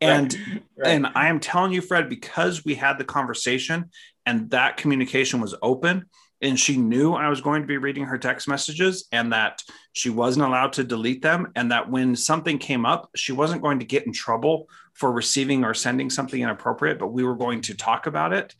And 0.00 0.32
right, 0.32 0.62
right. 0.76 0.88
and 0.88 1.06
I 1.14 1.28
am 1.28 1.40
telling 1.40 1.72
you, 1.72 1.80
Fred, 1.80 2.08
because 2.08 2.64
we 2.64 2.74
had 2.74 2.98
the 2.98 3.04
conversation 3.04 3.90
and 4.26 4.50
that 4.50 4.76
communication 4.76 5.40
was 5.40 5.54
open, 5.62 6.04
and 6.40 6.58
she 6.58 6.76
knew 6.76 7.14
I 7.14 7.28
was 7.28 7.40
going 7.40 7.62
to 7.62 7.66
be 7.66 7.78
reading 7.78 8.04
her 8.04 8.18
text 8.18 8.46
messages 8.46 9.08
and 9.10 9.32
that 9.32 9.62
she 9.92 10.08
wasn't 10.08 10.46
allowed 10.46 10.72
to 10.74 10.84
delete 10.84 11.22
them. 11.22 11.50
And 11.56 11.72
that 11.72 11.90
when 11.90 12.14
something 12.14 12.58
came 12.58 12.86
up, 12.86 13.10
she 13.16 13.32
wasn't 13.32 13.62
going 13.62 13.80
to 13.80 13.84
get 13.84 14.06
in 14.06 14.12
trouble 14.12 14.68
for 14.94 15.10
receiving 15.10 15.64
or 15.64 15.74
sending 15.74 16.10
something 16.10 16.40
inappropriate, 16.40 16.98
but 16.98 17.08
we 17.08 17.24
were 17.24 17.34
going 17.34 17.60
to 17.62 17.74
talk 17.74 18.06
about 18.06 18.32
it. 18.32 18.54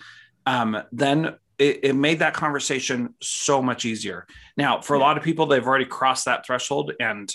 Um, 0.46 0.82
then 0.90 1.36
it, 1.58 1.80
it, 1.82 1.92
made 1.94 2.20
that 2.20 2.34
conversation 2.34 3.14
so 3.20 3.60
much 3.60 3.84
easier. 3.84 4.26
Now, 4.56 4.80
for 4.80 4.94
a 4.94 4.98
lot 4.98 5.16
of 5.18 5.22
people, 5.22 5.46
they've 5.46 5.66
already 5.66 5.84
crossed 5.84 6.24
that 6.24 6.46
threshold 6.46 6.92
and 7.00 7.32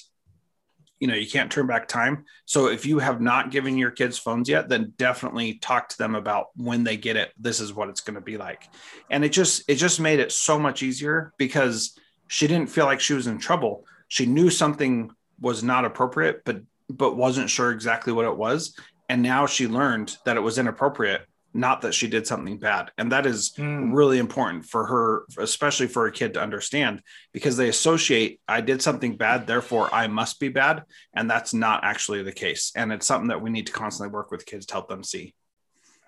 you 1.03 1.07
know 1.07 1.15
you 1.15 1.29
can't 1.29 1.51
turn 1.51 1.67
back 1.67 1.89
time. 1.89 2.23
So 2.45 2.67
if 2.67 2.85
you 2.85 2.97
have 2.99 3.19
not 3.19 3.51
given 3.51 3.77
your 3.77 3.91
kids 3.91 4.17
phones 4.17 4.47
yet 4.47 4.69
then 4.69 4.93
definitely 4.95 5.55
talk 5.55 5.89
to 5.89 5.97
them 5.97 6.15
about 6.15 6.51
when 6.55 6.85
they 6.85 6.95
get 6.95 7.17
it 7.17 7.33
this 7.37 7.59
is 7.59 7.73
what 7.73 7.89
it's 7.89 7.99
going 7.99 8.15
to 8.15 8.21
be 8.21 8.37
like. 8.37 8.69
And 9.09 9.25
it 9.25 9.33
just 9.33 9.69
it 9.69 9.75
just 9.75 9.99
made 9.99 10.21
it 10.21 10.31
so 10.31 10.57
much 10.57 10.81
easier 10.81 11.33
because 11.37 11.99
she 12.29 12.47
didn't 12.47 12.69
feel 12.69 12.85
like 12.85 13.01
she 13.01 13.15
was 13.15 13.27
in 13.27 13.37
trouble. 13.37 13.85
She 14.07 14.25
knew 14.25 14.49
something 14.49 15.11
was 15.41 15.61
not 15.61 15.83
appropriate 15.83 16.45
but 16.45 16.61
but 16.89 17.17
wasn't 17.17 17.49
sure 17.49 17.71
exactly 17.71 18.13
what 18.13 18.23
it 18.23 18.37
was. 18.37 18.73
And 19.09 19.21
now 19.21 19.45
she 19.45 19.67
learned 19.67 20.15
that 20.23 20.37
it 20.37 20.39
was 20.39 20.57
inappropriate 20.57 21.27
not 21.53 21.81
that 21.81 21.93
she 21.93 22.07
did 22.07 22.25
something 22.25 22.57
bad. 22.57 22.91
And 22.97 23.11
that 23.11 23.25
is 23.25 23.51
mm. 23.51 23.93
really 23.93 24.17
important 24.17 24.65
for 24.65 24.85
her, 24.87 25.25
especially 25.37 25.87
for 25.87 26.07
a 26.07 26.11
kid 26.11 26.33
to 26.33 26.41
understand 26.41 27.01
because 27.31 27.57
they 27.57 27.69
associate, 27.69 28.39
I 28.47 28.61
did 28.61 28.81
something 28.81 29.15
bad, 29.17 29.45
therefore 29.45 29.93
I 29.93 30.07
must 30.07 30.39
be 30.39 30.49
bad. 30.49 30.83
And 31.13 31.29
that's 31.29 31.53
not 31.53 31.83
actually 31.83 32.23
the 32.23 32.31
case. 32.31 32.71
And 32.75 32.91
it's 32.91 33.05
something 33.05 33.29
that 33.29 33.41
we 33.41 33.51
need 33.51 33.67
to 33.67 33.73
constantly 33.73 34.13
work 34.13 34.31
with 34.31 34.45
kids 34.45 34.65
to 34.67 34.73
help 34.73 34.89
them 34.89 35.03
see. 35.03 35.35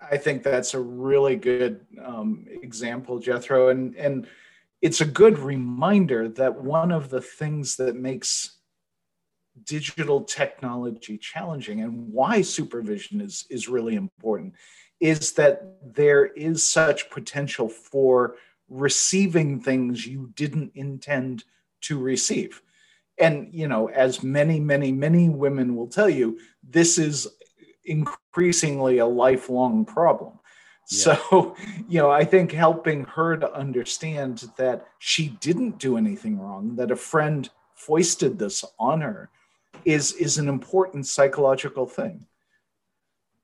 I 0.02 0.18
think 0.18 0.44
that's 0.44 0.74
a 0.74 0.80
really 0.80 1.36
good 1.36 1.86
um, 2.04 2.46
example, 2.50 3.20
Jethro. 3.20 3.70
And, 3.70 3.96
and 3.96 4.28
it's 4.82 5.02
a 5.02 5.06
good 5.06 5.40
reminder 5.40 6.28
that 6.30 6.62
one 6.62 6.92
of 6.92 7.10
the 7.10 7.22
things 7.22 7.76
that 7.78 7.96
makes 7.96 8.58
digital 9.64 10.24
technology 10.24 11.18
challenging 11.18 11.82
and 11.82 12.12
why 12.12 12.42
supervision 12.42 13.22
is, 13.22 13.46
is 13.50 13.70
really 13.70 13.96
important 13.96 14.54
is 15.00 15.34
that 15.34 15.76
there 15.84 16.26
is 16.26 16.64
such 16.64 17.10
potential 17.10 17.70
for 17.70 18.36
receiving 18.70 19.60
things 19.60 20.06
you 20.06 20.32
didn't 20.36 20.72
intend 20.76 21.44
to 21.82 22.00
receive. 22.00 22.62
And, 23.18 23.54
you 23.54 23.68
know, 23.68 23.88
as 23.90 24.24
many, 24.24 24.60
many, 24.60 24.92
many 24.92 25.30
women 25.30 25.76
will 25.76 25.88
tell 25.88 26.10
you, 26.10 26.40
this 26.64 26.98
is 26.98 27.28
increasingly 27.86 28.98
a 28.98 29.06
lifelong 29.06 29.86
problem. 29.86 30.40
Yeah. 30.92 31.16
So, 31.16 31.56
you 31.88 32.00
know, 32.00 32.12
I 32.12 32.26
think 32.26 32.52
helping 32.52 33.06
her 33.06 33.38
to 33.38 33.54
understand 33.54 34.50
that 34.58 34.88
she 35.00 35.30
didn't 35.40 35.80
do 35.80 35.98
anything 35.98 36.40
wrong, 36.40 36.76
that 36.76 36.92
a 36.92 36.96
friend 36.96 37.50
foisted 37.76 38.40
this 38.40 38.66
on 38.80 39.02
her 39.02 39.30
is 39.84 40.14
is 40.14 40.38
an 40.38 40.48
important 40.48 41.06
psychological 41.06 41.86
thing 41.86 42.26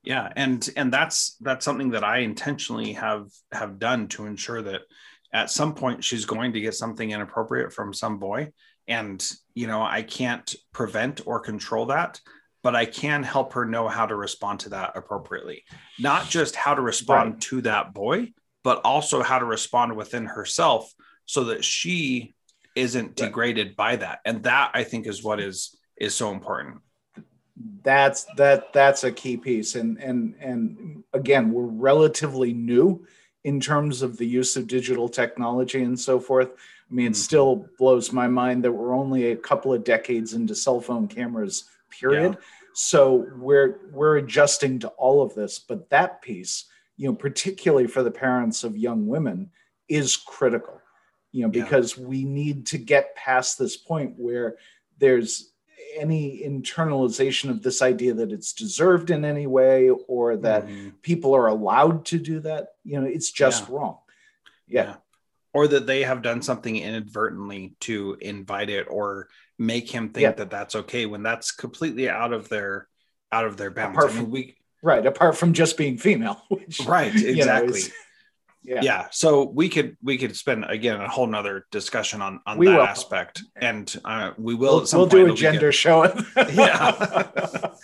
yeah 0.02 0.32
and 0.36 0.68
and 0.76 0.92
that's 0.92 1.36
that's 1.40 1.64
something 1.64 1.90
that 1.90 2.04
i 2.04 2.18
intentionally 2.18 2.92
have 2.92 3.28
have 3.52 3.78
done 3.78 4.08
to 4.08 4.26
ensure 4.26 4.62
that 4.62 4.82
at 5.32 5.50
some 5.50 5.74
point 5.74 6.04
she's 6.04 6.24
going 6.24 6.52
to 6.52 6.60
get 6.60 6.74
something 6.74 7.10
inappropriate 7.10 7.72
from 7.72 7.92
some 7.92 8.18
boy 8.18 8.50
and 8.88 9.30
you 9.54 9.66
know 9.66 9.82
i 9.82 10.02
can't 10.02 10.54
prevent 10.72 11.20
or 11.26 11.40
control 11.40 11.86
that 11.86 12.20
but 12.62 12.74
i 12.74 12.84
can 12.84 13.22
help 13.22 13.52
her 13.52 13.64
know 13.64 13.88
how 13.88 14.06
to 14.06 14.14
respond 14.14 14.60
to 14.60 14.70
that 14.70 14.92
appropriately 14.96 15.62
not 15.98 16.28
just 16.28 16.56
how 16.56 16.74
to 16.74 16.82
respond 16.82 17.34
right. 17.34 17.40
to 17.40 17.60
that 17.62 17.94
boy 17.94 18.28
but 18.64 18.80
also 18.84 19.22
how 19.22 19.38
to 19.38 19.44
respond 19.44 19.96
within 19.96 20.26
herself 20.26 20.92
so 21.26 21.44
that 21.44 21.64
she 21.64 22.34
isn't 22.74 23.16
degraded 23.16 23.68
right. 23.68 23.76
by 23.76 23.96
that 23.96 24.18
and 24.24 24.42
that 24.42 24.70
i 24.74 24.82
think 24.82 25.06
is 25.06 25.22
what 25.22 25.38
is 25.38 25.76
is 25.96 26.14
so 26.14 26.32
important 26.32 26.78
that's 27.82 28.24
that 28.36 28.72
that's 28.72 29.04
a 29.04 29.12
key 29.12 29.36
piece 29.36 29.74
and 29.74 29.98
and 29.98 30.34
and 30.40 31.04
again 31.12 31.52
we're 31.52 31.64
relatively 31.64 32.52
new 32.52 33.04
in 33.44 33.60
terms 33.60 34.02
of 34.02 34.16
the 34.16 34.26
use 34.26 34.56
of 34.56 34.66
digital 34.66 35.08
technology 35.08 35.82
and 35.82 35.98
so 35.98 36.18
forth 36.18 36.48
i 36.90 36.94
mean 36.94 37.06
it 37.06 37.10
mm-hmm. 37.10 37.14
still 37.14 37.66
blows 37.78 38.12
my 38.12 38.26
mind 38.26 38.64
that 38.64 38.72
we're 38.72 38.94
only 38.94 39.32
a 39.32 39.36
couple 39.36 39.72
of 39.72 39.84
decades 39.84 40.32
into 40.32 40.54
cell 40.54 40.80
phone 40.80 41.06
cameras 41.06 41.64
period 41.90 42.32
yeah. 42.32 42.44
so 42.74 43.26
we're 43.36 43.80
we're 43.92 44.16
adjusting 44.16 44.78
to 44.78 44.88
all 44.90 45.20
of 45.20 45.34
this 45.34 45.58
but 45.58 45.90
that 45.90 46.22
piece 46.22 46.64
you 46.96 47.06
know 47.06 47.14
particularly 47.14 47.86
for 47.86 48.02
the 48.02 48.10
parents 48.10 48.64
of 48.64 48.78
young 48.78 49.06
women 49.06 49.50
is 49.88 50.16
critical 50.16 50.80
you 51.32 51.42
know 51.42 51.50
because 51.50 51.98
yeah. 51.98 52.04
we 52.04 52.24
need 52.24 52.64
to 52.64 52.78
get 52.78 53.14
past 53.14 53.58
this 53.58 53.76
point 53.76 54.14
where 54.16 54.56
there's 54.98 55.51
any 55.94 56.42
internalization 56.44 57.50
of 57.50 57.62
this 57.62 57.82
idea 57.82 58.14
that 58.14 58.32
it's 58.32 58.52
deserved 58.52 59.10
in 59.10 59.24
any 59.24 59.46
way 59.46 59.90
or 59.90 60.36
that 60.36 60.66
mm-hmm. 60.66 60.90
people 61.02 61.34
are 61.34 61.46
allowed 61.46 62.04
to 62.06 62.18
do 62.18 62.40
that 62.40 62.68
you 62.84 63.00
know 63.00 63.06
it's 63.06 63.30
just 63.30 63.68
yeah. 63.68 63.74
wrong 63.74 63.98
yeah. 64.66 64.84
yeah. 64.84 64.94
or 65.52 65.68
that 65.68 65.86
they 65.86 66.02
have 66.02 66.22
done 66.22 66.42
something 66.42 66.76
inadvertently 66.76 67.74
to 67.80 68.16
invite 68.20 68.70
it 68.70 68.86
or 68.90 69.28
make 69.58 69.90
him 69.90 70.08
think 70.08 70.22
yeah. 70.22 70.32
that 70.32 70.50
that's 70.50 70.74
okay 70.74 71.06
when 71.06 71.22
that's 71.22 71.52
completely 71.52 72.08
out 72.08 72.32
of 72.32 72.48
their 72.48 72.88
out 73.30 73.44
of 73.44 73.56
their 73.56 73.70
bounds 73.70 73.96
apart 73.96 74.10
from, 74.10 74.18
I 74.18 74.22
mean, 74.22 74.30
we 74.30 74.56
right 74.82 75.06
apart 75.06 75.36
from 75.36 75.52
just 75.52 75.76
being 75.76 75.98
female 75.98 76.42
which, 76.48 76.80
right 76.86 77.14
exactly 77.14 77.80
you 77.80 77.88
know, 77.88 77.94
yeah. 78.64 78.80
yeah. 78.82 79.06
So 79.10 79.44
we 79.44 79.68
could 79.68 79.96
we 80.02 80.18
could 80.18 80.36
spend 80.36 80.64
again 80.64 81.00
a 81.00 81.08
whole 81.08 81.26
nother 81.26 81.66
discussion 81.70 82.22
on 82.22 82.40
on 82.46 82.58
we 82.58 82.66
that 82.66 82.76
will. 82.76 82.82
aspect. 82.82 83.42
And 83.56 83.94
uh, 84.04 84.32
we 84.38 84.54
will 84.54 84.86
we'll, 84.92 85.00
we'll 85.00 85.06
do 85.06 85.32
a 85.32 85.34
gender 85.34 85.68
get, 85.68 85.74
show. 85.74 86.04
Yeah. 86.52 87.74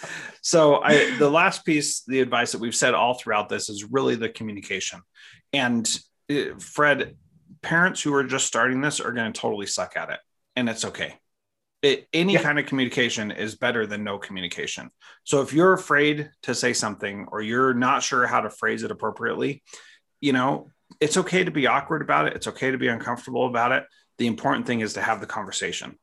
So 0.41 0.77
i 0.83 1.17
the 1.19 1.29
last 1.29 1.65
piece 1.65 2.03
the 2.05 2.21
advice 2.21 2.53
that 2.53 2.61
we've 2.61 2.75
said 2.75 2.95
all 2.95 3.15
throughout 3.15 3.49
this 3.49 3.69
is 3.69 3.85
really 3.85 4.15
the 4.15 4.29
communication. 4.29 5.01
And 5.53 5.89
uh, 6.31 6.59
fred 6.59 7.17
parents 7.63 8.01
who 8.01 8.15
are 8.15 8.25
just 8.25 8.47
starting 8.47 8.81
this 8.81 9.01
are 9.01 9.13
going 9.13 9.33
to 9.33 9.41
totally 9.41 9.67
suck 9.67 9.97
at 9.97 10.11
it 10.11 10.21
and 10.55 10.69
it's 10.69 10.85
okay. 10.85 11.15
It, 11.83 12.09
any 12.13 12.35
yeah. 12.35 12.43
kind 12.43 12.59
of 12.59 12.67
communication 12.67 13.31
is 13.31 13.55
better 13.55 13.87
than 13.87 14.03
no 14.03 14.19
communication. 14.19 14.91
So 15.23 15.43
if 15.43 15.53
you're 15.53 15.75
afraid 15.75 16.29
to 16.43 16.55
say 16.55 16.73
something 16.73 17.27
or 17.31 17.41
you're 17.41 17.75
not 17.75 18.03
sure 18.03 18.27
how 18.27 18.41
to 18.41 18.51
phrase 18.51 18.83
it 18.83 18.91
appropriately 18.91 19.63
you 20.21 20.33
know, 20.33 20.71
it's 21.01 21.17
okay 21.17 21.45
to 21.45 21.51
be 21.51 21.67
awkward 21.67 22.03
about 22.03 22.27
it. 22.27 22.35
It's 22.35 22.49
okay 22.49 22.71
to 22.71 22.79
be 22.79 22.89
uncomfortable 22.89 23.47
about 23.47 23.73
it. 23.73 23.85
The 24.19 24.27
important 24.27 24.67
thing 24.67 24.81
is 24.81 24.95
to 24.95 25.03
have 25.03 25.21
the 25.21 25.27
conversation. 25.27 25.99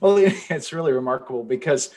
Well, 0.00 0.16
it's 0.18 0.72
really 0.72 0.92
remarkable 0.92 1.44
because, 1.44 1.90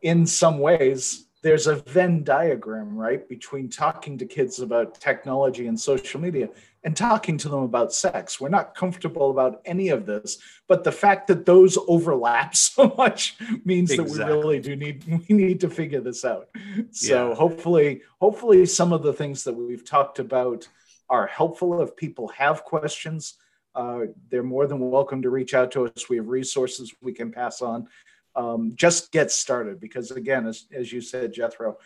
in 0.00 0.26
some 0.26 0.58
ways, 0.58 1.26
there's 1.42 1.66
a 1.66 1.76
Venn 1.76 2.22
diagram, 2.22 2.96
right, 2.96 3.28
between 3.28 3.68
talking 3.68 4.18
to 4.18 4.26
kids 4.26 4.60
about 4.60 5.00
technology 5.00 5.66
and 5.66 5.78
social 5.78 6.20
media 6.20 6.48
and 6.84 6.96
talking 6.96 7.38
to 7.38 7.48
them 7.48 7.62
about 7.62 7.92
sex. 7.92 8.40
We're 8.40 8.48
not 8.48 8.74
comfortable 8.74 9.30
about 9.30 9.60
any 9.64 9.88
of 9.88 10.04
this, 10.04 10.38
but 10.66 10.82
the 10.82 10.92
fact 10.92 11.28
that 11.28 11.46
those 11.46 11.78
overlap 11.86 12.56
so 12.72 12.94
much 12.96 13.36
means 13.64 13.90
exactly. 13.90 14.18
that 14.18 14.26
we 14.26 14.32
really 14.32 14.60
do 14.60 14.76
need 14.76 15.04
we 15.28 15.34
need 15.34 15.60
to 15.60 15.70
figure 15.70 16.00
this 16.00 16.24
out. 16.24 16.48
So 16.90 17.28
yeah. 17.28 17.34
hopefully, 17.34 18.02
hopefully 18.20 18.66
some 18.66 18.92
of 18.92 19.02
the 19.02 19.12
things 19.12 19.44
that 19.44 19.54
we've 19.54 19.84
talked 19.84 20.18
about 20.18 20.68
are 21.08 21.26
helpful 21.26 21.80
if 21.82 21.94
people 21.96 22.28
have 22.28 22.64
questions. 22.64 23.34
Uh, 23.74 24.00
they're 24.30 24.42
more 24.42 24.66
than 24.66 24.90
welcome 24.90 25.22
to 25.22 25.30
reach 25.30 25.54
out 25.54 25.70
to 25.72 25.86
us. 25.86 26.08
We 26.08 26.16
have 26.16 26.28
resources 26.28 26.92
we 27.00 27.12
can 27.12 27.30
pass 27.30 27.62
on. 27.62 27.88
Um, 28.34 28.72
just 28.74 29.12
get 29.12 29.30
started 29.30 29.78
because 29.78 30.10
again, 30.10 30.46
as, 30.46 30.66
as 30.72 30.92
you 30.92 31.00
said, 31.00 31.32
Jethro, 31.32 31.78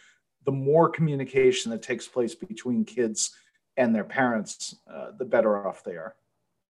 the 0.44 0.52
more 0.52 0.88
communication 0.88 1.72
that 1.72 1.82
takes 1.82 2.06
place 2.06 2.34
between 2.34 2.84
kids 2.84 3.32
and 3.76 3.94
their 3.94 4.04
parents, 4.04 4.76
uh, 4.92 5.08
the 5.18 5.24
better 5.24 5.66
off 5.66 5.84
they 5.84 5.92
are. 5.92 6.14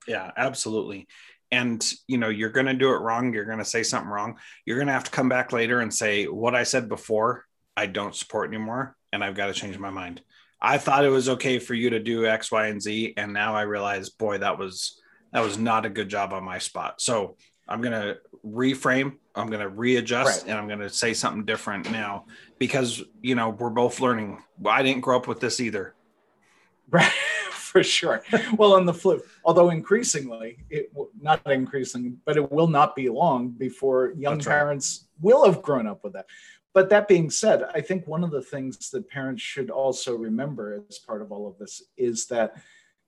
Yeah, 0.07 0.31
absolutely. 0.37 1.07
And 1.51 1.85
you 2.07 2.19
know, 2.19 2.29
you're 2.29 2.51
going 2.51 2.67
to 2.67 2.75
do 2.75 2.93
it 2.93 3.01
wrong. 3.01 3.33
You're 3.33 3.45
going 3.45 3.59
to 3.59 3.65
say 3.65 3.83
something 3.83 4.11
wrong. 4.11 4.39
You're 4.65 4.79
going 4.79 4.89
to 4.89 4.93
have 4.93 5.05
to 5.05 5.11
come 5.11 5.29
back 5.29 5.53
later 5.53 5.81
and 5.81 5.93
say 5.93 6.25
what 6.25 6.55
I 6.55 6.65
said 6.65 6.89
before 6.89 7.45
I 7.77 7.87
don't 7.87 8.15
support 8.15 8.49
anymore 8.49 8.97
and 9.13 9.25
I've 9.25 9.35
got 9.35 9.47
to 9.47 9.53
change 9.53 9.79
my 9.79 9.91
mind. 9.91 10.23
I 10.61 10.79
thought 10.79 11.05
it 11.05 11.11
was 11.11 11.29
okay 11.29 11.59
for 11.59 11.75
you 11.75 11.91
to 11.91 11.99
do 11.99 12.27
X, 12.27 12.51
Y, 12.51 12.67
and 12.67 12.81
Z. 12.81 13.15
And 13.17 13.33
now 13.33 13.55
I 13.55 13.63
realize, 13.63 14.11
boy, 14.11 14.39
that 14.39 14.59
was 14.59 15.01
that 15.33 15.43
was 15.43 15.59
not 15.59 15.87
a 15.87 15.91
good 15.91 16.09
job 16.09 16.33
on 16.33 16.45
my 16.45 16.59
spot. 16.59 17.01
So 17.01 17.37
I'm 17.69 17.81
gonna 17.81 18.17
reframe, 18.45 19.17
I'm 19.35 19.51
gonna 19.51 19.69
readjust, 19.69 20.43
right. 20.43 20.51
and 20.51 20.59
I'm 20.59 20.69
gonna 20.69 20.89
say 20.89 21.15
something 21.15 21.45
different 21.45 21.91
now 21.91 22.27
because 22.59 23.03
you 23.21 23.35
know 23.35 23.51
we're 23.51 23.71
both 23.71 24.01
learning. 24.01 24.43
I 24.65 24.83
didn't 24.83 25.03
grow 25.03 25.17
up 25.17 25.29
with 25.29 25.41
this 25.41 25.61
either. 25.61 25.95
Right 26.91 27.13
for 27.77 27.83
sure. 27.83 28.23
well, 28.57 28.73
on 28.73 28.87
the 28.87 28.95
flip, 28.95 29.29
although 29.45 29.69
increasingly, 29.69 30.65
it 30.71 30.91
not 31.21 31.43
increasing, 31.45 32.19
but 32.25 32.39
it 32.39 32.51
will 32.51 32.69
not 32.69 32.97
be 32.97 33.11
long 33.11 33.51
before 33.51 34.15
young 34.17 34.39
That's 34.39 34.47
parents 34.47 35.05
right. 35.05 35.25
will 35.25 35.45
have 35.45 35.61
grown 35.61 35.87
up 35.87 36.03
with 36.03 36.15
that. 36.15 36.25
But 36.73 36.89
that 36.89 37.07
being 37.07 37.29
said, 37.29 37.65
I 37.75 37.83
think 37.83 38.07
one 38.07 38.25
of 38.25 38.31
the 38.31 38.41
things 38.41 38.89
that 38.91 39.11
parents 39.11 39.43
should 39.43 39.69
also 39.71 40.17
remember 40.17 40.83
as 40.89 40.99
part 40.99 41.21
of 41.21 41.31
all 41.31 41.47
of 41.47 41.59
this 41.59 41.83
is 41.99 42.27
that 42.29 42.57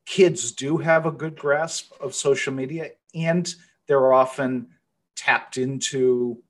kids 0.04 0.52
do 0.52 0.76
have 0.76 1.06
a 1.06 1.12
good 1.12 1.36
grasp 1.36 1.92
of 1.98 2.14
social 2.14 2.52
media 2.52 2.90
and 3.14 3.54
they're 3.86 4.12
often 4.12 4.68
tapped 5.16 5.56
into 5.56 6.42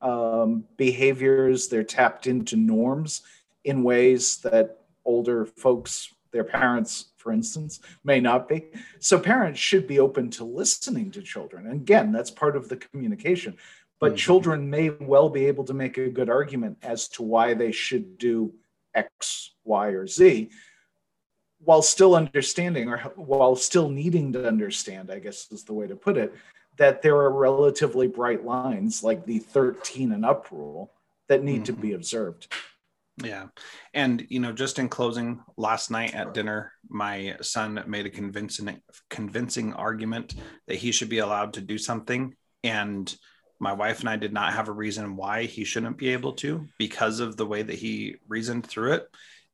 um, 0.00 0.64
behaviors, 0.78 1.68
they're 1.68 1.84
tapped 1.84 2.26
into 2.26 2.56
norms 2.56 3.20
in 3.64 3.82
ways 3.82 4.38
that 4.38 4.78
older 5.04 5.44
folks, 5.44 6.12
their 6.36 6.44
parents, 6.44 7.12
for 7.16 7.32
instance, 7.32 7.80
may 8.04 8.20
not 8.20 8.46
be. 8.46 8.66
So 9.00 9.18
parents 9.18 9.58
should 9.58 9.86
be 9.86 9.98
open 9.98 10.28
to 10.32 10.44
listening 10.44 11.10
to 11.12 11.22
children. 11.22 11.64
And 11.66 11.80
again, 11.80 12.12
that's 12.12 12.30
part 12.30 12.56
of 12.56 12.68
the 12.68 12.76
communication. 12.76 13.56
But 14.00 14.08
mm-hmm. 14.08 14.16
children 14.16 14.68
may 14.68 14.90
well 14.90 15.30
be 15.30 15.46
able 15.46 15.64
to 15.64 15.72
make 15.72 15.96
a 15.96 16.10
good 16.10 16.28
argument 16.28 16.76
as 16.82 17.08
to 17.08 17.22
why 17.22 17.54
they 17.54 17.72
should 17.72 18.18
do 18.18 18.52
X, 18.94 19.54
Y, 19.64 19.88
or 19.88 20.06
Z 20.06 20.50
while 21.64 21.80
still 21.80 22.14
understanding 22.14 22.88
or 22.90 22.98
while 23.16 23.56
still 23.56 23.88
needing 23.88 24.30
to 24.34 24.46
understand, 24.46 25.10
I 25.10 25.18
guess 25.18 25.50
is 25.50 25.64
the 25.64 25.72
way 25.72 25.86
to 25.86 25.96
put 25.96 26.18
it, 26.18 26.34
that 26.76 27.00
there 27.00 27.16
are 27.16 27.32
relatively 27.32 28.08
bright 28.08 28.44
lines 28.44 29.02
like 29.02 29.24
the 29.24 29.38
13 29.38 30.12
and 30.12 30.24
up 30.24 30.48
rule 30.52 30.92
that 31.28 31.42
need 31.42 31.62
mm-hmm. 31.62 31.64
to 31.64 31.72
be 31.72 31.92
observed. 31.94 32.52
Yeah. 33.22 33.46
And, 33.94 34.26
you 34.28 34.40
know, 34.40 34.52
just 34.52 34.78
in 34.78 34.88
closing, 34.88 35.40
last 35.56 35.90
night 35.90 36.14
at 36.14 36.34
dinner, 36.34 36.72
my 36.88 37.36
son 37.40 37.82
made 37.86 38.04
a 38.06 38.10
convincing, 38.10 38.80
convincing 39.08 39.72
argument 39.72 40.34
that 40.66 40.76
he 40.76 40.92
should 40.92 41.08
be 41.08 41.18
allowed 41.18 41.54
to 41.54 41.62
do 41.62 41.78
something. 41.78 42.34
And 42.62 43.14
my 43.58 43.72
wife 43.72 44.00
and 44.00 44.08
I 44.08 44.16
did 44.16 44.34
not 44.34 44.52
have 44.52 44.68
a 44.68 44.72
reason 44.72 45.16
why 45.16 45.44
he 45.44 45.64
shouldn't 45.64 45.96
be 45.96 46.10
able 46.10 46.34
to 46.34 46.66
because 46.78 47.20
of 47.20 47.36
the 47.36 47.46
way 47.46 47.62
that 47.62 47.76
he 47.76 48.16
reasoned 48.28 48.66
through 48.66 48.92
it. 48.92 49.06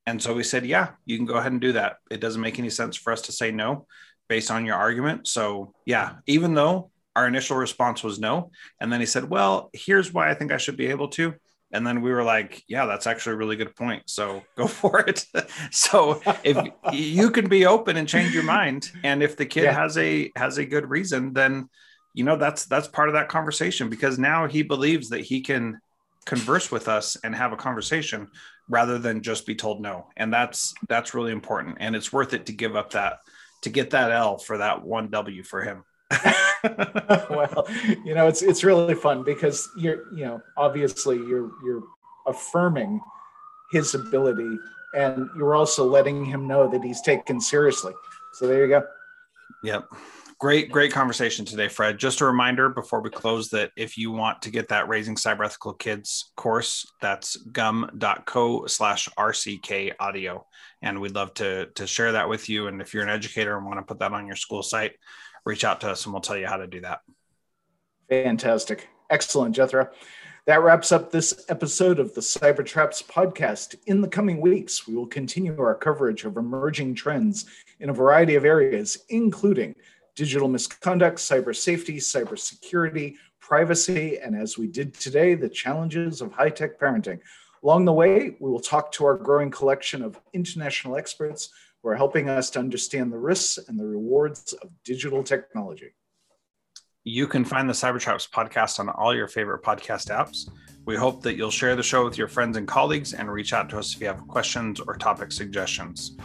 And 0.07 0.21
so 0.21 0.35
we 0.35 0.43
said, 0.43 0.67
yeah, 0.67 0.91
you 1.05 1.17
can 1.17 1.27
go 1.27 1.35
ahead 1.35 1.53
and 1.53 1.61
do 1.61 1.73
that. 1.75 1.99
It 2.11 2.21
doesn't 2.21 2.41
make 2.41 2.59
any 2.59 2.71
sense 2.71 2.97
for 2.97 3.13
us 3.13 3.23
to 3.23 3.33
say 3.33 3.53
no 3.53 3.87
based 4.29 4.51
on 4.51 4.67
your 4.67 4.75
argument. 4.75 5.29
So, 5.29 5.75
yeah, 5.87 6.15
even 6.27 6.55
though 6.55 6.91
our 7.15 7.29
initial 7.29 7.57
response 7.57 8.03
was 8.03 8.19
no. 8.19 8.51
And 8.81 8.93
then 8.93 8.99
he 8.99 9.07
said, 9.07 9.29
well, 9.29 9.71
here's 9.73 10.13
why 10.13 10.31
I 10.31 10.35
think 10.35 10.51
I 10.51 10.57
should 10.57 10.77
be 10.77 10.89
able 10.89 11.09
to. 11.11 11.35
And 11.73 11.87
then 11.87 12.03
we 12.03 12.13
were 12.13 12.23
like, 12.23 12.63
yeah, 12.69 12.87
that's 12.87 13.07
actually 13.07 13.35
a 13.35 13.37
really 13.37 13.57
good 13.57 13.75
point. 13.75 14.03
So 14.07 14.43
go 14.57 14.67
for 14.67 15.01
it. 15.01 15.27
so 15.71 16.21
if 16.45 16.59
you 16.93 17.31
can 17.31 17.49
be 17.49 17.67
open 17.67 17.97
and 17.97 18.09
change 18.09 18.35
your 18.35 18.45
mind, 18.45 18.91
and 19.05 19.23
if 19.23 19.37
the 19.37 19.47
kid 19.47 19.65
yeah. 19.65 19.73
has 19.73 19.97
a 19.99 20.31
has 20.37 20.59
a 20.59 20.65
good 20.65 20.89
reason, 20.89 21.33
then 21.33 21.69
you 22.15 22.25
know 22.25 22.37
that's 22.37 22.67
that's 22.67 22.89
part 22.89 23.09
of 23.09 23.15
that 23.15 23.29
conversation 23.29 23.89
because 23.89 24.19
now 24.19 24.47
he 24.47 24.63
believes 24.63 25.09
that 25.11 25.21
he 25.21 25.41
can 25.41 25.81
converse 26.25 26.71
with 26.71 26.89
us 26.89 27.17
and 27.25 27.35
have 27.35 27.53
a 27.53 27.57
conversation 27.57 28.29
rather 28.69 28.99
than 28.99 29.23
just 29.23 29.45
be 29.45 29.55
told 29.55 29.81
no 29.81 30.07
and 30.17 30.33
that's 30.33 30.73
that's 30.89 31.15
really 31.15 31.33
important 31.33 31.79
and 31.81 31.97
it's 31.97 32.13
worth 32.13 32.33
it 32.33 32.47
to 32.47 32.53
give 32.53 32.77
up 32.77 32.91
that 32.93 33.19
to 33.63 33.71
get 33.71 33.91
that 33.91 34.13
l 34.13 34.39
for 34.39 34.59
that 34.59 34.83
one 34.83 35.11
w 35.11 35.43
for 35.43 35.63
him 35.63 35.83
well 37.31 37.67
you 38.05 38.15
know 38.15 38.29
it's 38.29 38.43
it's 38.43 38.65
really 38.65 38.95
fun 38.95 39.23
because 39.23 39.69
you're 39.77 40.13
you 40.15 40.25
know 40.25 40.41
obviously 40.57 41.17
you're 41.17 41.51
you're 41.65 41.83
affirming 42.27 43.01
his 43.73 43.95
ability 43.95 44.59
and 44.95 45.29
you're 45.37 45.55
also 45.55 45.85
letting 45.85 46.25
him 46.25 46.47
know 46.47 46.69
that 46.69 46.83
he's 46.85 47.01
taken 47.01 47.41
seriously 47.41 47.93
so 48.35 48.47
there 48.47 48.65
you 48.65 48.69
go 48.69 48.83
yep 49.65 49.89
Great, 50.43 50.73
great 50.73 50.93
conversation 50.93 51.45
today, 51.45 51.69
Fred. 51.69 51.99
Just 51.99 52.21
a 52.21 52.25
reminder 52.25 52.69
before 52.69 53.01
we 53.01 53.11
close 53.11 53.51
that 53.51 53.71
if 53.77 53.97
you 53.97 54.11
want 54.11 54.43
to 54.43 54.51
get 54.51 54.71
that 54.71 54.89
Raising 54.89 55.15
Cyber 55.15 55.45
Ethical 55.45 55.73
Kids 55.73 56.33
course, 56.35 56.85
that's 57.01 57.37
gum.co 57.37 58.67
slash 58.67 59.09
RCK 59.17 59.93
audio. 60.01 60.45
And 60.83 61.01
we'd 61.01 61.15
love 61.15 61.33
to, 61.35 61.67
to 61.77 61.87
share 61.87 62.11
that 62.11 62.29
with 62.29 62.49
you. 62.49 62.67
And 62.67 62.83
if 62.83 62.93
you're 62.93 63.05
an 63.05 63.09
educator 63.09 63.57
and 63.57 63.65
want 63.65 63.79
to 63.79 63.85
put 63.85 64.01
that 64.01 64.11
on 64.11 64.27
your 64.27 64.35
school 64.35 64.65
site, 64.65 64.95
reach 65.45 65.65
out 65.65 65.81
to 65.81 65.91
us 65.91 66.05
and 66.05 66.13
we'll 66.13 66.23
tell 66.23 66.37
you 66.37 66.47
how 66.47 66.57
to 66.57 66.67
do 66.67 66.81
that. 66.81 67.01
Fantastic. 68.09 68.89
Excellent, 69.11 69.55
Jethro. 69.55 69.89
That 70.47 70.63
wraps 70.63 70.91
up 70.91 71.11
this 71.11 71.45
episode 71.49 72.01
of 72.01 72.15
the 72.15 72.21
Cyber 72.21 72.67
Traps 72.67 73.03
podcast. 73.03 73.77
In 73.87 74.01
the 74.01 74.09
coming 74.09 74.41
weeks, 74.41 74.89
we 74.89 74.95
will 74.97 75.07
continue 75.07 75.57
our 75.61 75.75
coverage 75.75 76.25
of 76.25 76.37
emerging 76.37 76.97
trends 76.97 77.47
in 77.79 77.91
a 77.91 77.95
variety 77.95 78.35
of 78.35 78.45
areas, 78.45 79.05
including 79.09 79.77
digital 80.17 80.49
misconduct, 80.49 81.19
cyber 81.19 81.55
safety, 81.55 81.99
cyber 81.99 82.37
security, 82.37 83.17
privacy, 83.41 84.19
and 84.19 84.35
as 84.35 84.59
we 84.59 84.67
did 84.67 84.95
today, 84.95 85.35
the 85.35 85.49
challenges 85.49 86.21
of 86.21 86.33
high 86.33 86.51
tech 86.51 86.79
parenting. 86.79 87.21
Along 87.63 87.85
the 87.85 87.93
way, 87.93 88.37
we 88.41 88.51
will 88.51 88.61
talk 88.61 88.91
to 88.93 89.05
our 89.05 89.17
growing 89.17 89.51
collection 89.51 90.03
of 90.03 90.21
international 90.33 90.97
experts 90.97 91.51
who 91.83 91.89
are 91.89 91.97
helping 91.97 92.29
us 92.29 92.51
to 92.51 92.59
understand 92.59 93.13
the 93.13 93.19
risks 93.19 93.59
and 93.69 93.79
the 93.79 93.87
rewards 93.87 94.53
of 94.55 94.71
digital 94.85 95.23
technology. 95.23 95.95
You 97.05 97.27
can 97.27 97.45
find 97.45 97.69
the 97.69 97.75
Cybertraps 97.75 98.31
podcast 98.31 98.79
on 98.79 98.89
all 98.89 99.15
your 99.15 99.27
favorite 99.27 99.63
podcast 99.63 100.09
apps. 100.11 100.49
We 100.85 100.95
hope 100.95 101.23
that 101.23 101.35
you'll 101.35 101.51
share 101.51 101.75
the 101.75 101.83
show 101.83 102.05
with 102.05 102.17
your 102.17 102.29
friends 102.29 102.57
and 102.57 102.67
colleagues 102.67 103.13
and 103.13 103.31
reach 103.31 103.53
out 103.53 103.69
to 103.71 103.79
us 103.79 103.95
if 103.95 104.01
you 104.01 104.07
have 104.07 104.27
questions 104.29 104.79
or 104.81 104.95
topic 104.97 105.33
suggestions. 105.33 106.17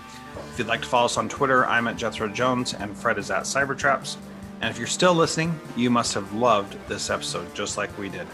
If 0.51 0.60
you'd 0.60 0.68
like 0.68 0.82
to 0.82 0.88
follow 0.88 1.05
us 1.05 1.18
on 1.18 1.30
Twitter, 1.30 1.66
I'm 1.66 1.88
at 1.88 1.97
Jethro 1.97 2.28
Jones 2.28 2.76
and 2.76 2.95
Fred 2.95 3.18
is 3.18 3.32
at 3.32 3.43
Cybertraps. 3.43 4.18
And 4.62 4.70
if 4.70 4.78
you're 4.78 4.88
still 4.88 5.14
listening, 5.14 5.60
you 5.76 5.89
must 5.89 6.14
have 6.14 6.34
loved 6.34 6.78
this 6.88 7.10
episode 7.10 7.53
just 7.55 7.78
like 7.78 7.95
we 7.97 8.10
did. 8.10 8.28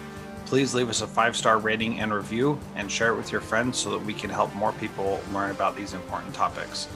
Please 0.45 0.73
leave 0.73 0.89
us 0.89 1.01
a 1.01 1.07
five 1.07 1.35
star 1.35 1.57
rating 1.57 1.99
and 1.99 2.13
review 2.13 2.59
and 2.75 2.91
share 2.91 3.13
it 3.13 3.17
with 3.17 3.31
your 3.31 3.41
friends 3.41 3.77
so 3.77 3.89
that 3.91 4.05
we 4.05 4.13
can 4.13 4.29
help 4.29 4.53
more 4.55 4.73
people 4.73 5.19
learn 5.33 5.51
about 5.51 5.75
these 5.75 5.93
important 5.93 6.33
topics. 6.33 6.87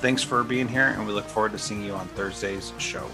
Thanks 0.00 0.22
for 0.22 0.44
being 0.44 0.68
here, 0.68 0.88
and 0.88 1.06
we 1.06 1.12
look 1.12 1.26
forward 1.26 1.52
to 1.52 1.58
seeing 1.58 1.82
you 1.82 1.94
on 1.94 2.06
Thursday's 2.08 2.72
show. 2.78 3.08